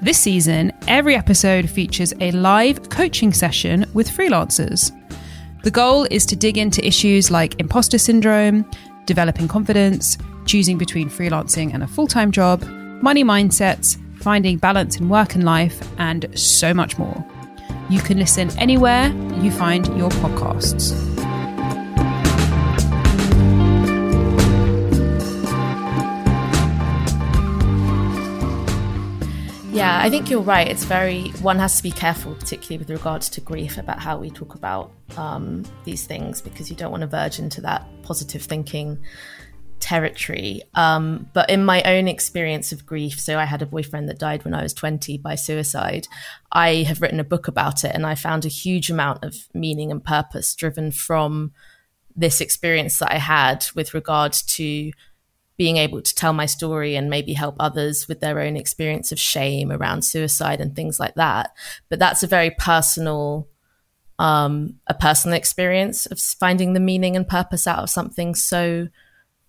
This 0.00 0.16
season, 0.16 0.72
every 0.88 1.16
episode 1.16 1.68
features 1.68 2.14
a 2.22 2.30
live 2.30 2.88
coaching 2.88 3.34
session 3.34 3.84
with 3.92 4.08
freelancers. 4.08 4.90
The 5.64 5.70
goal 5.70 6.06
is 6.10 6.24
to 6.24 6.34
dig 6.34 6.56
into 6.56 6.82
issues 6.82 7.30
like 7.30 7.60
imposter 7.60 7.98
syndrome, 7.98 8.64
developing 9.04 9.48
confidence, 9.48 10.16
choosing 10.46 10.78
between 10.78 11.10
freelancing 11.10 11.74
and 11.74 11.82
a 11.82 11.86
full 11.86 12.06
time 12.06 12.30
job, 12.30 12.62
money 13.02 13.24
mindsets, 13.24 13.98
finding 14.22 14.56
balance 14.56 14.96
in 14.96 15.08
work 15.08 15.34
and 15.34 15.44
life, 15.44 15.86
and 15.98 16.26
so 16.38 16.72
much 16.72 16.98
more. 16.98 17.24
You 17.90 18.00
can 18.00 18.18
listen 18.18 18.50
anywhere 18.58 19.08
you 19.40 19.50
find 19.50 19.86
your 19.98 20.10
podcasts. 20.10 20.92
Yeah, 29.72 30.00
I 30.02 30.08
think 30.08 30.30
you're 30.30 30.40
right. 30.40 30.66
It's 30.66 30.84
very, 30.84 31.28
one 31.42 31.58
has 31.58 31.76
to 31.76 31.82
be 31.82 31.90
careful, 31.90 32.34
particularly 32.34 32.78
with 32.78 32.88
regards 32.88 33.28
to 33.28 33.42
grief, 33.42 33.76
about 33.76 33.98
how 33.98 34.16
we 34.16 34.30
talk 34.30 34.54
about 34.54 34.90
um, 35.18 35.64
these 35.84 36.06
things 36.06 36.40
because 36.40 36.70
you 36.70 36.76
don't 36.76 36.90
want 36.90 37.02
to 37.02 37.06
verge 37.06 37.38
into 37.38 37.60
that 37.60 37.86
positive 38.02 38.40
thinking 38.40 38.98
territory. 39.80 40.62
Um, 40.74 41.28
but 41.32 41.50
in 41.50 41.64
my 41.64 41.82
own 41.82 42.08
experience 42.08 42.72
of 42.72 42.86
grief, 42.86 43.20
so 43.20 43.38
I 43.38 43.44
had 43.44 43.62
a 43.62 43.66
boyfriend 43.66 44.08
that 44.08 44.18
died 44.18 44.44
when 44.44 44.54
I 44.54 44.62
was 44.62 44.74
20 44.74 45.18
by 45.18 45.34
suicide. 45.34 46.08
I 46.52 46.82
have 46.84 47.00
written 47.00 47.20
a 47.20 47.24
book 47.24 47.48
about 47.48 47.84
it 47.84 47.92
and 47.94 48.06
I 48.06 48.14
found 48.14 48.44
a 48.44 48.48
huge 48.48 48.90
amount 48.90 49.24
of 49.24 49.34
meaning 49.54 49.90
and 49.90 50.02
purpose 50.02 50.54
driven 50.54 50.90
from 50.90 51.52
this 52.14 52.40
experience 52.40 52.98
that 52.98 53.12
I 53.12 53.18
had 53.18 53.66
with 53.74 53.94
regard 53.94 54.32
to 54.32 54.92
being 55.56 55.76
able 55.78 56.02
to 56.02 56.14
tell 56.14 56.32
my 56.32 56.46
story 56.46 56.96
and 56.96 57.08
maybe 57.08 57.32
help 57.32 57.56
others 57.58 58.08
with 58.08 58.20
their 58.20 58.40
own 58.40 58.56
experience 58.56 59.10
of 59.10 59.18
shame 59.18 59.72
around 59.72 60.02
suicide 60.02 60.60
and 60.60 60.76
things 60.76 61.00
like 61.00 61.14
that. 61.14 61.52
But 61.88 61.98
that's 61.98 62.22
a 62.22 62.26
very 62.26 62.50
personal 62.50 63.48
um, 64.18 64.76
a 64.86 64.94
personal 64.94 65.36
experience 65.36 66.06
of 66.06 66.18
finding 66.18 66.72
the 66.72 66.80
meaning 66.80 67.16
and 67.16 67.28
purpose 67.28 67.66
out 67.66 67.80
of 67.80 67.90
something 67.90 68.34
so 68.34 68.88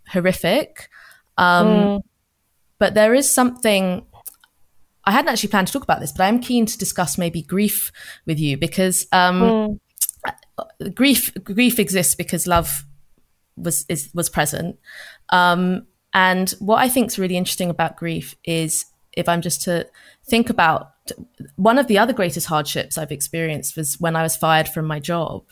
horrific. 0.10 0.90
Um, 1.38 1.68
mm. 1.68 2.02
But 2.80 2.94
there 2.94 3.14
is 3.14 3.30
something. 3.30 4.06
I 5.06 5.12
hadn't 5.12 5.30
actually 5.30 5.50
planned 5.50 5.68
to 5.68 5.74
talk 5.74 5.84
about 5.84 6.02
this, 6.02 6.12
but 6.12 6.24
I'm 6.24 6.40
keen 6.40 6.66
to 6.66 6.78
discuss 6.78 7.18
maybe 7.18 7.42
grief 7.42 7.92
with 8.26 8.40
you 8.40 8.58
because 8.58 9.08
um, 9.14 9.80
mm. 10.80 10.94
grief 10.94 11.34
grief 11.44 11.80
exists 11.80 12.14
because 12.16 12.46
love 12.46 12.86
was 13.56 13.86
is, 13.90 14.10
was 14.14 14.30
present. 14.30 14.78
Um, 15.30 15.88
and 16.14 16.50
what 16.60 16.80
I 16.80 16.90
think 16.90 17.08
is 17.08 17.20
really 17.20 17.38
interesting 17.38 17.70
about 17.70 17.98
grief 17.98 18.36
is 18.44 18.86
if 19.14 19.28
I'm 19.28 19.42
just 19.42 19.64
to 19.64 19.88
think 20.26 20.50
about 20.50 20.92
one 21.56 21.78
of 21.78 21.88
the 21.88 21.98
other 21.98 22.14
greatest 22.14 22.48
hardships 22.48 22.98
I've 22.98 23.12
experienced 23.12 23.76
was 23.76 24.00
when 24.00 24.16
I 24.16 24.24
was 24.24 24.36
fired 24.36 24.68
from 24.68 24.86
my 24.86 25.00
job. 25.00 25.44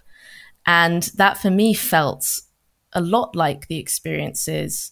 And 0.67 1.03
that 1.15 1.37
for 1.37 1.49
me 1.49 1.73
felt 1.73 2.41
a 2.95 3.01
lot 3.01 3.35
like 3.35 3.67
the 3.67 3.77
experiences 3.77 4.91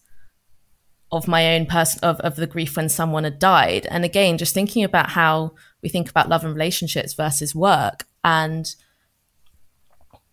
of 1.12 1.28
my 1.28 1.56
own 1.56 1.66
person 1.66 2.00
of, 2.04 2.20
of 2.22 2.36
the 2.36 2.48
grief 2.48 2.76
when 2.76 2.90
someone 2.90 3.24
had 3.24 3.40
died. 3.40 3.86
And 3.90 4.04
again, 4.04 4.38
just 4.38 4.54
thinking 4.54 4.84
about 4.84 5.12
how 5.12 5.54
we 5.82 5.90
think 5.90 6.10
about 6.10 6.28
love 6.28 6.44
and 6.44 6.54
relationships 6.54 7.14
versus 7.14 7.54
work. 7.56 8.06
And 8.24 8.74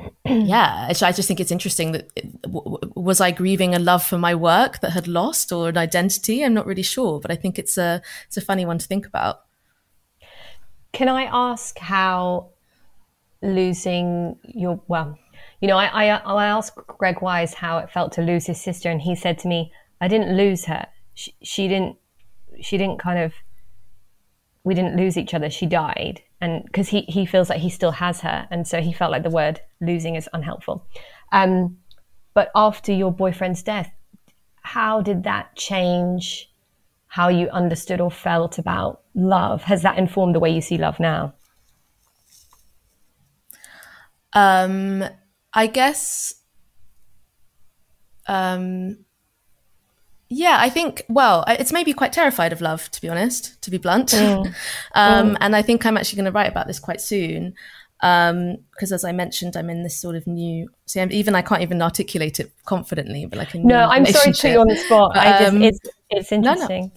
yeah, 0.25 0.87
I 0.89 0.93
just 1.13 1.29
think 1.29 1.41
it's 1.41 1.51
interesting 1.51 1.93
that 1.93 2.09
was 2.97 3.21
I 3.21 3.31
grieving 3.31 3.75
a 3.75 3.79
love 3.79 4.03
for 4.03 4.19
my 4.19 4.35
work 4.35 4.81
that 4.81 4.93
had 4.93 5.07
lost 5.07 5.53
or 5.53 5.69
an 5.69 5.77
identity? 5.77 6.43
I'm 6.43 6.55
not 6.55 6.67
really 6.67 6.83
sure, 6.83 7.21
but 7.21 7.31
I 7.31 7.37
think 7.37 7.59
it's 7.59 7.77
a 7.77 8.03
it's 8.27 8.37
a 8.37 8.41
funny 8.41 8.65
one 8.65 8.79
to 8.79 8.87
think 8.87 9.07
about. 9.07 9.43
Can 10.93 11.09
I 11.09 11.25
ask 11.25 11.79
how 11.79 12.51
losing 13.43 14.39
your 14.45 14.81
well, 14.89 15.19
you 15.61 15.69
know, 15.69 15.77
I, 15.77 16.07
I, 16.07 16.17
I 16.17 16.47
asked 16.47 16.77
Greg 16.87 17.21
Wise 17.21 17.55
how 17.55 17.79
it 17.79 17.91
felt 17.91 18.13
to 18.13 18.23
lose 18.23 18.47
his 18.47 18.61
sister, 18.61 18.91
and 18.91 19.01
he 19.01 19.15
said 19.15 19.39
to 19.41 19.49
me, 19.49 19.73
"I 20.01 20.09
didn't 20.09 20.37
lose 20.37 20.65
her. 20.65 20.87
She, 21.15 21.35
she 21.43 21.69
didn't. 21.69 21.97
She 22.61 22.79
didn't 22.79 22.99
kind 22.99 23.19
of. 23.19 23.35
We 24.65 24.75
didn't 24.75 24.97
lose 24.97 25.17
each 25.17 25.35
other. 25.35 25.51
She 25.51 25.67
died, 25.67 26.23
and 26.41 26.65
because 26.65 26.89
he 26.89 27.03
he 27.03 27.27
feels 27.27 27.51
like 27.51 27.61
he 27.61 27.71
still 27.71 27.93
has 27.93 28.21
her, 28.21 28.49
and 28.51 28.67
so 28.67 28.81
he 28.81 28.93
felt 28.93 29.13
like 29.13 29.23
the 29.23 29.31
word 29.31 29.61
losing 29.81 30.15
is 30.17 30.29
unhelpful. 30.33 30.87
Um, 31.33 31.79
but 32.33 32.51
after 32.55 32.93
your 32.93 33.13
boyfriend's 33.13 33.63
death, 33.63 33.93
how 34.63 35.03
did 35.03 35.25
that 35.25 35.57
change 35.57 36.51
how 37.09 37.29
you 37.29 37.49
understood 37.49 38.01
or 38.01 38.11
felt 38.11 38.57
about 38.59 39.03
love? 39.15 39.65
Has 39.65 39.83
that 39.83 39.99
informed 39.99 40.35
the 40.35 40.41
way 40.41 40.51
you 40.51 40.61
see 40.61 40.79
love 40.79 41.01
now? 41.01 41.35
Um, 44.33 45.05
I 45.53 45.67
guess, 45.67 46.35
um, 48.27 48.99
yeah, 50.29 50.57
I 50.61 50.71
think, 50.71 51.05
well, 51.09 51.45
it's 51.49 51.73
maybe 51.73 51.93
quite 51.93 52.13
terrified 52.13 52.53
of 52.53 52.61
love, 52.61 52.91
to 52.93 53.01
be 53.01 53.09
honest, 53.09 53.61
to 53.63 53.71
be 53.71 53.79
blunt. 53.79 54.11
Mm. 54.11 54.47
um, 54.95 55.31
mm. 55.31 55.37
And 55.41 55.57
I 55.57 55.63
think 55.63 55.85
I'm 55.85 55.97
actually 55.97 56.17
going 56.19 56.27
to 56.27 56.33
write 56.33 56.49
about 56.49 56.69
this 56.69 56.79
quite 56.79 57.01
soon. 57.01 57.55
Because 58.01 58.31
um, 58.31 58.95
as 58.95 59.05
I 59.05 59.13
mentioned, 59.13 59.57
I'm 59.57 59.69
in 59.69 59.83
this 59.83 60.01
sort 60.01 60.15
of 60.15 60.27
new, 60.27 60.71
see, 60.87 61.01
I'm, 61.01 61.11
even 61.13 61.35
I 61.35 61.43
can't 61.43 61.63
even 61.63 61.83
articulate 61.83 62.39
it 62.41 62.53
confidently, 62.65 63.27
but 63.27 63.39
like 63.39 63.55
a 63.55 63.59
No, 63.59 63.89
I'm 63.89 64.07
sorry 64.07 64.33
to 64.33 64.41
put 64.41 64.51
you 64.53 64.61
on 64.61 64.69
the 64.69 64.77
spot. 64.77 65.13
But, 65.15 65.39
just, 65.39 65.53
um, 65.53 65.63
it's, 65.63 65.79
it's 66.09 66.33
interesting. 66.33 66.83
No, 66.83 66.87
no. 66.87 66.93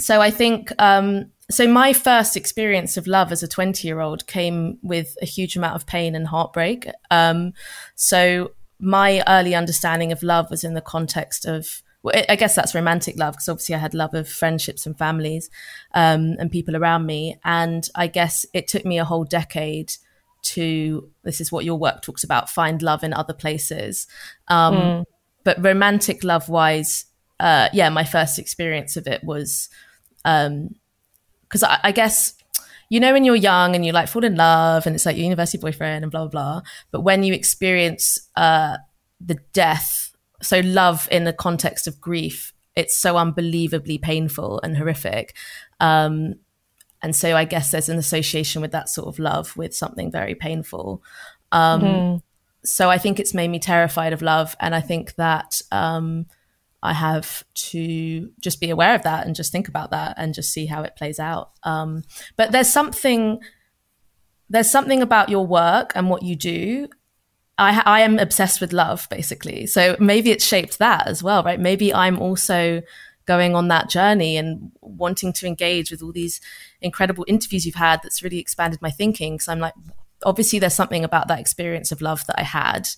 So 0.00 0.20
I 0.20 0.30
think 0.30 0.72
um, 0.78 1.26
so 1.52 1.68
my 1.68 1.92
first 1.92 2.36
experience 2.36 2.96
of 2.96 3.06
love 3.06 3.30
as 3.30 3.42
a 3.42 3.48
20 3.48 3.86
year 3.86 4.00
old 4.00 4.26
came 4.26 4.78
with 4.82 5.16
a 5.20 5.26
huge 5.26 5.56
amount 5.56 5.76
of 5.76 5.86
pain 5.86 6.14
and 6.14 6.26
heartbreak. 6.26 6.88
Um, 7.10 7.52
so 7.94 8.52
my 8.80 9.22
early 9.28 9.54
understanding 9.54 10.12
of 10.12 10.22
love 10.22 10.50
was 10.50 10.64
in 10.64 10.74
the 10.74 10.80
context 10.80 11.44
of, 11.44 11.82
well, 12.02 12.20
I 12.28 12.36
guess 12.36 12.54
that's 12.54 12.74
romantic 12.74 13.16
love 13.16 13.34
because 13.34 13.48
obviously 13.48 13.74
I 13.74 13.78
had 13.78 13.94
love 13.94 14.14
of 14.14 14.28
friendships 14.28 14.86
and 14.86 14.98
families 14.98 15.50
um, 15.94 16.36
and 16.38 16.50
people 16.50 16.76
around 16.76 17.06
me. 17.06 17.38
And 17.44 17.88
I 17.94 18.08
guess 18.08 18.44
it 18.52 18.66
took 18.66 18.84
me 18.84 18.98
a 18.98 19.04
whole 19.04 19.24
decade 19.24 19.92
to, 20.42 21.08
this 21.22 21.40
is 21.40 21.52
what 21.52 21.64
your 21.64 21.78
work 21.78 22.02
talks 22.02 22.24
about, 22.24 22.50
find 22.50 22.82
love 22.82 23.04
in 23.04 23.12
other 23.12 23.34
places. 23.34 24.06
Um, 24.48 24.74
mm. 24.74 25.04
But 25.44 25.62
romantic 25.62 26.24
love 26.24 26.48
wise, 26.48 27.04
uh, 27.38 27.68
yeah, 27.72 27.88
my 27.88 28.04
first 28.04 28.38
experience 28.38 28.96
of 28.96 29.06
it 29.06 29.22
was 29.22 29.68
um, 30.24 30.74
because 31.52 31.62
I, 31.62 31.78
I 31.84 31.92
guess 31.92 32.34
you 32.88 32.98
know 32.98 33.12
when 33.12 33.24
you're 33.24 33.36
young 33.36 33.74
and 33.74 33.84
you 33.84 33.92
like 33.92 34.08
fall 34.08 34.24
in 34.24 34.36
love 34.36 34.86
and 34.86 34.96
it's 34.96 35.04
like 35.04 35.16
your 35.16 35.24
university 35.24 35.58
boyfriend 35.58 36.02
and 36.02 36.10
blah 36.10 36.26
blah 36.26 36.28
blah 36.28 36.62
but 36.90 37.02
when 37.02 37.22
you 37.22 37.34
experience 37.34 38.30
uh, 38.36 38.78
the 39.20 39.36
death 39.52 40.14
so 40.40 40.60
love 40.60 41.08
in 41.10 41.24
the 41.24 41.32
context 41.32 41.86
of 41.86 42.00
grief 42.00 42.52
it's 42.74 42.96
so 42.96 43.16
unbelievably 43.16 43.98
painful 43.98 44.60
and 44.62 44.76
horrific 44.76 45.36
um, 45.80 46.34
and 47.02 47.14
so 47.14 47.36
i 47.36 47.44
guess 47.44 47.70
there's 47.70 47.88
an 47.88 47.98
association 47.98 48.62
with 48.62 48.72
that 48.72 48.88
sort 48.88 49.08
of 49.08 49.18
love 49.18 49.56
with 49.56 49.74
something 49.74 50.10
very 50.10 50.34
painful 50.34 51.02
um, 51.52 51.80
mm. 51.82 52.22
so 52.64 52.90
i 52.90 52.96
think 52.96 53.20
it's 53.20 53.34
made 53.34 53.48
me 53.48 53.58
terrified 53.58 54.12
of 54.12 54.22
love 54.22 54.56
and 54.58 54.74
i 54.74 54.80
think 54.80 55.14
that 55.16 55.60
um, 55.70 56.26
I 56.82 56.92
have 56.92 57.44
to 57.54 58.30
just 58.40 58.60
be 58.60 58.70
aware 58.70 58.94
of 58.94 59.04
that 59.04 59.26
and 59.26 59.36
just 59.36 59.52
think 59.52 59.68
about 59.68 59.92
that 59.92 60.14
and 60.16 60.34
just 60.34 60.52
see 60.52 60.66
how 60.66 60.82
it 60.82 60.96
plays 60.96 61.20
out. 61.20 61.50
Um, 61.62 62.02
but 62.36 62.50
there's 62.50 62.72
something, 62.72 63.40
there's 64.50 64.70
something 64.70 65.00
about 65.00 65.28
your 65.28 65.46
work 65.46 65.92
and 65.94 66.10
what 66.10 66.22
you 66.22 66.34
do. 66.34 66.88
I, 67.56 67.82
I 67.86 68.00
am 68.00 68.18
obsessed 68.18 68.60
with 68.60 68.72
love, 68.72 69.06
basically. 69.10 69.66
So 69.66 69.96
maybe 70.00 70.30
it's 70.30 70.44
shaped 70.44 70.78
that 70.78 71.06
as 71.06 71.22
well, 71.22 71.44
right? 71.44 71.60
Maybe 71.60 71.94
I'm 71.94 72.18
also 72.18 72.82
going 73.26 73.54
on 73.54 73.68
that 73.68 73.88
journey 73.88 74.36
and 74.36 74.72
wanting 74.80 75.32
to 75.34 75.46
engage 75.46 75.92
with 75.92 76.02
all 76.02 76.10
these 76.10 76.40
incredible 76.80 77.24
interviews 77.28 77.64
you've 77.64 77.76
had 77.76 78.00
that's 78.02 78.22
really 78.22 78.38
expanded 78.38 78.82
my 78.82 78.90
thinking. 78.90 79.38
So 79.38 79.52
I'm 79.52 79.60
like, 79.60 79.74
obviously 80.24 80.58
there's 80.58 80.74
something 80.74 81.04
about 81.04 81.28
that 81.28 81.40
experience 81.40 81.92
of 81.92 82.00
love 82.00 82.24
that 82.26 82.38
I 82.38 82.44
had. 82.44 82.88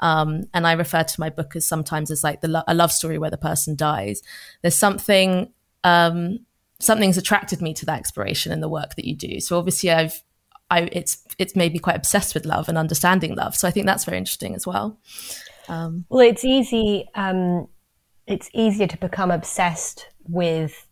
Um, 0.00 0.44
and 0.52 0.66
I 0.66 0.72
refer 0.72 1.02
to 1.02 1.20
my 1.20 1.30
book 1.30 1.56
as 1.56 1.66
sometimes 1.66 2.10
as 2.10 2.24
like 2.24 2.40
the 2.40 2.48
lo- 2.48 2.62
a 2.66 2.74
love 2.74 2.92
story 2.92 3.18
where 3.18 3.30
the 3.30 3.38
person 3.38 3.76
dies. 3.76 4.22
There's 4.62 4.76
something, 4.76 5.52
um, 5.84 6.40
something's 6.80 7.18
attracted 7.18 7.62
me 7.62 7.74
to 7.74 7.86
that 7.86 7.98
exploration 7.98 8.52
in 8.52 8.60
the 8.60 8.68
work 8.68 8.96
that 8.96 9.04
you 9.04 9.14
do. 9.14 9.40
So 9.40 9.58
obviously 9.58 9.90
I've, 9.90 10.22
I, 10.70 10.88
it's, 10.92 11.24
it's 11.38 11.54
made 11.54 11.72
me 11.72 11.78
quite 11.78 11.96
obsessed 11.96 12.34
with 12.34 12.46
love 12.46 12.68
and 12.68 12.78
understanding 12.78 13.34
love. 13.34 13.54
So 13.54 13.68
I 13.68 13.70
think 13.70 13.86
that's 13.86 14.04
very 14.04 14.18
interesting 14.18 14.54
as 14.54 14.66
well. 14.66 14.98
Um, 15.68 16.06
well, 16.08 16.26
it's 16.26 16.44
easy. 16.44 17.08
Um, 17.14 17.68
it's 18.26 18.50
easier 18.52 18.86
to 18.86 18.96
become 18.96 19.30
obsessed 19.30 20.08
with 20.26 20.86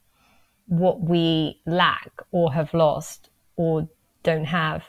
what 0.66 1.00
we 1.00 1.60
lack 1.66 2.12
or 2.30 2.52
have 2.52 2.72
lost 2.74 3.30
or 3.56 3.88
don't 4.22 4.44
have. 4.44 4.84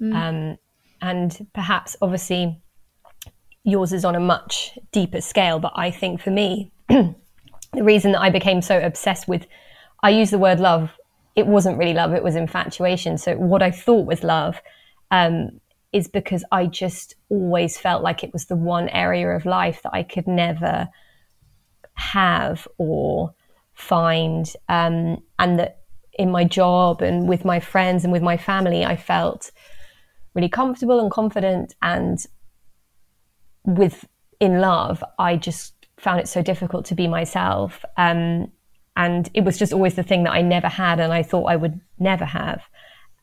Mm. 0.00 0.14
Um, 0.14 0.58
and 1.00 1.46
perhaps, 1.52 1.96
obviously, 2.00 2.60
yours 3.64 3.92
is 3.92 4.04
on 4.04 4.14
a 4.14 4.20
much 4.20 4.78
deeper 4.92 5.20
scale. 5.20 5.58
But 5.58 5.72
I 5.76 5.90
think 5.90 6.20
for 6.20 6.30
me, 6.30 6.72
the 6.88 7.14
reason 7.74 8.12
that 8.12 8.20
I 8.20 8.30
became 8.30 8.62
so 8.62 8.80
obsessed 8.80 9.28
with, 9.28 9.46
I 10.02 10.10
use 10.10 10.30
the 10.30 10.38
word 10.38 10.60
love, 10.60 10.90
it 11.34 11.46
wasn't 11.46 11.78
really 11.78 11.92
love, 11.92 12.14
it 12.14 12.22
was 12.22 12.36
infatuation. 12.36 13.18
So 13.18 13.36
what 13.36 13.62
I 13.62 13.70
thought 13.70 14.06
was 14.06 14.22
love 14.22 14.60
um, 15.10 15.60
is 15.92 16.08
because 16.08 16.44
I 16.50 16.66
just 16.66 17.14
always 17.28 17.76
felt 17.76 18.02
like 18.02 18.22
it 18.22 18.32
was 18.32 18.46
the 18.46 18.56
one 18.56 18.88
area 18.88 19.30
of 19.30 19.44
life 19.44 19.82
that 19.82 19.92
I 19.92 20.02
could 20.02 20.26
never 20.26 20.88
have 21.94 22.68
or 22.78 23.34
find. 23.74 24.50
Um, 24.68 25.22
and 25.38 25.58
that 25.58 25.80
in 26.18 26.30
my 26.30 26.44
job 26.44 27.02
and 27.02 27.28
with 27.28 27.44
my 27.44 27.60
friends 27.60 28.04
and 28.04 28.12
with 28.12 28.22
my 28.22 28.36
family, 28.36 28.84
I 28.84 28.96
felt 28.96 29.50
really 30.36 30.48
comfortable 30.48 31.00
and 31.00 31.10
confident. 31.10 31.74
And 31.82 32.18
with 33.64 34.06
in 34.38 34.60
love, 34.60 35.02
I 35.18 35.36
just 35.36 35.74
found 35.96 36.20
it 36.20 36.28
so 36.28 36.42
difficult 36.42 36.84
to 36.86 36.94
be 36.94 37.08
myself. 37.08 37.84
Um, 37.96 38.52
and 38.96 39.28
it 39.34 39.44
was 39.44 39.58
just 39.58 39.72
always 39.72 39.94
the 39.94 40.02
thing 40.02 40.24
that 40.24 40.32
I 40.32 40.42
never 40.42 40.68
had 40.68 41.00
and 41.00 41.12
I 41.12 41.22
thought 41.22 41.46
I 41.46 41.56
would 41.56 41.80
never 41.98 42.24
have. 42.24 42.62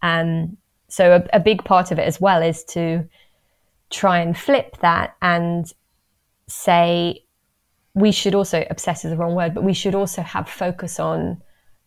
Um, 0.01 0.57
so 0.89 1.15
a, 1.15 1.37
a 1.37 1.39
big 1.39 1.63
part 1.63 1.91
of 1.91 1.99
it 1.99 2.07
as 2.07 2.19
well 2.19 2.41
is 2.41 2.63
to 2.65 3.07
try 3.89 4.19
and 4.19 4.37
flip 4.37 4.77
that 4.81 5.15
and 5.21 5.71
say 6.47 7.23
we 7.95 8.11
should 8.11 8.35
also 8.35 8.65
obsess 8.69 9.05
is 9.05 9.11
the 9.11 9.17
wrong 9.17 9.35
word, 9.35 9.53
but 9.53 9.63
we 9.63 9.73
should 9.73 9.95
also 9.95 10.21
have 10.23 10.49
focus 10.49 10.99
on 10.99 11.41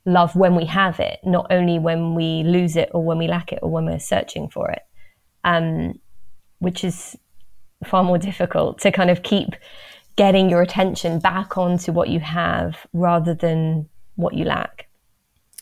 love 0.05 0.37
when 0.37 0.55
we 0.55 0.64
have 0.64 1.01
it, 1.01 1.18
not 1.24 1.47
only 1.51 1.79
when 1.81 2.14
we 2.14 2.45
lose 2.45 2.77
it 2.77 2.91
or 2.95 3.05
when 3.05 3.18
we 3.18 3.27
lack 3.27 3.53
it 3.53 3.59
or 3.61 3.70
when 3.70 3.87
we're 3.87 3.99
searching 3.99 4.49
for 4.49 4.70
it, 4.70 4.83
um, 5.47 5.99
which 6.59 6.84
is 6.84 7.16
far 7.86 8.03
more 8.03 8.18
difficult 8.18 8.80
to 8.80 8.90
kind 8.90 9.09
of 9.09 9.22
keep 9.22 9.51
getting 10.16 10.51
your 10.51 10.61
attention 10.61 11.18
back 11.18 11.57
onto 11.57 11.92
what 11.92 12.09
you 12.09 12.20
have 12.20 12.86
rather 12.92 13.32
than 13.32 13.88
what 14.16 14.34
you 14.34 14.44
lack. 14.44 14.88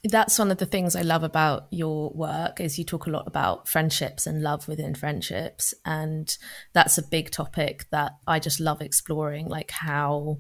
That's 0.05 0.39
one 0.39 0.51
of 0.51 0.59
the 0.59 0.66
things 0.66 0.95
I 0.95 1.03
love 1.03 1.22
about 1.22 1.66
your 1.70 2.11
work 2.11 2.61
is 2.61 2.78
you 2.78 2.85
talk 2.85 3.07
a 3.07 3.11
lot 3.11 3.26
about 3.26 3.68
friendships 3.68 4.26
and 4.26 4.43
love 4.43 4.68
within 4.68 4.95
friendships 4.95 5.72
and 5.85 6.37
that's 6.72 6.99
a 6.99 7.03
big 7.03 7.30
topic 7.30 7.87
that 7.91 8.12
I 8.26 8.39
just 8.39 8.61
love 8.61 8.82
exploring 8.82 9.49
like 9.49 9.70
how 9.70 10.39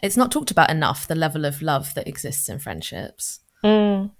it's 0.00 0.16
not 0.16 0.30
talked 0.30 0.52
about 0.52 0.70
enough 0.70 1.08
the 1.08 1.16
level 1.16 1.44
of 1.44 1.60
love 1.60 1.94
that 1.94 2.06
exists 2.08 2.48
in 2.48 2.60
friendships. 2.60 3.40
Mm. 3.64 4.12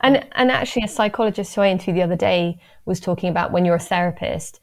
And 0.00 0.26
and 0.32 0.50
actually 0.50 0.84
a 0.84 0.88
psychologist 0.88 1.54
who 1.54 1.60
I 1.60 1.70
interviewed 1.70 1.96
the 1.96 2.02
other 2.02 2.16
day 2.16 2.60
was 2.84 3.00
talking 3.00 3.30
about 3.30 3.52
when 3.52 3.64
you're 3.64 3.76
a 3.76 3.80
therapist 3.80 4.60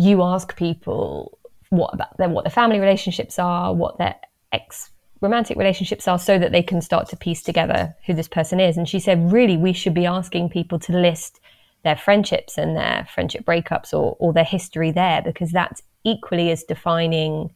you 0.00 0.22
ask 0.22 0.56
people 0.56 1.38
what 1.68 1.92
about 1.92 2.16
them, 2.16 2.32
what 2.32 2.44
their 2.44 2.50
family 2.50 2.80
relationships 2.80 3.38
are, 3.38 3.74
what 3.74 3.98
their 3.98 4.16
ex 4.52 4.90
romantic 5.20 5.58
relationships 5.58 6.08
are, 6.08 6.18
so 6.18 6.38
that 6.38 6.52
they 6.52 6.62
can 6.62 6.80
start 6.80 7.08
to 7.08 7.16
piece 7.16 7.42
together 7.42 7.94
who 8.06 8.14
this 8.14 8.28
person 8.28 8.58
is. 8.58 8.78
And 8.78 8.88
she 8.88 8.98
said, 8.98 9.30
really, 9.30 9.58
we 9.58 9.74
should 9.74 9.92
be 9.92 10.06
asking 10.06 10.48
people 10.48 10.78
to 10.80 10.92
list 10.92 11.40
their 11.84 11.96
friendships 11.96 12.56
and 12.56 12.76
their 12.76 13.06
friendship 13.12 13.44
breakups 13.44 13.92
or, 13.92 14.16
or 14.18 14.32
their 14.32 14.44
history 14.44 14.90
there, 14.90 15.20
because 15.22 15.52
that's 15.52 15.82
equally 16.04 16.50
as 16.50 16.64
defining 16.64 17.54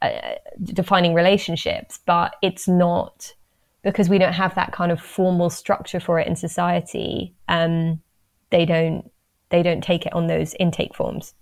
uh, 0.00 0.34
defining 0.62 1.14
relationships. 1.14 1.98
But 2.06 2.36
it's 2.40 2.68
not 2.68 3.34
because 3.82 4.08
we 4.08 4.18
don't 4.18 4.32
have 4.32 4.54
that 4.54 4.72
kind 4.72 4.92
of 4.92 5.00
formal 5.00 5.50
structure 5.50 6.00
for 6.00 6.18
it 6.18 6.26
in 6.26 6.36
society. 6.36 7.34
Um, 7.48 8.00
they 8.50 8.64
don't 8.64 9.10
they 9.50 9.62
don't 9.62 9.82
take 9.82 10.06
it 10.06 10.12
on 10.14 10.26
those 10.26 10.54
intake 10.54 10.94
forms. 10.94 11.34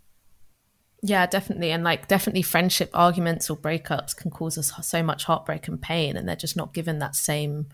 Yeah, 1.02 1.26
definitely. 1.26 1.70
And 1.70 1.82
like, 1.82 2.08
definitely 2.08 2.42
friendship 2.42 2.90
arguments 2.92 3.48
or 3.48 3.56
breakups 3.56 4.14
can 4.14 4.30
cause 4.30 4.58
us 4.58 4.72
so 4.86 5.02
much 5.02 5.24
heartbreak 5.24 5.68
and 5.68 5.80
pain, 5.80 6.16
and 6.16 6.28
they're 6.28 6.36
just 6.36 6.56
not 6.56 6.74
given 6.74 6.98
that 6.98 7.14
same 7.14 7.68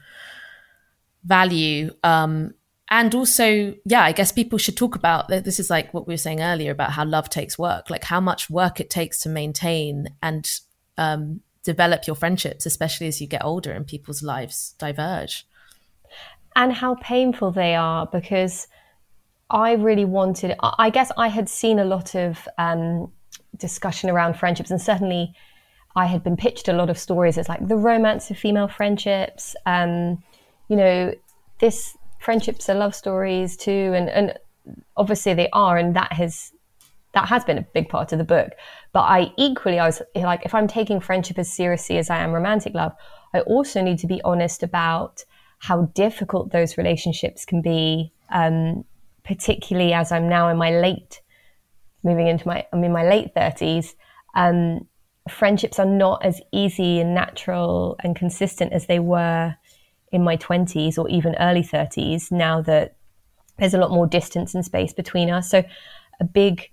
value. 1.25 1.91
Um, 2.05 2.55
and 2.89 3.15
also, 3.15 3.75
yeah, 3.85 4.03
I 4.03 4.13
guess 4.13 4.31
people 4.31 4.59
should 4.59 4.77
talk 4.77 4.95
about 4.95 5.29
this 5.29 5.59
is 5.59 5.71
like 5.71 5.93
what 5.93 6.07
we 6.07 6.15
were 6.15 6.19
saying 6.19 6.41
earlier 6.41 6.71
about 6.71 6.93
how 6.93 7.05
love 7.05 7.29
takes 7.29 7.59
work, 7.59 7.91
like 7.91 8.05
how 8.05 8.21
much 8.21 8.49
work 8.49 8.79
it 8.79 8.91
takes 8.91 9.19
to 9.21 9.29
maintain 9.29 10.07
and 10.23 10.49
um, 10.97 11.41
develop 11.67 12.07
your 12.07 12.17
friendships, 12.17 12.65
especially 12.65 13.09
as 13.09 13.21
you 13.21 13.27
get 13.27 13.45
older 13.45 13.73
and 13.73 13.87
people's 13.87 14.23
lives 14.23 14.75
diverge. 14.79 15.47
And 16.55 16.73
how 16.73 16.95
painful 16.95 17.51
they 17.51 17.75
are 17.75 18.07
because 18.07 18.69
I 19.51 19.73
really 19.73 20.07
wanted, 20.07 20.57
I 20.63 20.89
guess 20.91 21.13
I 21.19 21.29
had 21.29 21.49
seen 21.49 21.79
a 21.79 21.85
lot 21.85 22.15
of 22.15 22.49
um, 22.57 23.13
discussion 23.59 24.09
around 24.09 24.39
friendships, 24.39 24.71
and 24.71 24.81
certainly 24.81 25.35
I 25.95 26.07
had 26.07 26.23
been 26.23 26.37
pitched 26.37 26.69
a 26.69 26.73
lot 26.73 26.89
of 26.89 26.99
stories 26.99 27.37
as 27.37 27.49
like 27.49 27.67
the 27.67 27.77
romance 27.77 28.31
of 28.31 28.39
female 28.39 28.69
friendships. 28.69 29.55
Um, 29.67 30.23
you 30.69 30.77
know, 30.77 31.15
this 31.59 31.97
friendships 32.21 32.69
are 32.69 32.75
love 32.75 32.95
stories 32.95 33.57
too, 33.57 33.93
and, 33.95 34.09
and 34.09 34.39
obviously 34.97 35.35
they 35.35 35.49
are, 35.53 35.77
and 35.77 35.95
that 35.97 36.13
has 36.13 36.53
that 37.17 37.29
has 37.29 37.45
been 37.45 37.59
a 37.59 37.67
big 37.75 37.89
part 37.89 38.13
of 38.13 38.19
the 38.19 38.25
book. 38.25 38.53
But 38.93 39.01
I 39.01 39.33
equally, 39.37 39.81
I 39.81 39.87
was 39.87 40.01
like, 40.15 40.45
if 40.45 40.55
I'm 40.55 40.69
taking 40.69 41.01
friendship 41.01 41.39
as 41.39 41.53
seriously 41.53 41.99
as 41.99 42.11
I 42.11 42.19
am 42.19 42.33
romantic 42.33 42.75
love, 42.75 42.93
I 43.35 43.41
also 43.41 43.83
need 43.83 43.99
to 43.99 44.07
be 44.07 44.23
honest 44.23 44.63
about 44.63 45.25
how 45.59 45.87
difficult 45.95 46.53
those 46.53 46.79
relationships 46.79 47.45
can 47.45 47.61
be. 47.61 48.13
Um, 48.31 48.85
particularly 49.27 49.93
as 49.93 50.13
I'm 50.13 50.29
now 50.29 50.49
in 50.49 50.57
my 50.57 50.71
late, 50.71 51.21
moving 52.05 52.29
into 52.29 52.47
my, 52.47 52.65
I'm 52.73 52.85
in 52.85 52.93
my 52.93 53.07
late 53.07 53.35
30s, 53.35 53.95
um, 54.35 54.87
friendships 55.29 55.81
are 55.81 55.87
not 55.87 56.25
as 56.25 56.41
easy 56.53 57.01
and 57.01 57.13
natural 57.13 57.97
and 58.05 58.15
consistent 58.15 58.73
as 58.73 58.87
they 58.87 59.01
were 59.01 59.55
in 60.13 60.23
my 60.23 60.37
20s 60.37 60.97
or 60.97 61.09
even 61.09 61.35
early 61.41 61.63
30s 61.63 62.31
now 62.31 62.63
that 62.63 62.95
there's 63.59 63.75
a 63.75 63.79
lot 63.79 63.91
more 63.91 64.07
distance 64.07 64.55
and 64.55 64.65
space 64.65 64.93
between 64.93 65.29
us. 65.31 65.51
So, 65.51 65.65
a 66.21 66.25
big, 66.25 66.71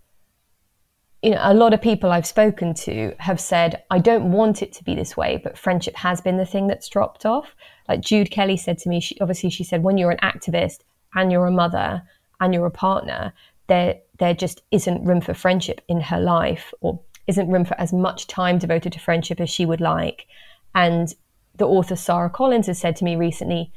you 1.24 1.32
know, 1.32 1.40
a 1.42 1.54
lot 1.54 1.74
of 1.74 1.82
people 1.82 2.12
I've 2.12 2.28
spoken 2.28 2.74
to 2.76 3.16
have 3.20 3.40
said, 3.40 3.84
I 3.90 4.00
don't 4.00 4.32
want 4.32 4.62
it 4.62 4.74
to 4.74 4.84
be 4.84 4.94
this 4.94 5.16
way, 5.16 5.40
but 5.44 5.58
friendship 5.58 5.96
has 5.96 6.22
been 6.22 6.38
the 6.38 6.46
thing 6.46 6.68
that's 6.68 6.90
dropped 6.90 7.26
off. 7.26 7.56
Like 7.88 8.02
Jude 8.02 8.30
Kelly 8.30 8.58
said 8.58 8.78
to 8.80 8.90
me, 8.90 9.00
she, 9.00 9.18
obviously, 9.20 9.50
she 9.50 9.64
said, 9.64 9.84
when 9.84 9.98
you're 9.98 10.12
an 10.12 10.18
activist 10.18 10.80
and 11.16 11.32
you're 11.32 11.48
a 11.48 11.52
mother, 11.52 12.04
and 12.44 12.54
you're 12.54 12.66
a 12.66 12.72
partner, 12.72 13.34
there 13.68 13.96
there 14.20 14.34
just 14.34 14.62
isn't 14.72 15.06
room 15.06 15.22
for 15.22 15.34
friendship 15.34 15.82
in 15.88 16.02
her 16.02 16.20
life, 16.20 16.74
or 16.82 17.00
isn't 17.26 17.50
room 17.50 17.66
for 17.66 17.80
as 17.80 17.94
much 17.94 18.28
time 18.28 18.58
devoted 18.58 18.92
to 18.94 19.00
friendship 19.00 19.40
as 19.40 19.50
she 19.50 19.66
would 19.66 19.82
like. 19.82 20.28
And 20.76 21.14
the 21.56 21.68
author 21.68 21.96
Sarah 21.96 22.30
Collins 22.30 22.68
has 22.68 22.80
said 22.80 22.96
to 22.98 23.06
me 23.06 23.16
recently, 23.16 23.72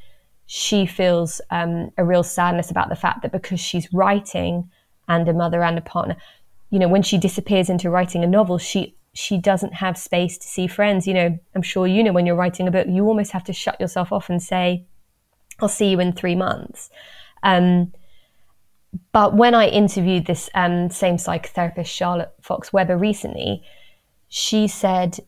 she 0.45 0.85
feels 0.85 1.41
um, 1.49 1.91
a 1.97 2.03
real 2.03 2.23
sadness 2.23 2.69
about 2.69 2.89
the 2.89 2.95
fact 2.95 3.21
that 3.21 3.31
because 3.31 3.59
she's 3.59 3.93
writing 3.93 4.69
and 5.07 5.27
a 5.27 5.33
mother 5.33 5.63
and 5.63 5.77
a 5.77 5.81
partner, 5.81 6.17
you 6.69 6.79
know, 6.79 6.87
when 6.87 7.03
she 7.03 7.17
disappears 7.17 7.69
into 7.69 7.89
writing 7.89 8.23
a 8.23 8.27
novel, 8.27 8.57
she 8.57 8.95
she 9.13 9.37
doesn't 9.37 9.73
have 9.73 9.97
space 9.97 10.37
to 10.37 10.47
see 10.47 10.67
friends. 10.67 11.07
You 11.07 11.13
know, 11.13 11.39
I'm 11.55 11.61
sure 11.61 11.87
you 11.87 12.03
know 12.03 12.11
when 12.11 12.25
you're 12.25 12.35
writing 12.35 12.67
a 12.67 12.71
book, 12.71 12.87
you 12.89 13.05
almost 13.05 13.31
have 13.31 13.43
to 13.45 13.53
shut 13.53 13.79
yourself 13.79 14.11
off 14.11 14.29
and 14.29 14.41
say, 14.41 14.85
"I'll 15.59 15.69
see 15.69 15.89
you 15.89 15.99
in 15.99 16.13
three 16.13 16.35
months." 16.35 16.89
Um, 17.43 17.93
but 19.11 19.35
when 19.35 19.53
I 19.55 19.67
interviewed 19.67 20.25
this 20.25 20.49
um, 20.53 20.89
same 20.89 21.17
psychotherapist, 21.17 21.87
Charlotte 21.87 22.33
Fox 22.41 22.71
Weber, 22.71 22.97
recently, 22.97 23.63
she 24.27 24.67
said, 24.67 25.19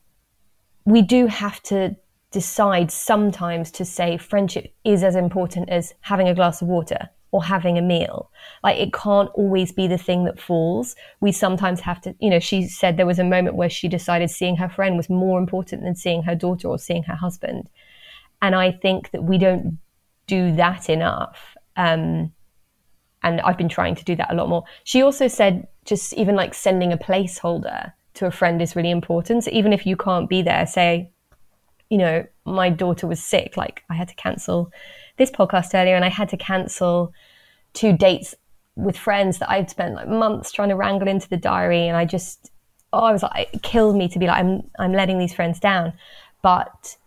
We 0.86 1.02
do 1.02 1.28
have 1.28 1.62
to 1.64 1.96
decide 2.32 2.92
sometimes 2.92 3.72
to 3.72 3.86
say 3.86 4.18
friendship 4.18 4.74
is 4.84 5.04
as 5.04 5.16
important 5.16 5.70
as 5.70 5.94
having 6.02 6.28
a 6.28 6.36
glass 6.36 6.62
of 6.62 6.68
water 6.68 7.10
or 7.32 7.44
having 7.44 7.78
a 7.78 7.82
meal. 7.82 8.32
Like 8.64 8.78
it 8.78 8.94
can't 8.94 9.30
always 9.34 9.72
be 9.72 9.88
the 9.88 9.98
thing 9.98 10.26
that 10.26 10.40
falls. 10.40 10.96
We 11.20 11.32
sometimes 11.32 11.80
have 11.82 12.02
to, 12.02 12.16
you 12.20 12.30
know, 12.30 12.40
she 12.40 12.68
said 12.68 12.98
there 12.98 13.06
was 13.06 13.20
a 13.20 13.24
moment 13.24 13.56
where 13.56 13.70
she 13.70 13.88
decided 13.88 14.30
seeing 14.30 14.56
her 14.58 14.70
friend 14.70 14.98
was 14.98 15.10
more 15.10 15.40
important 15.40 15.84
than 15.84 15.96
seeing 15.96 16.24
her 16.24 16.36
daughter 16.36 16.68
or 16.68 16.80
seeing 16.80 17.04
her 17.04 17.16
husband. 17.16 17.70
And 18.42 18.56
I 18.56 18.72
think 18.72 19.12
that 19.12 19.24
we 19.24 19.38
don't 19.38 19.78
do 20.28 20.56
that 20.56 20.90
enough. 20.90 21.56
Um, 21.76 22.32
and 23.22 23.42
I've 23.42 23.58
been 23.58 23.70
trying 23.70 23.96
to 23.96 24.04
do 24.04 24.16
that 24.16 24.32
a 24.32 24.36
lot 24.36 24.50
more. 24.50 24.64
She 24.84 25.02
also 25.02 25.28
said 25.28 25.68
just 25.86 26.14
even 26.14 26.36
like 26.36 26.54
sending 26.54 26.94
a 26.94 26.98
placeholder 26.98 27.92
to 28.16 28.26
a 28.26 28.32
friend 28.32 28.62
is 28.62 28.76
really 28.76 28.92
important. 28.92 29.44
So 29.44 29.52
even 29.52 29.74
if 29.74 29.86
you 29.86 29.96
can't 29.96 30.30
be 30.30 30.42
there, 30.42 30.66
say, 30.66 31.12
you 31.90 31.98
know, 31.98 32.26
my 32.46 32.70
daughter 32.70 33.08
was 33.08 33.24
sick, 33.24 33.58
like 33.58 33.84
I 33.90 33.96
had 33.96 34.08
to 34.08 34.16
cancel 34.16 34.72
this 35.20 35.30
podcast 35.30 35.76
earlier 35.76 35.96
and 35.96 36.04
I 36.04 36.10
had 36.10 36.30
to 36.30 36.38
cancel 36.38 37.14
two 37.74 37.96
dates 37.96 38.34
with 38.76 38.98
friends 38.98 39.38
that 39.38 39.50
I'd 39.52 39.70
spent 39.70 39.94
like 39.94 40.08
months 40.08 40.52
trying 40.52 40.70
to 40.70 40.76
wrangle 40.76 41.08
into 41.08 41.30
the 41.30 41.38
diary 41.38 41.88
and 41.88 41.96
I 41.96 42.06
just 42.06 42.52
oh 42.92 43.04
I 43.04 43.12
was 43.12 43.22
like 43.22 43.54
it 43.54 43.62
killed 43.62 43.96
me 43.96 44.08
to 44.10 44.18
be 44.18 44.26
like 44.26 44.40
I'm 44.40 44.64
I'm 44.80 44.94
letting 44.94 45.20
these 45.20 45.34
friends 45.34 45.60
down. 45.60 45.94
But 46.42 46.98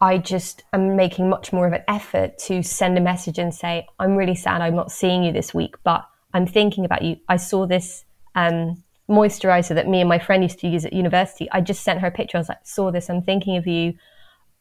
I 0.00 0.18
just 0.18 0.64
am 0.72 0.96
making 0.96 1.28
much 1.28 1.52
more 1.52 1.66
of 1.66 1.72
an 1.72 1.82
effort 1.88 2.38
to 2.38 2.62
send 2.62 2.98
a 2.98 3.00
message 3.00 3.38
and 3.38 3.54
say, 3.54 3.86
I'm 3.98 4.16
really 4.16 4.34
sad 4.34 4.60
I'm 4.60 4.74
not 4.74 4.90
seeing 4.90 5.22
you 5.22 5.32
this 5.32 5.54
week, 5.54 5.76
but 5.84 6.06
I'm 6.34 6.46
thinking 6.46 6.84
about 6.84 7.02
you. 7.02 7.16
I 7.28 7.36
saw 7.36 7.66
this 7.66 8.04
um, 8.34 8.82
moisturizer 9.08 9.74
that 9.74 9.88
me 9.88 10.00
and 10.00 10.08
my 10.08 10.18
friend 10.18 10.42
used 10.42 10.58
to 10.60 10.68
use 10.68 10.84
at 10.84 10.92
university. 10.92 11.50
I 11.50 11.60
just 11.60 11.82
sent 11.82 12.00
her 12.00 12.08
a 12.08 12.10
picture. 12.10 12.36
I 12.36 12.40
was 12.40 12.48
like, 12.48 12.64
saw 12.64 12.90
this. 12.90 13.08
I'm 13.08 13.22
thinking 13.22 13.56
of 13.56 13.66
you. 13.66 13.94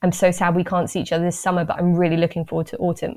I'm 0.02 0.12
so 0.12 0.32
sad 0.32 0.56
we 0.56 0.64
can't 0.64 0.89
see 0.89 1.00
each 1.00 1.12
other 1.12 1.24
this 1.24 1.39
summer, 1.39 1.66
but 1.66 1.78
I'm 1.78 1.96
really 1.96 2.18
looking 2.18 2.46
forward 2.46 2.68
to 2.68 2.78
autumn. 2.78 3.16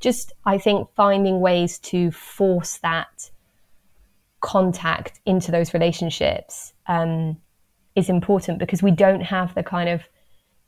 Just, 0.00 0.32
I 0.44 0.58
think, 0.58 0.88
finding 0.94 1.40
ways 1.40 1.78
to 1.80 2.10
force 2.10 2.78
that 2.78 3.30
contact 4.40 5.20
into 5.24 5.50
those 5.50 5.72
relationships 5.72 6.72
um, 6.88 7.38
is 7.94 8.08
important 8.08 8.58
because 8.58 8.82
we 8.82 8.90
don't 8.90 9.22
have 9.22 9.54
the 9.54 9.62
kind 9.62 9.88
of 9.88 10.02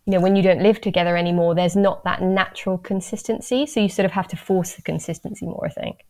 you 0.09 0.13
know, 0.13 0.21
when 0.21 0.37
you 0.37 0.43
don't 0.43 0.63
live 0.63 0.81
together 0.81 1.19
anymore, 1.19 1.55
there's 1.55 1.77
not 1.77 2.03
that 2.05 2.23
natural 2.23 2.79
consistency. 2.79 3.67
So 3.67 3.81
you 3.81 3.91
sort 3.91 4.07
of 4.07 4.13
have 4.13 4.27
to 4.29 4.37
force 4.37 4.73
the 4.73 4.81
consistency 4.81 5.45
more, 5.45 5.67
I 5.67 5.69
think. 5.69 6.07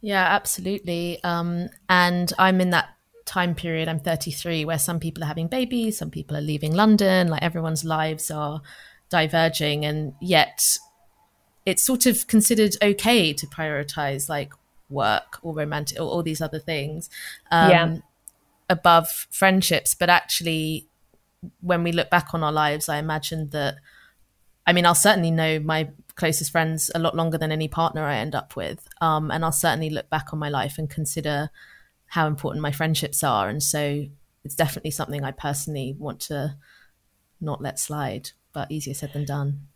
Yeah, 0.00 0.24
absolutely. 0.24 1.22
Um, 1.22 1.68
and 1.88 2.32
I'm 2.36 2.60
in 2.60 2.70
that 2.70 2.88
time 3.24 3.54
period, 3.54 3.88
I'm 3.88 4.00
33, 4.00 4.64
where 4.64 4.78
some 4.78 5.00
people 5.00 5.24
are 5.24 5.28
having 5.28 5.48
babies, 5.48 5.98
some 5.98 6.10
people 6.10 6.36
are 6.36 6.42
leaving 6.42 6.74
London, 6.74 7.28
like 7.28 7.42
everyone's 7.42 7.84
lives 7.84 8.30
are 8.30 8.60
diverging. 9.08 9.84
And 9.84 10.14
yet 10.20 10.78
it's 11.66 11.82
sort 11.82 12.06
of 12.06 12.26
considered 12.26 12.76
okay 12.82 13.32
to 13.32 13.46
prioritize 13.46 14.28
like 14.28 14.52
work 14.88 15.38
or 15.42 15.54
romantic 15.54 15.98
or 15.98 16.04
all 16.04 16.22
these 16.22 16.40
other 16.40 16.58
things 16.58 17.08
um, 17.50 17.70
yeah. 17.70 17.96
above 18.68 19.08
friendships. 19.30 19.94
But 19.94 20.10
actually, 20.10 20.86
when 21.60 21.82
we 21.82 21.92
look 21.92 22.10
back 22.10 22.34
on 22.34 22.42
our 22.42 22.52
lives, 22.52 22.88
I 22.88 22.98
imagine 22.98 23.50
that, 23.50 23.76
I 24.66 24.72
mean, 24.72 24.86
I'll 24.86 24.94
certainly 24.94 25.30
know 25.30 25.58
my 25.58 25.90
closest 26.16 26.52
friends 26.52 26.90
a 26.94 26.98
lot 26.98 27.16
longer 27.16 27.38
than 27.38 27.50
any 27.50 27.68
partner 27.68 28.04
I 28.04 28.16
end 28.16 28.34
up 28.34 28.56
with. 28.56 28.86
Um, 29.00 29.30
and 29.30 29.44
I'll 29.44 29.52
certainly 29.52 29.90
look 29.90 30.08
back 30.10 30.32
on 30.32 30.38
my 30.38 30.48
life 30.48 30.76
and 30.78 30.88
consider 30.88 31.50
how 32.14 32.28
important 32.28 32.62
my 32.62 32.70
friendships 32.70 33.24
are. 33.24 33.48
And 33.48 33.60
so 33.60 34.04
it's 34.44 34.54
definitely 34.54 34.92
something 34.92 35.24
I 35.24 35.32
personally 35.32 35.96
want 35.98 36.20
to 36.20 36.54
not 37.40 37.60
let 37.60 37.76
slide, 37.80 38.30
but 38.52 38.70
easier 38.70 38.94
said 38.94 39.12
than 39.12 39.24
done. 39.24 39.66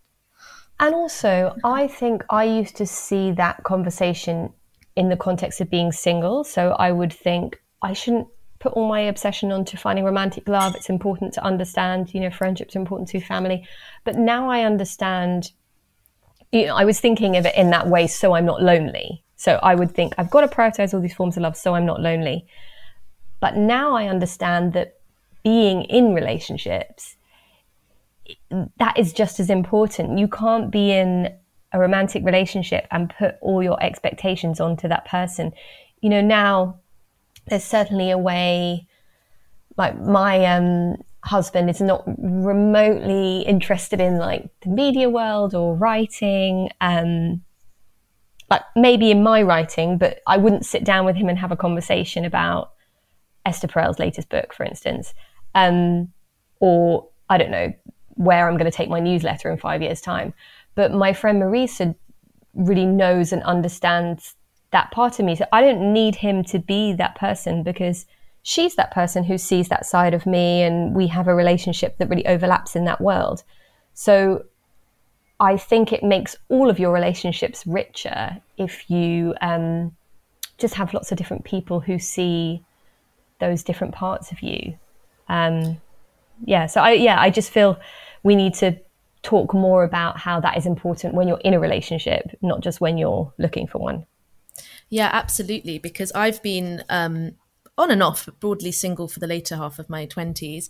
And 0.78 0.94
also, 0.94 1.56
I 1.64 1.88
think 1.88 2.22
I 2.30 2.44
used 2.44 2.76
to 2.76 2.86
see 2.86 3.32
that 3.32 3.64
conversation 3.64 4.52
in 4.94 5.08
the 5.08 5.16
context 5.16 5.60
of 5.60 5.68
being 5.68 5.90
single. 5.90 6.44
So 6.44 6.76
I 6.78 6.92
would 6.92 7.12
think 7.12 7.60
I 7.82 7.92
shouldn't 7.92 8.28
put 8.60 8.72
all 8.74 8.88
my 8.88 9.00
obsession 9.00 9.50
onto 9.50 9.76
finding 9.76 10.04
romantic 10.04 10.48
love. 10.48 10.76
It's 10.76 10.88
important 10.88 11.34
to 11.34 11.44
understand, 11.44 12.14
you 12.14 12.20
know, 12.20 12.30
friendship's 12.30 12.76
are 12.76 12.78
important 12.78 13.08
to 13.08 13.20
family. 13.20 13.66
But 14.04 14.14
now 14.14 14.48
I 14.48 14.62
understand, 14.62 15.50
you 16.52 16.66
know, 16.66 16.76
I 16.76 16.84
was 16.84 17.00
thinking 17.00 17.36
of 17.36 17.46
it 17.46 17.56
in 17.56 17.70
that 17.70 17.88
way 17.88 18.06
so 18.06 18.34
I'm 18.34 18.46
not 18.46 18.62
lonely. 18.62 19.24
So 19.38 19.58
I 19.62 19.76
would 19.76 19.92
think 19.92 20.14
I've 20.18 20.30
got 20.30 20.42
to 20.42 20.48
prioritize 20.48 20.92
all 20.92 21.00
these 21.00 21.14
forms 21.14 21.36
of 21.36 21.44
love 21.44 21.56
so 21.56 21.74
I'm 21.74 21.86
not 21.86 22.00
lonely. 22.00 22.46
But 23.40 23.56
now 23.56 23.94
I 23.94 24.08
understand 24.08 24.72
that 24.72 24.98
being 25.44 25.84
in 25.84 26.12
relationships, 26.12 27.16
that 28.50 28.98
is 28.98 29.12
just 29.12 29.38
as 29.38 29.48
important. 29.48 30.18
You 30.18 30.26
can't 30.26 30.72
be 30.72 30.90
in 30.90 31.32
a 31.72 31.78
romantic 31.78 32.24
relationship 32.24 32.88
and 32.90 33.14
put 33.16 33.36
all 33.40 33.62
your 33.62 33.80
expectations 33.82 34.58
onto 34.58 34.88
that 34.88 35.06
person. 35.06 35.52
You 36.00 36.10
know, 36.10 36.20
now 36.20 36.80
there's 37.46 37.64
certainly 37.64 38.10
a 38.10 38.18
way 38.18 38.88
like 39.76 39.96
my 40.00 40.44
um, 40.46 40.96
husband 41.22 41.70
is 41.70 41.80
not 41.80 42.02
remotely 42.18 43.42
interested 43.42 44.00
in 44.00 44.16
like 44.18 44.50
the 44.62 44.70
media 44.70 45.08
world 45.08 45.54
or 45.54 45.76
writing 45.76 46.70
um, 46.80 47.42
like 48.50 48.62
maybe 48.76 49.10
in 49.10 49.22
my 49.22 49.42
writing 49.42 49.98
but 49.98 50.20
i 50.26 50.36
wouldn't 50.36 50.66
sit 50.66 50.84
down 50.84 51.04
with 51.04 51.16
him 51.16 51.28
and 51.28 51.38
have 51.38 51.52
a 51.52 51.56
conversation 51.56 52.24
about 52.24 52.72
esther 53.44 53.68
perel's 53.68 53.98
latest 53.98 54.28
book 54.28 54.52
for 54.52 54.64
instance 54.64 55.14
um, 55.54 56.12
or 56.60 57.08
i 57.28 57.38
don't 57.38 57.50
know 57.50 57.72
where 58.14 58.48
i'm 58.48 58.56
going 58.56 58.70
to 58.70 58.76
take 58.76 58.88
my 58.88 59.00
newsletter 59.00 59.50
in 59.50 59.58
five 59.58 59.82
years 59.82 60.00
time 60.00 60.32
but 60.74 60.92
my 60.92 61.12
friend 61.12 61.40
marisa 61.40 61.94
really 62.54 62.86
knows 62.86 63.32
and 63.32 63.42
understands 63.44 64.34
that 64.70 64.90
part 64.90 65.18
of 65.18 65.24
me. 65.24 65.36
So 65.36 65.46
I 65.52 65.62
don't 65.62 65.92
need 65.92 66.16
him 66.16 66.44
to 66.44 66.58
be 66.58 66.92
that 66.94 67.14
person 67.14 67.62
because 67.62 68.06
she's 68.42 68.74
that 68.76 68.92
person 68.92 69.24
who 69.24 69.38
sees 69.38 69.68
that 69.68 69.86
side 69.86 70.14
of 70.14 70.26
me 70.26 70.62
and 70.62 70.94
we 70.94 71.06
have 71.06 71.28
a 71.28 71.34
relationship 71.34 71.98
that 71.98 72.08
really 72.08 72.26
overlaps 72.26 72.76
in 72.76 72.84
that 72.84 73.00
world. 73.00 73.42
So 73.94 74.44
I 75.40 75.56
think 75.56 75.92
it 75.92 76.02
makes 76.02 76.36
all 76.48 76.68
of 76.68 76.78
your 76.78 76.92
relationships 76.92 77.66
richer 77.66 78.38
if 78.56 78.90
you 78.90 79.34
um, 79.40 79.96
just 80.58 80.74
have 80.74 80.92
lots 80.92 81.12
of 81.12 81.18
different 81.18 81.44
people 81.44 81.80
who 81.80 81.98
see 81.98 82.64
those 83.38 83.62
different 83.62 83.94
parts 83.94 84.32
of 84.32 84.42
you. 84.42 84.76
Um, 85.28 85.80
yeah, 86.44 86.66
so 86.66 86.80
I 86.80 86.92
yeah, 86.92 87.20
I 87.20 87.30
just 87.30 87.50
feel 87.50 87.78
we 88.22 88.34
need 88.34 88.54
to 88.54 88.78
talk 89.22 89.52
more 89.54 89.84
about 89.84 90.18
how 90.18 90.40
that 90.40 90.56
is 90.56 90.66
important 90.66 91.14
when 91.14 91.28
you're 91.28 91.40
in 91.44 91.54
a 91.54 91.60
relationship, 91.60 92.36
not 92.42 92.60
just 92.60 92.80
when 92.80 92.98
you're 92.98 93.32
looking 93.38 93.66
for 93.66 93.78
one. 93.78 94.06
Yeah, 94.88 95.10
absolutely. 95.12 95.78
Because 95.78 96.12
I've 96.12 96.42
been 96.42 96.84
um, 96.88 97.32
on 97.76 97.90
and 97.90 98.02
off, 98.02 98.28
broadly 98.40 98.72
single 98.72 99.08
for 99.08 99.20
the 99.20 99.26
later 99.26 99.56
half 99.56 99.78
of 99.78 99.90
my 99.90 100.06
20s. 100.06 100.68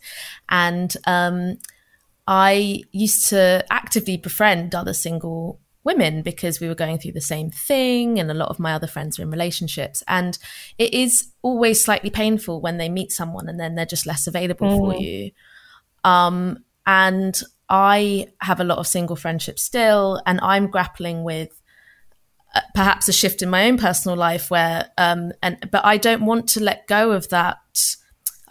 And 0.49 0.95
um, 1.07 1.59
I 2.29 2.83
used 2.93 3.29
to 3.31 3.65
actively 3.71 4.17
befriend 4.17 4.75
other 4.75 4.95
single 4.95 5.61
women 5.83 6.23
because 6.23 6.61
we 6.61 6.69
were 6.69 6.75
going 6.75 6.99
through 6.99 7.13
the 7.13 7.21
same 7.21 7.51
thing 7.51 8.21
and 8.21 8.31
a 8.31 8.35
lot 8.35 8.51
of 8.51 8.59
my 8.59 8.75
other 8.75 8.87
friends 8.87 9.19
are 9.19 9.23
in 9.23 9.31
relationships. 9.31 10.03
And 10.07 10.39
it 10.77 10.93
is 10.93 11.33
always 11.43 11.83
slightly 11.83 12.11
painful 12.11 12.61
when 12.61 12.77
they 12.77 12.89
meet 12.89 13.11
someone 13.11 13.49
and 13.49 13.59
then 13.59 13.75
they're 13.75 13.87
just 13.87 14.07
less 14.07 14.27
available 14.27 14.69
mm. 14.69 14.79
for 14.79 15.01
you. 15.01 15.31
Um, 16.05 16.65
and 16.87 17.43
i 17.71 18.27
have 18.41 18.61
a 18.61 18.65
lot 18.65 18.79
of 18.79 18.87
single 18.87 19.15
friendships 19.15 19.63
still 19.63 20.23
and 20.25 20.41
i'm 20.41 20.69
grappling 20.69 21.23
with 21.23 21.59
perhaps 22.75 23.09
a 23.09 23.13
shift 23.13 23.43
in 23.43 23.51
my 23.51 23.67
own 23.67 23.79
personal 23.79 24.17
life 24.17 24.51
where 24.51 24.91
um 24.99 25.33
and 25.43 25.69
but 25.71 25.85
I 25.85 25.97
don't 25.97 26.25
want 26.25 26.49
to 26.51 26.63
let 26.63 26.87
go 26.87 27.13
of 27.13 27.29
that. 27.29 27.59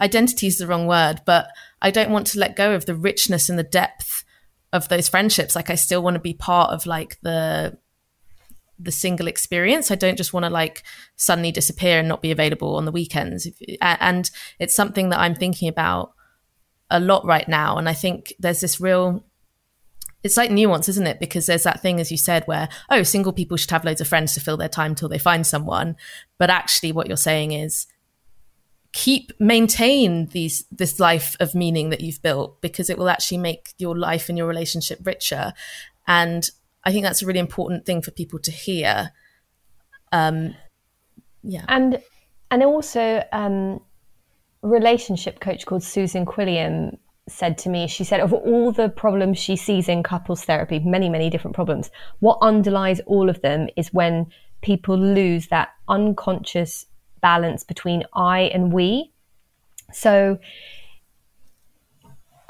Identity 0.00 0.46
is 0.46 0.58
the 0.58 0.66
wrong 0.66 0.86
word 0.86 1.22
but 1.24 1.48
I 1.80 1.90
don't 1.90 2.10
want 2.10 2.26
to 2.28 2.38
let 2.38 2.56
go 2.56 2.74
of 2.74 2.86
the 2.86 2.94
richness 2.94 3.48
and 3.48 3.58
the 3.58 3.62
depth 3.62 4.24
of 4.72 4.88
those 4.88 5.08
friendships 5.08 5.56
like 5.56 5.70
I 5.70 5.74
still 5.74 6.02
want 6.02 6.14
to 6.14 6.20
be 6.20 6.34
part 6.34 6.70
of 6.70 6.86
like 6.86 7.18
the 7.22 7.78
the 8.78 8.92
single 8.92 9.26
experience 9.26 9.90
I 9.90 9.94
don't 9.94 10.16
just 10.16 10.32
want 10.32 10.44
to 10.44 10.50
like 10.50 10.82
suddenly 11.16 11.50
disappear 11.50 11.98
and 11.98 12.08
not 12.08 12.22
be 12.22 12.30
available 12.30 12.76
on 12.76 12.84
the 12.84 12.92
weekends 12.92 13.48
and 13.80 14.30
it's 14.58 14.74
something 14.74 15.08
that 15.08 15.20
I'm 15.20 15.34
thinking 15.34 15.68
about 15.68 16.12
a 16.90 17.00
lot 17.00 17.24
right 17.24 17.48
now 17.48 17.76
and 17.78 17.88
I 17.88 17.94
think 17.94 18.34
there's 18.38 18.60
this 18.60 18.80
real 18.80 19.24
it's 20.24 20.36
like 20.36 20.50
nuance, 20.50 20.88
isn't 20.88 21.06
it? 21.06 21.20
Because 21.20 21.46
there's 21.46 21.62
that 21.62 21.80
thing, 21.80 22.00
as 22.00 22.10
you 22.10 22.16
said, 22.16 22.42
where, 22.46 22.68
oh, 22.90 23.02
single 23.04 23.32
people 23.32 23.56
should 23.56 23.70
have 23.70 23.84
loads 23.84 24.00
of 24.00 24.08
friends 24.08 24.34
to 24.34 24.40
fill 24.40 24.56
their 24.56 24.68
time 24.68 24.94
till 24.94 25.08
they 25.08 25.18
find 25.18 25.46
someone. 25.46 25.96
But 26.38 26.50
actually, 26.50 26.92
what 26.92 27.06
you're 27.06 27.16
saying 27.16 27.52
is 27.52 27.86
keep, 28.98 29.30
maintain 29.38 30.26
these, 30.26 30.64
this 30.72 30.98
life 30.98 31.36
of 31.38 31.54
meaning 31.54 31.90
that 31.90 32.00
you've 32.00 32.20
built 32.20 32.60
because 32.60 32.90
it 32.90 32.98
will 32.98 33.08
actually 33.08 33.38
make 33.38 33.72
your 33.78 33.96
life 33.96 34.28
and 34.28 34.36
your 34.36 34.48
relationship 34.48 34.98
richer. 35.04 35.52
And 36.08 36.50
I 36.82 36.90
think 36.90 37.04
that's 37.04 37.22
a 37.22 37.26
really 37.26 37.38
important 37.38 37.86
thing 37.86 38.02
for 38.02 38.10
people 38.10 38.40
to 38.40 38.50
hear. 38.50 39.12
Um, 40.10 40.56
yeah. 41.44 41.64
And, 41.68 42.02
and 42.50 42.64
also, 42.64 43.22
um, 43.30 43.80
relationship 44.62 45.38
coach 45.38 45.64
called 45.64 45.84
Susan 45.84 46.26
Quilliam 46.26 46.98
said 47.28 47.56
to 47.58 47.68
me, 47.68 47.86
she 47.86 48.02
said, 48.02 48.18
of 48.18 48.32
all 48.32 48.72
the 48.72 48.88
problems 48.88 49.38
she 49.38 49.54
sees 49.54 49.88
in 49.88 50.02
couples 50.02 50.42
therapy, 50.42 50.80
many, 50.80 51.08
many 51.08 51.30
different 51.30 51.54
problems, 51.54 51.88
what 52.18 52.38
underlies 52.42 52.98
all 53.06 53.30
of 53.30 53.40
them 53.42 53.68
is 53.76 53.92
when 53.92 54.26
people 54.60 54.98
lose 54.98 55.46
that 55.48 55.68
unconscious 55.88 56.84
balance 57.20 57.64
between 57.64 58.04
I 58.14 58.42
and 58.54 58.72
we. 58.72 59.12
So 59.92 60.38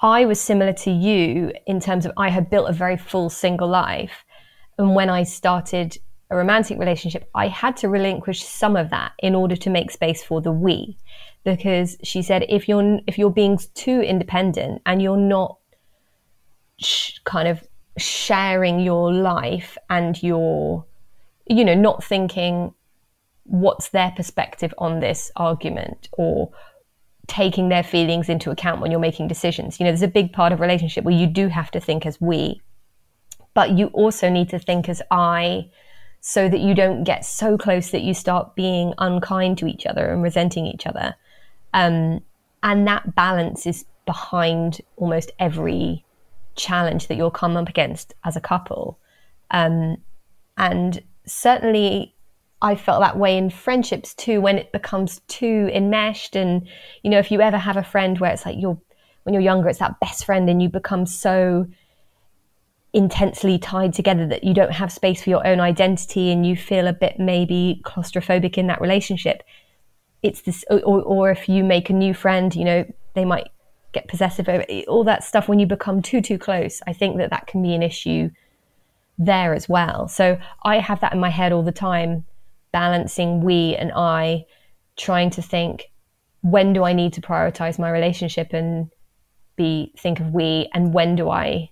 I 0.01 0.27
was 0.27 0.41
similar 0.41 0.73
to 0.75 0.91
you 0.91 1.53
in 1.66 1.81
terms 1.81 2.07
of 2.07 2.12
I 2.16 2.29
had 2.31 2.51
built 2.51 2.69
a 2.69 2.73
very 2.73 2.97
full 2.97 3.31
single 3.31 3.69
life. 3.69 4.25
And 4.79 4.95
when 4.95 5.11
I 5.11 5.25
started 5.25 5.99
a 6.31 6.37
romantic 6.37 6.79
relationship, 6.79 7.29
I 7.35 7.49
had 7.49 7.77
to 7.79 7.89
relinquish 7.89 8.45
some 8.45 8.77
of 8.77 8.91
that 8.91 9.12
in 9.19 9.35
order 9.35 9.57
to 9.57 9.71
make 9.71 9.91
space 9.91 10.23
for 10.23 10.41
the 10.41 10.53
we. 10.53 10.97
Because 11.45 11.97
she 12.05 12.23
said, 12.23 12.45
if 12.49 12.69
you're 12.69 13.01
if 13.07 13.19
you're 13.19 13.31
being 13.31 13.59
too 13.75 14.01
independent 14.01 14.83
and 14.87 15.01
you're 15.01 15.16
not 15.16 15.59
sh- 16.79 17.19
kind 17.25 17.49
of 17.49 17.66
sharing 17.97 18.81
your 18.81 19.12
life 19.12 19.77
and 19.91 20.23
your, 20.23 20.85
you 21.47 21.64
know, 21.64 21.75
not 21.75 22.05
thinking 22.05 22.73
what's 23.49 23.88
their 23.88 24.12
perspective 24.12 24.72
on 24.78 25.01
this 25.01 25.30
argument 25.36 26.09
or 26.12 26.51
taking 27.26 27.68
their 27.68 27.82
feelings 27.82 28.28
into 28.28 28.51
account 28.51 28.80
when 28.80 28.90
you're 28.90 29.01
making 29.01 29.28
decisions. 29.28 29.78
You 29.78 29.84
know, 29.84 29.90
there's 29.90 30.03
a 30.03 30.09
big 30.09 30.32
part 30.32 30.53
of 30.53 30.61
relationship 30.61 31.05
where 31.05 31.14
you 31.14 31.26
do 31.26 31.49
have 31.49 31.70
to 31.72 31.80
think 31.80 32.07
as 32.07 32.20
we, 32.20 32.61
but 33.55 33.70
you 33.70 33.86
also 33.88 34.28
need 34.28 34.49
to 34.51 34.59
think 34.59 34.88
as 34.88 35.03
I 35.11 35.70
so 36.20 36.49
that 36.49 36.61
you 36.61 36.74
don't 36.74 37.05
get 37.05 37.24
so 37.24 37.57
close 37.57 37.90
that 37.90 38.03
you 38.03 38.12
start 38.12 38.57
being 38.57 38.92
unkind 38.99 39.59
to 39.59 39.66
each 39.66 39.86
other 39.86 40.11
and 40.11 40.22
resenting 40.22 40.66
each 40.66 40.86
other. 40.86 41.14
Um, 41.74 42.22
and 42.62 42.88
that 42.88 43.14
balance 43.14 43.66
is 43.66 43.84
behind 44.05 44.80
almost 44.96 45.30
every 45.38 46.05
challenge 46.57 47.07
that 47.07 47.16
you'll 47.16 47.30
come 47.30 47.57
up 47.57 47.68
against 47.68 48.14
as 48.24 48.36
a 48.36 48.40
couple. 48.40 48.99
Um, 49.51 49.99
and 50.57 51.03
certainly, 51.24 52.14
I 52.61 52.75
felt 52.75 53.01
that 53.01 53.19
way 53.19 53.37
in 53.37 53.51
friendships 53.51 54.15
too, 54.15 54.41
when 54.41 54.59
it 54.59 54.73
becomes 54.73 55.21
too 55.29 55.71
enmeshed. 55.73 56.35
And, 56.35 56.67
you 57.03 57.11
know, 57.11 57.19
if 57.19 57.31
you 57.31 57.41
ever 57.41 57.59
have 57.59 57.77
a 57.77 57.85
friend 57.85 58.19
where 58.19 58.33
it's 58.33 58.45
like 58.45 58.57
you're, 58.59 58.79
when 59.23 59.33
you're 59.33 59.43
younger, 59.43 59.69
it's 59.69 59.79
that 59.79 60.01
best 60.01 60.25
friend 60.25 60.49
and 60.51 60.61
you 60.63 60.69
become 60.69 61.07
so 61.07 61.67
intensely 62.93 63.59
tied 63.59 63.93
together 63.93 64.27
that 64.27 64.43
you 64.43 64.55
don't 64.55 64.73
have 64.73 64.91
space 64.91 65.23
for 65.23 65.31
your 65.31 65.47
own 65.47 65.61
identity 65.61 66.31
and 66.33 66.47
you 66.47 66.57
feel 66.57 66.87
a 66.87 66.93
bit 66.93 67.19
maybe 67.19 67.81
claustrophobic 67.85 68.57
in 68.57 68.67
that 68.67 68.81
relationship. 68.81 69.43
It's 70.23 70.41
this 70.43 70.65
or, 70.71 71.03
or 71.03 71.31
if 71.31 71.49
you 71.49 71.63
make 71.63 71.91
a 71.91 71.93
new 71.93 72.15
friend 72.15 72.53
you 72.55 72.65
know 72.65 72.93
they 73.15 73.25
might 73.25 73.51
get 73.93 74.09
possessive 74.09 74.49
over 74.49 74.65
all 74.89 75.05
that 75.05 75.23
stuff 75.23 75.49
when 75.49 75.59
you 75.59 75.67
become 75.67 76.03
too 76.03 76.21
too 76.21 76.39
close. 76.39 76.81
I 76.87 76.93
think 76.93 77.19
that 77.19 77.31
that 77.31 77.47
can 77.47 77.63
be 77.63 77.75
an 77.75 77.83
issue 77.83 78.31
there 79.19 79.53
as 79.55 79.69
well. 79.69 80.09
So 80.09 80.39
i 80.65 80.79
have 80.79 81.01
that 81.01 81.13
in 81.13 81.21
my 81.21 81.31
head 81.31 81.53
all 81.53 81.63
the 81.63 81.73
time 81.73 82.25
balancing 82.73 83.43
we 83.43 83.75
and 83.77 83.93
i 83.95 84.45
trying 84.97 85.31
to 85.31 85.43
think 85.43 85.91
when 86.43 86.73
do 86.73 86.85
i 86.85 86.93
need 86.93 87.12
to 87.12 87.21
prioritize 87.21 87.79
my 87.79 87.91
relationship 87.91 88.53
and 88.53 88.91
be 89.57 89.93
think 89.99 90.21
of 90.21 90.33
we 90.33 90.69
and 90.73 90.93
when 90.95 91.16
do 91.16 91.31
i 91.31 91.71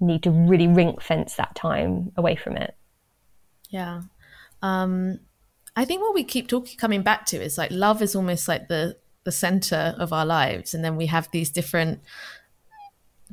need 0.00 0.22
to 0.22 0.30
really 0.30 0.66
ring 0.66 0.96
fence 1.00 1.34
that 1.36 1.54
time 1.54 2.10
away 2.16 2.34
from 2.34 2.56
it. 2.56 2.74
Yeah. 3.68 4.02
Um, 4.62 5.20
I 5.76 5.84
think 5.84 6.00
what 6.00 6.14
we 6.14 6.24
keep 6.24 6.48
talking 6.48 6.76
coming 6.76 7.02
back 7.02 7.26
to 7.26 7.40
is 7.40 7.56
like 7.56 7.70
love 7.70 8.02
is 8.02 8.16
almost 8.16 8.48
like 8.48 8.68
the 8.68 8.96
the 9.24 9.32
center 9.32 9.94
of 9.98 10.12
our 10.12 10.24
lives, 10.24 10.74
and 10.74 10.82
then 10.82 10.96
we 10.96 11.06
have 11.06 11.28
these 11.30 11.50
different 11.50 12.00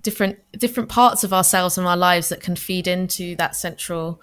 different 0.02 0.38
different 0.52 0.90
parts 0.90 1.24
of 1.24 1.34
ourselves 1.34 1.78
and 1.78 1.88
our 1.88 1.98
lives 1.98 2.30
that 2.30 2.42
can 2.42 2.56
feed 2.56 2.88
into 2.88 3.36
that 3.38 3.56
central 3.56 4.22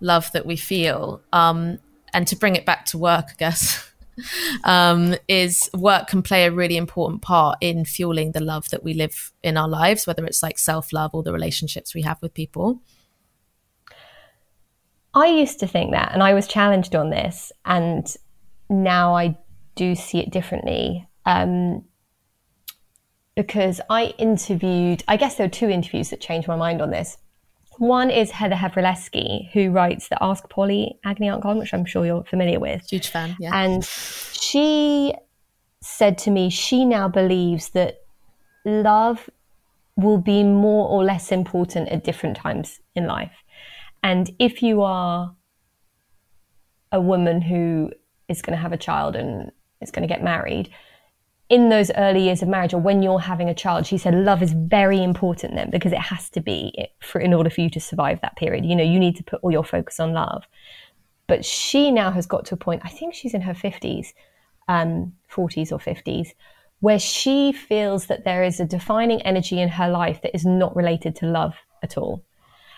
love 0.00 0.30
that 0.32 0.46
we 0.46 0.56
feel. 0.56 1.22
Um, 1.32 1.78
and 2.12 2.26
to 2.28 2.36
bring 2.36 2.56
it 2.56 2.64
back 2.64 2.84
to 2.86 2.98
work, 2.98 3.26
I 3.30 3.34
guess. 3.38 3.90
um, 4.64 5.14
is 5.28 5.68
work 5.74 6.08
can 6.08 6.22
play 6.22 6.44
a 6.44 6.50
really 6.50 6.76
important 6.76 7.22
part 7.22 7.58
in 7.60 7.84
fueling 7.84 8.32
the 8.32 8.40
love 8.40 8.70
that 8.70 8.82
we 8.82 8.94
live 8.94 9.32
in 9.42 9.56
our 9.56 9.68
lives, 9.68 10.06
whether 10.06 10.24
it's 10.24 10.42
like 10.42 10.58
self 10.58 10.92
love 10.92 11.10
or 11.14 11.22
the 11.22 11.32
relationships 11.32 11.94
we 11.94 12.02
have 12.02 12.20
with 12.22 12.34
people. 12.34 12.80
I 15.14 15.26
used 15.28 15.60
to 15.60 15.66
think 15.66 15.92
that, 15.92 16.12
and 16.12 16.22
I 16.22 16.34
was 16.34 16.46
challenged 16.46 16.94
on 16.94 17.10
this, 17.10 17.50
and 17.64 18.06
now 18.68 19.14
I 19.14 19.38
do 19.74 19.94
see 19.94 20.18
it 20.18 20.30
differently. 20.30 21.06
Um, 21.24 21.84
because 23.34 23.80
I 23.90 24.14
interviewed, 24.18 25.04
I 25.06 25.16
guess 25.18 25.36
there 25.36 25.46
were 25.46 25.50
two 25.50 25.68
interviews 25.68 26.10
that 26.10 26.20
changed 26.20 26.48
my 26.48 26.56
mind 26.56 26.80
on 26.80 26.90
this. 26.90 27.18
One 27.78 28.10
is 28.10 28.30
Heather 28.30 28.54
Havrilesky, 28.54 29.50
who 29.52 29.70
writes 29.70 30.08
the 30.08 30.22
Ask 30.22 30.48
Polly 30.48 30.98
Agony 31.04 31.28
Aunt 31.28 31.42
Gone, 31.42 31.58
which 31.58 31.74
I'm 31.74 31.84
sure 31.84 32.06
you're 32.06 32.24
familiar 32.24 32.58
with. 32.58 32.88
Huge 32.88 33.08
fan, 33.08 33.36
yeah. 33.38 33.50
And 33.52 33.84
she 33.84 35.14
said 35.82 36.18
to 36.18 36.30
me 36.30 36.50
she 36.50 36.84
now 36.84 37.08
believes 37.08 37.70
that 37.70 37.98
love 38.64 39.28
will 39.96 40.18
be 40.18 40.42
more 40.42 40.88
or 40.88 41.04
less 41.04 41.32
important 41.32 41.88
at 41.88 42.04
different 42.04 42.36
times 42.36 42.80
in 42.94 43.06
life. 43.06 43.32
And 44.02 44.30
if 44.38 44.62
you 44.62 44.82
are 44.82 45.34
a 46.92 47.00
woman 47.00 47.40
who 47.40 47.90
is 48.28 48.42
going 48.42 48.56
to 48.56 48.62
have 48.62 48.72
a 48.72 48.76
child 48.76 49.16
and 49.16 49.50
is 49.80 49.90
going 49.90 50.06
to 50.06 50.12
get 50.12 50.22
married, 50.22 50.70
in 51.48 51.68
those 51.68 51.90
early 51.96 52.24
years 52.24 52.42
of 52.42 52.48
marriage 52.48 52.74
or 52.74 52.80
when 52.80 53.02
you're 53.02 53.20
having 53.20 53.48
a 53.48 53.54
child, 53.54 53.86
she 53.86 53.98
said 53.98 54.14
love 54.14 54.42
is 54.42 54.52
very 54.52 55.02
important 55.02 55.54
then 55.54 55.70
because 55.70 55.92
it 55.92 55.98
has 55.98 56.28
to 56.30 56.40
be 56.40 56.88
for 57.00 57.20
in 57.20 57.32
order 57.32 57.50
for 57.50 57.60
you 57.60 57.70
to 57.70 57.80
survive 57.80 58.20
that 58.20 58.36
period. 58.36 58.64
You 58.64 58.74
know, 58.74 58.82
you 58.82 58.98
need 58.98 59.16
to 59.16 59.24
put 59.24 59.40
all 59.42 59.52
your 59.52 59.64
focus 59.64 60.00
on 60.00 60.12
love. 60.12 60.44
But 61.28 61.44
she 61.44 61.90
now 61.90 62.10
has 62.10 62.26
got 62.26 62.46
to 62.46 62.54
a 62.54 62.56
point, 62.58 62.82
I 62.84 62.88
think 62.88 63.14
she's 63.14 63.34
in 63.34 63.42
her 63.42 63.54
50s, 63.54 64.12
um, 64.68 65.14
40s 65.30 65.72
or 65.72 65.78
50s, 65.78 66.28
where 66.80 66.98
she 66.98 67.52
feels 67.52 68.06
that 68.06 68.24
there 68.24 68.44
is 68.44 68.60
a 68.60 68.64
defining 68.64 69.22
energy 69.22 69.60
in 69.60 69.68
her 69.68 69.88
life 69.88 70.22
that 70.22 70.34
is 70.34 70.44
not 70.44 70.74
related 70.76 71.16
to 71.16 71.26
love 71.26 71.54
at 71.82 71.96
all. 71.96 72.22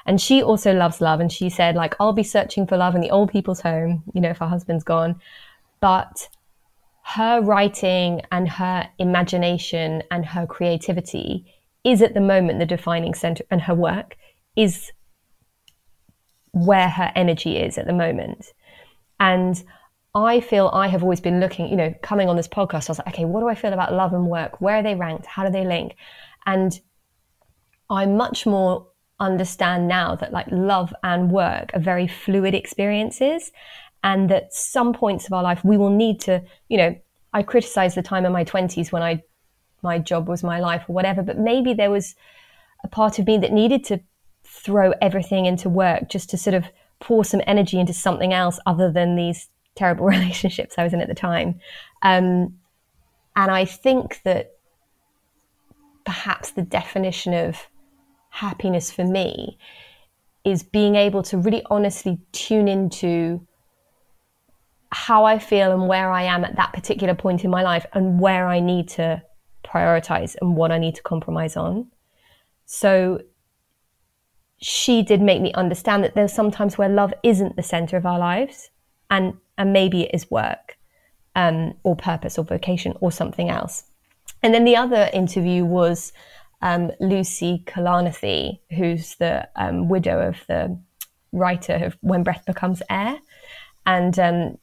And 0.07 0.21
she 0.21 0.43
also 0.43 0.73
loves 0.73 1.01
love. 1.03 1.21
And 1.21 1.31
she 1.31 1.51
said, 1.51 1.75
like, 1.75 1.95
I'll 2.01 2.14
be 2.14 2.23
searching 2.23 2.66
for 2.66 2.79
love 2.79 2.95
in 2.95 3.03
the 3.03 3.11
old 3.11 3.31
people's 3.31 3.61
home, 3.61 4.03
you 4.14 4.21
know, 4.21 4.31
if 4.31 4.39
her 4.39 4.49
husband's 4.49 4.85
gone. 4.85 5.21
But 5.81 6.29
her 7.15 7.41
writing 7.41 8.21
and 8.31 8.47
her 8.47 8.87
imagination 8.99 10.03
and 10.11 10.27
her 10.27 10.47
creativity 10.47 11.47
is 11.83 12.03
at 12.03 12.13
the 12.13 12.21
moment 12.21 12.59
the 12.59 12.67
defining 12.67 13.15
center 13.15 13.43
and 13.51 13.63
her 13.63 13.75
work 13.75 14.15
is 14.57 14.93
where 16.53 16.91
her 16.91 17.11
energy 17.15 17.57
is 17.57 17.79
at 17.79 17.87
the 17.87 17.95
moment. 17.95 18.53
And 19.19 19.63
i 20.15 20.41
feel 20.41 20.71
i 20.73 20.89
have 20.89 21.03
always 21.03 21.21
been 21.21 21.39
looking 21.39 21.69
you 21.69 21.77
know 21.77 21.95
coming 22.03 22.31
on 22.31 22.37
this 22.37 22.49
podcast 22.49 22.89
i 22.89 22.93
was 22.93 22.99
like 22.99 23.09
okay 23.09 23.27
what 23.27 23.41
do 23.41 23.47
i 23.47 23.55
feel 23.55 23.75
about 23.75 23.93
love 23.93 24.15
and 24.15 24.27
work? 24.27 24.59
Where 24.61 24.77
are 24.77 24.83
they 24.83 24.95
ranked? 24.95 25.27
How 25.27 25.45
do 25.45 25.53
they 25.53 25.67
link? 25.67 25.97
And 26.47 26.79
i 27.91 28.07
much 28.07 28.47
more 28.47 28.87
understand 29.21 29.87
now 29.87 30.15
that 30.17 30.33
like 30.33 30.47
love 30.51 30.95
and 31.03 31.31
work 31.31 31.71
are 31.75 31.81
very 31.81 32.09
fluid 32.09 32.55
experiences 32.55 33.53
and 34.05 34.31
that 34.31 34.53
some 34.53 34.93
points 34.93 35.27
of 35.27 35.33
our 35.33 35.43
life 35.43 35.65
we 35.65 35.77
will 35.77 35.91
need 35.91 36.21
to, 36.21 36.43
you 36.69 36.77
know, 36.77 36.97
I 37.33 37.43
criticize 37.43 37.95
the 37.95 38.03
time 38.03 38.25
in 38.25 38.33
my 38.33 38.45
20s 38.45 38.93
when 38.93 39.03
I 39.03 39.23
my 39.83 39.99
job 39.99 40.27
was 40.27 40.43
my 40.43 40.59
life 40.59 40.85
or 40.89 40.93
whatever, 40.93 41.23
but 41.23 41.39
maybe 41.39 41.73
there 41.73 41.91
was 41.91 42.17
a 42.83 42.89
part 42.89 43.19
of 43.19 43.27
me 43.27 43.39
that 43.39 43.53
needed 43.53 43.85
to 43.85 44.01
throw 44.45 44.93
everything 45.01 45.47
into 45.47 45.69
work 45.69 46.09
just 46.09 46.31
to 46.31 46.37
sort 46.37 46.55
of 46.55 46.65
pour 47.01 47.25
some 47.25 47.41
energy 47.47 47.79
into 47.79 47.93
something 47.93 48.33
else 48.33 48.59
other 48.67 48.91
than 48.91 49.15
these 49.15 49.49
terrible 49.77 50.07
relationships 50.17 50.75
I 50.79 50.85
was 50.85 50.93
in 50.93 51.01
at 51.01 51.09
the 51.09 51.15
time. 51.15 51.61
Um, 52.03 52.59
and 53.37 53.51
I 53.53 53.65
think 53.65 54.21
that 54.25 54.53
perhaps 56.05 56.51
the 56.51 56.63
definition 56.63 57.35
of 57.35 57.57
happiness 58.31 58.91
for 58.91 59.05
me 59.05 59.59
is 60.45 60.63
being 60.63 60.97
able 60.97 61.23
to 61.23 61.39
really 61.39 61.63
honestly 61.71 62.19
tune 62.33 62.67
into 62.67 63.47
how 64.91 65.24
I 65.24 65.39
feel 65.39 65.72
and 65.72 65.89
where 65.89 66.11
I 66.11 66.22
am 66.22 66.45
at 66.45 66.57
that 66.57 66.72
particular 66.72 67.14
point 67.14 67.45
in 67.45 67.51
my 67.51 67.62
life 67.62 67.84
and 67.93 68.20
where 68.20 68.49
I 68.49 68.61
need 68.61 68.89
to 68.91 69.22
prioritize 69.64 70.36
and 70.41 70.57
what 70.57 70.72
I 70.72 70.78
need 70.78 70.95
to 70.95 71.03
compromise 71.03 71.57
on. 71.57 71.89
So 72.66 73.22
she 74.61 75.03
did 75.03 75.20
make 75.20 75.41
me 75.41 75.53
understand 75.53 76.05
that 76.05 76.14
there's 76.14 76.32
sometimes 76.32 76.78
where 76.78 76.89
love 76.89 77.12
isn't 77.22 77.57
the 77.57 77.62
center 77.62 77.97
of 77.97 78.07
our 78.07 78.18
lives 78.18 78.70
and 79.11 79.34
and 79.57 79.72
maybe 79.72 80.03
it 80.03 80.14
is 80.14 80.30
work 80.30 80.78
um, 81.34 81.74
or 81.82 81.97
purpose 81.97 82.39
or 82.39 82.45
vocation 82.45 82.95
or 83.01 83.11
something 83.12 83.49
else. 83.49 83.84
And 84.43 84.55
then 84.55 84.64
the 84.64 84.76
other 84.76 85.11
interview 85.12 85.64
was 85.64 86.12
um, 86.62 86.93
Lucy 87.01 87.62
Kalanithi, 87.66 88.61
who's 88.76 89.16
the 89.16 89.49
um, 89.57 89.89
widow 89.89 90.28
of 90.28 90.36
the 90.47 90.78
writer 91.32 91.74
of 91.74 91.97
When 92.01 92.22
Breath 92.22 92.45
Becomes 92.47 92.82
Air. 92.89 93.18
And 93.86 94.18
um, 94.18 94.59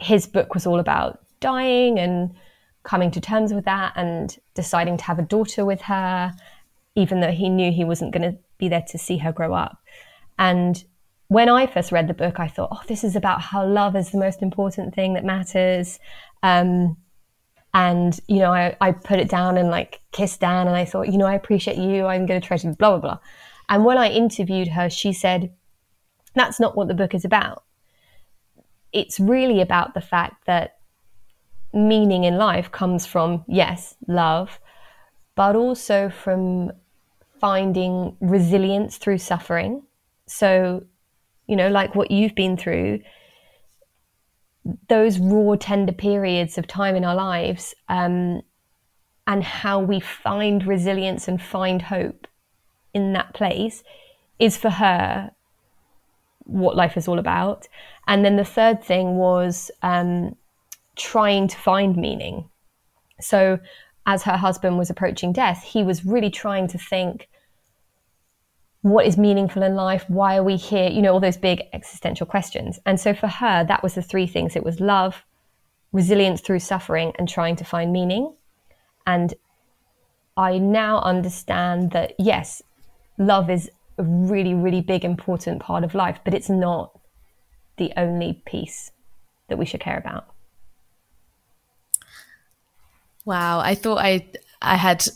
his 0.00 0.26
book 0.26 0.54
was 0.54 0.66
all 0.66 0.80
about 0.80 1.20
dying 1.40 1.98
and 1.98 2.34
coming 2.82 3.10
to 3.10 3.20
terms 3.20 3.52
with 3.52 3.66
that 3.66 3.92
and 3.96 4.38
deciding 4.54 4.96
to 4.96 5.04
have 5.04 5.18
a 5.18 5.22
daughter 5.22 5.64
with 5.64 5.82
her, 5.82 6.34
even 6.94 7.20
though 7.20 7.30
he 7.30 7.48
knew 7.48 7.70
he 7.70 7.84
wasn't 7.84 8.12
going 8.12 8.32
to 8.32 8.38
be 8.58 8.68
there 8.68 8.84
to 8.88 8.98
see 8.98 9.18
her 9.18 9.32
grow 9.32 9.52
up. 9.52 9.78
And 10.38 10.82
when 11.28 11.48
I 11.48 11.66
first 11.66 11.92
read 11.92 12.08
the 12.08 12.14
book, 12.14 12.40
I 12.40 12.48
thought, 12.48 12.70
oh, 12.72 12.82
this 12.88 13.04
is 13.04 13.14
about 13.14 13.42
how 13.42 13.66
love 13.66 13.94
is 13.94 14.10
the 14.10 14.18
most 14.18 14.42
important 14.42 14.94
thing 14.94 15.14
that 15.14 15.24
matters. 15.24 16.00
Um, 16.42 16.96
and, 17.74 18.18
you 18.26 18.38
know, 18.38 18.52
I, 18.52 18.76
I 18.80 18.92
put 18.92 19.20
it 19.20 19.28
down 19.28 19.56
and 19.56 19.70
like 19.70 20.00
kissed 20.12 20.40
Dan 20.40 20.66
and 20.66 20.76
I 20.76 20.84
thought, 20.84 21.08
you 21.08 21.18
know, 21.18 21.26
I 21.26 21.34
appreciate 21.34 21.76
you. 21.76 22.06
I'm 22.06 22.26
going 22.26 22.40
to 22.40 22.46
treasure 22.46 22.72
blah, 22.72 22.90
blah, 22.90 22.98
blah. 22.98 23.18
And 23.68 23.84
when 23.84 23.98
I 23.98 24.08
interviewed 24.08 24.68
her, 24.68 24.90
she 24.90 25.12
said, 25.12 25.54
that's 26.34 26.58
not 26.58 26.76
what 26.76 26.88
the 26.88 26.94
book 26.94 27.14
is 27.14 27.24
about 27.24 27.64
it's 28.92 29.20
really 29.20 29.60
about 29.60 29.94
the 29.94 30.00
fact 30.00 30.46
that 30.46 30.78
meaning 31.72 32.24
in 32.24 32.36
life 32.36 32.72
comes 32.72 33.06
from, 33.06 33.44
yes, 33.46 33.94
love, 34.06 34.58
but 35.34 35.54
also 35.54 36.08
from 36.08 36.72
finding 37.40 38.16
resilience 38.20 38.96
through 38.96 39.18
suffering. 39.18 39.82
So, 40.26 40.84
you 41.46 41.56
know, 41.56 41.68
like 41.68 41.94
what 41.94 42.10
you've 42.10 42.34
been 42.34 42.56
through, 42.56 43.00
those 44.88 45.18
raw, 45.18 45.56
tender 45.56 45.92
periods 45.92 46.58
of 46.58 46.66
time 46.66 46.96
in 46.96 47.04
our 47.04 47.14
lives, 47.14 47.74
um, 47.88 48.42
and 49.26 49.44
how 49.44 49.78
we 49.78 50.00
find 50.00 50.66
resilience 50.66 51.28
and 51.28 51.40
find 51.40 51.82
hope 51.82 52.26
in 52.92 53.12
that 53.12 53.32
place 53.32 53.84
is 54.38 54.56
for 54.56 54.70
her 54.70 55.30
what 56.44 56.76
life 56.76 56.96
is 56.96 57.08
all 57.08 57.18
about. 57.18 57.68
And 58.06 58.24
then 58.24 58.36
the 58.36 58.44
third 58.44 58.82
thing 58.82 59.16
was 59.16 59.70
um, 59.82 60.36
trying 60.96 61.48
to 61.48 61.56
find 61.56 61.96
meaning. 61.96 62.48
So, 63.20 63.58
as 64.06 64.22
her 64.24 64.36
husband 64.36 64.78
was 64.78 64.90
approaching 64.90 65.32
death, 65.32 65.62
he 65.62 65.82
was 65.82 66.04
really 66.04 66.30
trying 66.30 66.66
to 66.68 66.78
think 66.78 67.28
what 68.82 69.06
is 69.06 69.18
meaningful 69.18 69.62
in 69.62 69.74
life? 69.74 70.04
Why 70.08 70.36
are 70.36 70.42
we 70.42 70.56
here? 70.56 70.88
You 70.88 71.02
know, 71.02 71.12
all 71.12 71.20
those 71.20 71.36
big 71.36 71.62
existential 71.72 72.26
questions. 72.26 72.78
And 72.86 72.98
so 72.98 73.12
for 73.12 73.26
her, 73.26 73.64
that 73.64 73.82
was 73.82 73.94
the 73.94 74.02
three 74.02 74.26
things 74.26 74.56
it 74.56 74.64
was 74.64 74.80
love, 74.80 75.24
resilience 75.92 76.40
through 76.40 76.60
suffering, 76.60 77.12
and 77.18 77.28
trying 77.28 77.56
to 77.56 77.64
find 77.64 77.92
meaning. 77.92 78.34
And 79.06 79.34
I 80.36 80.58
now 80.58 81.00
understand 81.02 81.90
that, 81.90 82.14
yes, 82.18 82.62
love 83.18 83.50
is 83.50 83.70
a 84.00 84.02
really, 84.02 84.54
really 84.54 84.80
big, 84.80 85.04
important 85.04 85.60
part 85.60 85.84
of 85.84 85.94
life, 85.94 86.18
but 86.24 86.32
it's 86.32 86.48
not 86.48 86.98
the 87.76 87.92
only 87.96 88.42
piece 88.46 88.90
that 89.48 89.58
we 89.58 89.66
should 89.66 89.80
care 89.80 89.98
about. 89.98 90.26
Wow, 93.26 93.60
I 93.60 93.74
thought 93.74 93.98
I 93.98 94.26
I 94.62 94.76
had 94.76 95.06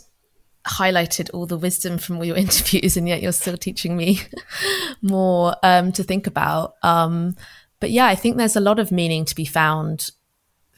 highlighted 0.67 1.29
all 1.33 1.45
the 1.45 1.57
wisdom 1.57 1.97
from 1.97 2.17
all 2.17 2.25
your 2.25 2.37
interviews, 2.45 2.95
and 2.95 3.07
yet 3.07 3.21
you're 3.21 3.31
still 3.31 3.57
teaching 3.57 3.97
me 3.97 4.21
more 5.01 5.55
um, 5.63 5.91
to 5.93 6.03
think 6.03 6.27
about. 6.27 6.75
Um, 6.83 7.35
but 7.79 7.89
yeah, 7.89 8.05
I 8.05 8.15
think 8.15 8.37
there's 8.37 8.55
a 8.55 8.61
lot 8.61 8.79
of 8.79 8.91
meaning 8.91 9.25
to 9.25 9.35
be 9.35 9.45
found 9.45 10.11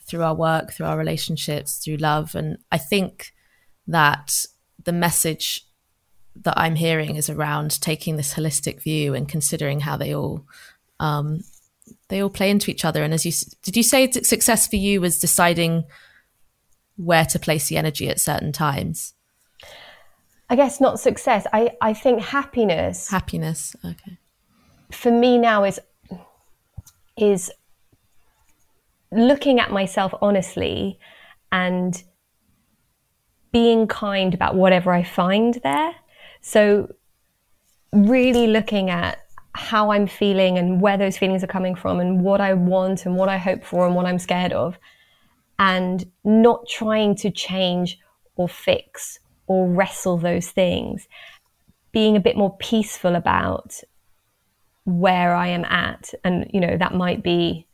through 0.08 0.24
our 0.24 0.36
work, 0.36 0.72
through 0.72 0.86
our 0.86 0.98
relationships, 0.98 1.84
through 1.84 1.98
love, 1.98 2.36
and 2.36 2.58
I 2.72 2.78
think 2.78 3.34
that 3.88 4.46
the 4.84 4.94
message 4.94 5.67
that 6.44 6.58
I'm 6.58 6.76
hearing 6.76 7.16
is 7.16 7.30
around 7.30 7.82
taking 7.82 8.18
this 8.18 8.34
holistic 8.34 8.82
view 8.82 9.14
and 9.14 9.28
considering 9.28 9.82
how 9.82 9.98
they 9.98 10.14
all 10.16 10.46
um, 11.00 11.42
they 12.10 12.22
all 12.22 12.30
play 12.30 12.50
into 12.50 12.72
each 12.72 12.86
other. 12.86 13.04
And 13.04 13.14
as 13.14 13.26
you 13.26 13.32
did, 13.64 13.78
you 13.78 13.84
say 13.84 14.10
success 14.12 14.68
for 14.68 14.76
you 14.76 15.02
was 15.02 15.20
deciding 15.20 15.86
where 16.96 17.26
to 17.26 17.40
place 17.40 17.68
the 17.68 17.78
energy 17.78 18.10
at 18.10 18.20
certain 18.20 18.52
times. 18.52 19.14
I 20.50 20.56
guess 20.56 20.80
not 20.80 21.00
success. 21.00 21.46
I, 21.54 21.72
I 21.82 21.94
think 21.94 22.22
happiness. 22.22 23.10
Happiness. 23.10 23.76
Okay. 23.84 24.18
For 24.92 25.12
me 25.12 25.38
now 25.38 25.64
is 25.64 25.80
is 27.18 27.52
looking 29.12 29.60
at 29.60 29.72
myself 29.72 30.14
honestly 30.22 31.00
and 31.52 32.04
being 33.52 33.88
kind 33.88 34.34
about 34.34 34.56
whatever 34.56 34.92
I 34.92 35.04
find 35.04 35.60
there. 35.64 35.96
So, 36.48 36.88
really 37.92 38.48
looking 38.48 38.90
at 38.90 39.20
how 39.52 39.92
I'm 39.92 40.08
feeling 40.08 40.58
and 40.58 40.80
where 40.80 40.96
those 40.96 41.18
feelings 41.18 41.44
are 41.44 41.48
coming 41.48 41.76
from 41.76 42.00
and 42.00 42.22
what 42.22 42.40
I 42.40 42.54
want 42.54 43.06
and 43.06 43.18
what 43.18 43.28
I 43.28 43.38
hope 43.38 43.66
for 43.66 43.86
and 43.86 43.98
what 43.98 44.06
I'm 44.06 44.18
scared 44.18 44.54
of, 44.54 44.80
and 45.60 46.10
not 46.24 46.66
trying 46.70 47.16
to 47.16 47.32
change 47.32 48.00
or 48.38 48.48
fix 48.48 49.20
or 49.48 49.68
wrestle 49.68 50.18
those 50.18 50.50
things, 50.50 51.10
being 51.92 52.16
a 52.16 52.22
bit 52.22 52.38
more 52.38 52.56
peaceful 52.60 53.16
about 53.16 53.82
where 54.86 55.36
I 55.36 55.48
am 55.48 55.66
at. 55.66 56.14
And, 56.24 56.50
you 56.54 56.62
know, 56.62 56.78
that 56.78 56.94
might 56.94 57.24
be, 57.24 57.68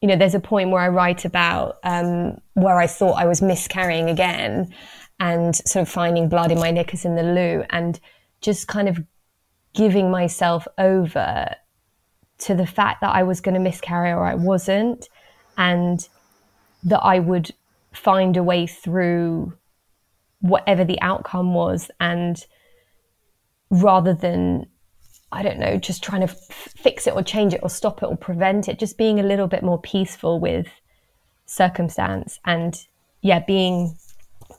you 0.00 0.08
know, 0.08 0.16
there's 0.16 0.34
a 0.34 0.40
point 0.40 0.70
where 0.70 0.80
I 0.80 0.88
write 0.88 1.26
about 1.26 1.76
um, 1.84 2.40
where 2.54 2.78
I 2.78 2.86
thought 2.86 3.20
I 3.20 3.26
was 3.26 3.42
miscarrying 3.42 4.08
again 4.08 4.72
and 5.18 5.56
sort 5.56 5.82
of 5.82 5.88
finding 5.88 6.28
blood 6.28 6.52
in 6.52 6.58
my 6.58 6.70
knickers 6.70 7.04
in 7.04 7.16
the 7.16 7.22
loo 7.22 7.64
and 7.70 8.00
just 8.40 8.68
kind 8.68 8.88
of 8.88 9.02
giving 9.74 10.10
myself 10.10 10.66
over 10.78 11.54
to 12.38 12.54
the 12.54 12.66
fact 12.66 13.00
that 13.00 13.14
I 13.14 13.22
was 13.22 13.40
going 13.40 13.54
to 13.54 13.60
miscarry 13.60 14.10
or 14.10 14.24
I 14.24 14.34
wasn't, 14.34 15.08
and 15.56 16.06
that 16.84 17.00
I 17.00 17.18
would 17.18 17.50
find 17.92 18.36
a 18.36 18.42
way 18.42 18.66
through 18.66 19.54
whatever 20.40 20.84
the 20.84 21.00
outcome 21.00 21.54
was. 21.54 21.90
And 21.98 22.44
rather 23.70 24.12
than, 24.12 24.66
I 25.32 25.42
don't 25.42 25.58
know, 25.58 25.78
just 25.78 26.04
trying 26.04 26.26
to 26.26 26.32
f- 26.32 26.72
fix 26.76 27.06
it 27.06 27.14
or 27.14 27.22
change 27.22 27.54
it 27.54 27.60
or 27.62 27.70
stop 27.70 28.02
it 28.02 28.06
or 28.06 28.16
prevent 28.16 28.68
it, 28.68 28.78
just 28.78 28.98
being 28.98 29.18
a 29.18 29.24
little 29.24 29.48
bit 29.48 29.62
more 29.62 29.80
peaceful 29.80 30.38
with 30.38 30.66
circumstance 31.46 32.38
and, 32.44 32.86
yeah, 33.22 33.40
being 33.40 33.96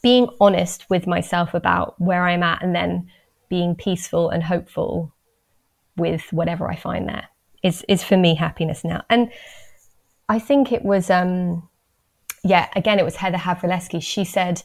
being 0.02 0.28
honest 0.40 0.90
with 0.90 1.08
myself 1.08 1.54
about 1.54 2.00
where 2.00 2.26
I'm 2.26 2.44
at 2.44 2.64
and 2.64 2.76
then 2.76 3.10
being 3.50 3.76
peaceful 3.76 4.30
and 4.30 4.44
hopeful 4.44 5.14
with 5.96 6.32
whatever 6.32 6.70
I 6.70 6.76
find 6.76 7.08
there 7.08 7.28
is 7.64 7.84
is 7.88 8.04
for 8.04 8.18
me 8.18 8.36
happiness 8.36 8.84
now. 8.84 9.04
And 9.10 9.32
I 10.30 10.40
think 10.40 10.72
it 10.72 10.84
was 10.84 11.10
um 11.10 11.68
yeah, 12.44 12.70
again 12.76 13.00
it 13.00 13.06
was 13.06 13.16
Heather 13.16 13.38
Havrilesky. 13.38 14.02
She 14.02 14.24
said 14.24 14.64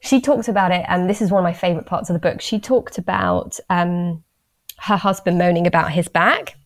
she 0.00 0.20
talked 0.20 0.48
about 0.48 0.72
it, 0.72 0.84
and 0.88 1.08
this 1.08 1.20
is 1.20 1.30
one 1.30 1.40
of 1.40 1.44
my 1.44 1.52
favorite 1.52 1.86
parts 1.86 2.08
of 2.08 2.14
the 2.14 2.20
book. 2.20 2.40
She 2.40 2.58
talked 2.58 2.96
about 2.96 3.60
um, 3.68 4.24
her 4.78 4.96
husband 4.96 5.38
moaning 5.38 5.66
about 5.66 5.92
his 5.92 6.08
back 6.08 6.56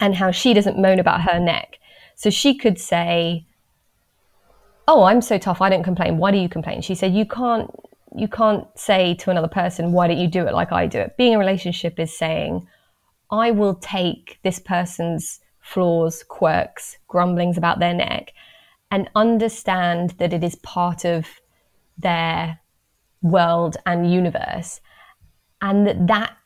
and 0.00 0.14
how 0.14 0.30
she 0.30 0.54
doesn't 0.54 0.78
moan 0.78 1.00
about 1.00 1.22
her 1.22 1.40
neck. 1.40 1.78
So 2.14 2.30
she 2.30 2.54
could 2.54 2.78
say, 2.78 3.46
oh, 4.88 5.04
I'm 5.04 5.20
so 5.20 5.38
tough, 5.38 5.60
I 5.60 5.68
don't 5.68 5.82
complain. 5.82 6.18
Why 6.18 6.30
do 6.30 6.38
you 6.38 6.48
complain? 6.48 6.80
She 6.82 6.94
said, 6.94 7.14
you 7.14 7.26
can't, 7.26 7.70
you 8.16 8.28
can't 8.28 8.66
say 8.76 9.14
to 9.16 9.30
another 9.30 9.48
person, 9.48 9.92
why 9.92 10.08
don't 10.08 10.18
you 10.18 10.28
do 10.28 10.46
it 10.46 10.54
like 10.54 10.72
I 10.72 10.86
do 10.86 10.98
it? 11.00 11.16
Being 11.16 11.32
in 11.32 11.36
a 11.36 11.40
relationship 11.40 11.98
is 11.98 12.16
saying, 12.16 12.66
I 13.30 13.50
will 13.50 13.74
take 13.74 14.38
this 14.44 14.60
person's 14.60 15.40
flaws, 15.60 16.22
quirks, 16.22 16.96
grumblings 17.08 17.58
about 17.58 17.80
their 17.80 17.94
neck 17.94 18.32
and 18.90 19.10
understand 19.16 20.10
that 20.18 20.32
it 20.32 20.44
is 20.44 20.54
part 20.56 21.04
of 21.04 21.26
their 21.98 22.60
world 23.22 23.76
and 23.84 24.12
universe. 24.12 24.80
And 25.60 25.86
that 25.86 26.06
that 26.06 26.36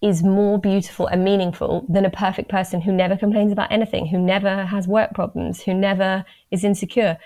is 0.00 0.22
more 0.22 0.58
beautiful 0.58 1.08
and 1.08 1.24
meaningful 1.24 1.84
than 1.88 2.04
a 2.04 2.10
perfect 2.10 2.48
person 2.48 2.80
who 2.80 2.92
never 2.92 3.16
complains 3.16 3.52
about 3.52 3.72
anything, 3.72 4.06
who 4.06 4.18
never 4.18 4.64
has 4.64 4.86
work 4.86 5.12
problems, 5.14 5.62
who 5.62 5.74
never 5.74 6.24
is 6.50 6.64
insecure 6.64 7.18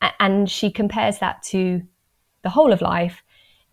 and 0.00 0.50
she 0.50 0.70
compares 0.70 1.18
that 1.18 1.42
to 1.42 1.82
the 2.42 2.50
whole 2.50 2.72
of 2.72 2.80
life 2.80 3.22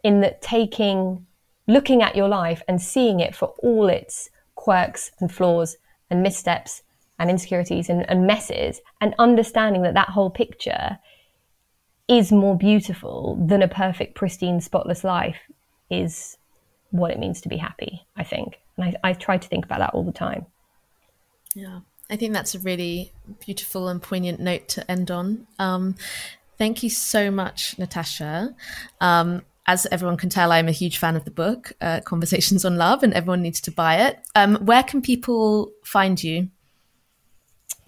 in 0.03 0.21
that 0.21 0.41
taking 0.41 1.25
looking 1.67 2.01
at 2.01 2.15
your 2.15 2.27
life 2.27 2.61
and 2.67 2.81
seeing 2.81 3.19
it 3.19 3.35
for 3.35 3.53
all 3.59 3.87
its 3.87 4.29
quirks 4.55 5.11
and 5.19 5.31
flaws 5.31 5.77
and 6.09 6.21
missteps 6.21 6.83
and 7.19 7.29
insecurities 7.29 7.89
and, 7.89 8.09
and 8.09 8.27
messes 8.27 8.81
and 8.99 9.15
understanding 9.17 9.81
that 9.81 9.93
that 9.93 10.09
whole 10.09 10.29
picture 10.29 10.99
is 12.07 12.31
more 12.31 12.57
beautiful 12.57 13.37
than 13.47 13.61
a 13.61 13.67
perfect 13.67 14.15
pristine 14.15 14.59
spotless 14.59 15.03
life 15.05 15.39
is 15.89 16.37
what 16.91 17.11
it 17.11 17.19
means 17.19 17.39
to 17.41 17.49
be 17.49 17.57
happy 17.57 18.05
i 18.17 18.23
think. 18.23 18.59
And 18.77 18.97
I, 19.03 19.09
I 19.09 19.13
try 19.13 19.37
to 19.37 19.47
think 19.47 19.65
about 19.65 19.79
that 19.79 19.93
all 19.93 20.03
the 20.03 20.11
time. 20.11 20.47
Yeah 21.55 21.79
I 22.13 22.15
think 22.15 22.33
that's 22.33 22.53
a 22.53 22.59
really 22.59 23.11
beautiful 23.43 23.87
and 23.87 23.99
poignant 23.99 24.39
note 24.39 24.67
to 24.69 24.91
end 24.91 25.09
on. 25.09 25.47
Um, 25.57 25.95
thank 26.59 26.83
you 26.83 26.89
so 26.91 27.31
much, 27.31 27.75
Natasha. 27.79 28.55
Um, 29.01 29.41
as 29.65 29.87
everyone 29.91 30.17
can 30.17 30.29
tell, 30.29 30.51
I'm 30.51 30.67
a 30.67 30.73
huge 30.73 30.99
fan 30.99 31.15
of 31.15 31.25
the 31.25 31.31
book, 31.31 31.73
uh, 31.81 32.01
Conversations 32.01 32.65
on 32.65 32.77
Love, 32.77 33.01
and 33.01 33.15
everyone 33.15 33.41
needs 33.41 33.59
to 33.61 33.71
buy 33.71 33.95
it. 33.95 34.19
Um, 34.35 34.57
where 34.57 34.83
can 34.83 35.01
people 35.01 35.71
find 35.83 36.23
you? 36.23 36.49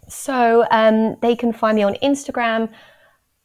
So 0.10 0.66
um, 0.72 1.18
they 1.22 1.36
can 1.36 1.54
find 1.54 1.76
me 1.76 1.84
on 1.84 1.94
Instagram 2.02 2.72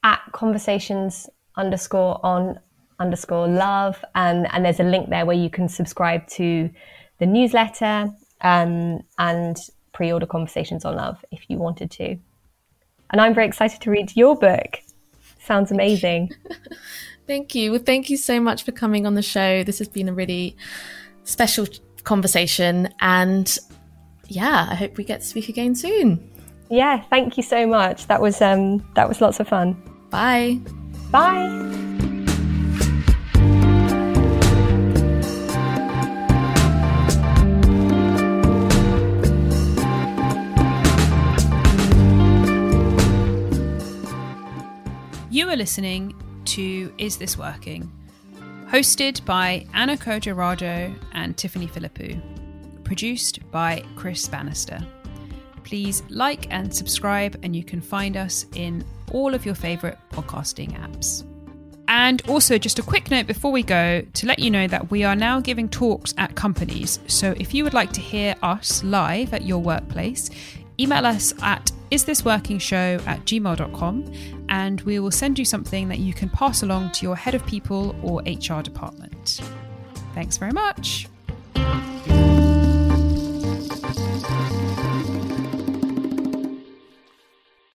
at 0.02 0.22
conversations 0.32 1.28
underscore 1.56 2.24
on 2.24 2.58
underscore 2.98 3.48
love, 3.48 4.02
and 4.14 4.50
and 4.54 4.64
there's 4.64 4.80
a 4.80 4.84
link 4.84 5.10
there 5.10 5.26
where 5.26 5.36
you 5.36 5.50
can 5.50 5.68
subscribe 5.68 6.26
to 6.28 6.70
the 7.18 7.26
newsletter 7.26 8.10
um, 8.40 9.02
and 9.18 9.58
pre 9.92 10.12
order 10.12 10.26
Conversations 10.26 10.84
on 10.84 10.96
Love 10.96 11.24
if 11.30 11.44
you 11.48 11.58
wanted 11.58 11.90
to. 11.92 12.16
And 13.10 13.20
I'm 13.20 13.34
very 13.34 13.46
excited 13.46 13.80
to 13.82 13.90
read 13.90 14.16
your 14.16 14.36
book. 14.36 14.80
Sounds 15.40 15.70
amazing. 15.70 16.30
thank 17.26 17.54
you. 17.54 17.72
Well, 17.72 17.82
thank 17.84 18.08
you 18.08 18.16
so 18.16 18.40
much 18.40 18.64
for 18.64 18.72
coming 18.72 19.06
on 19.06 19.14
the 19.14 19.22
show. 19.22 19.64
This 19.64 19.78
has 19.78 19.88
been 19.88 20.08
a 20.08 20.12
really 20.12 20.56
special 21.24 21.66
conversation. 22.04 22.92
And 23.00 23.58
yeah, 24.28 24.68
I 24.70 24.74
hope 24.74 24.96
we 24.96 25.04
get 25.04 25.20
to 25.20 25.26
speak 25.26 25.48
again 25.48 25.74
soon. 25.74 26.30
Yeah, 26.68 27.02
thank 27.10 27.36
you 27.36 27.42
so 27.42 27.66
much. 27.66 28.06
That 28.06 28.20
was 28.20 28.40
um, 28.40 28.86
that 28.94 29.08
was 29.08 29.20
lots 29.20 29.40
of 29.40 29.48
fun. 29.48 29.72
Bye. 30.10 30.60
Bye. 31.10 32.09
Are 45.50 45.56
listening 45.56 46.14
to 46.44 46.94
Is 46.96 47.16
This 47.16 47.36
Working? 47.36 47.90
Hosted 48.68 49.24
by 49.24 49.66
Anna 49.74 49.96
Codrea-Rado 49.96 50.96
and 51.12 51.36
Tiffany 51.36 51.66
Philippou. 51.66 52.22
Produced 52.84 53.40
by 53.50 53.82
Chris 53.96 54.28
Bannister. 54.28 54.78
Please 55.64 56.04
like 56.08 56.46
and 56.54 56.72
subscribe, 56.72 57.36
and 57.42 57.56
you 57.56 57.64
can 57.64 57.80
find 57.80 58.16
us 58.16 58.46
in 58.54 58.84
all 59.10 59.34
of 59.34 59.44
your 59.44 59.56
favourite 59.56 59.98
podcasting 60.10 60.70
apps. 60.78 61.24
And 61.88 62.22
also, 62.28 62.56
just 62.56 62.78
a 62.78 62.82
quick 62.82 63.10
note 63.10 63.26
before 63.26 63.50
we 63.50 63.64
go 63.64 64.02
to 64.02 64.26
let 64.26 64.38
you 64.38 64.52
know 64.52 64.68
that 64.68 64.92
we 64.92 65.02
are 65.02 65.16
now 65.16 65.40
giving 65.40 65.68
talks 65.68 66.14
at 66.16 66.36
companies. 66.36 67.00
So 67.08 67.34
if 67.38 67.52
you 67.52 67.64
would 67.64 67.74
like 67.74 67.92
to 67.94 68.00
hear 68.00 68.36
us 68.44 68.84
live 68.84 69.34
at 69.34 69.42
your 69.42 69.58
workplace, 69.58 70.30
email 70.78 71.04
us 71.04 71.34
at 71.42 71.72
isthisworkingshow 71.90 73.04
at 73.04 73.24
gmail.com 73.24 74.39
and 74.50 74.80
we 74.82 74.98
will 74.98 75.10
send 75.10 75.38
you 75.38 75.44
something 75.44 75.88
that 75.88 75.98
you 75.98 76.12
can 76.12 76.28
pass 76.28 76.62
along 76.62 76.90
to 76.92 77.06
your 77.06 77.16
head 77.16 77.34
of 77.34 77.46
people 77.46 77.96
or 78.02 78.20
HR 78.26 78.60
department. 78.60 79.40
Thanks 80.14 80.36
very 80.36 80.52
much. 80.52 81.06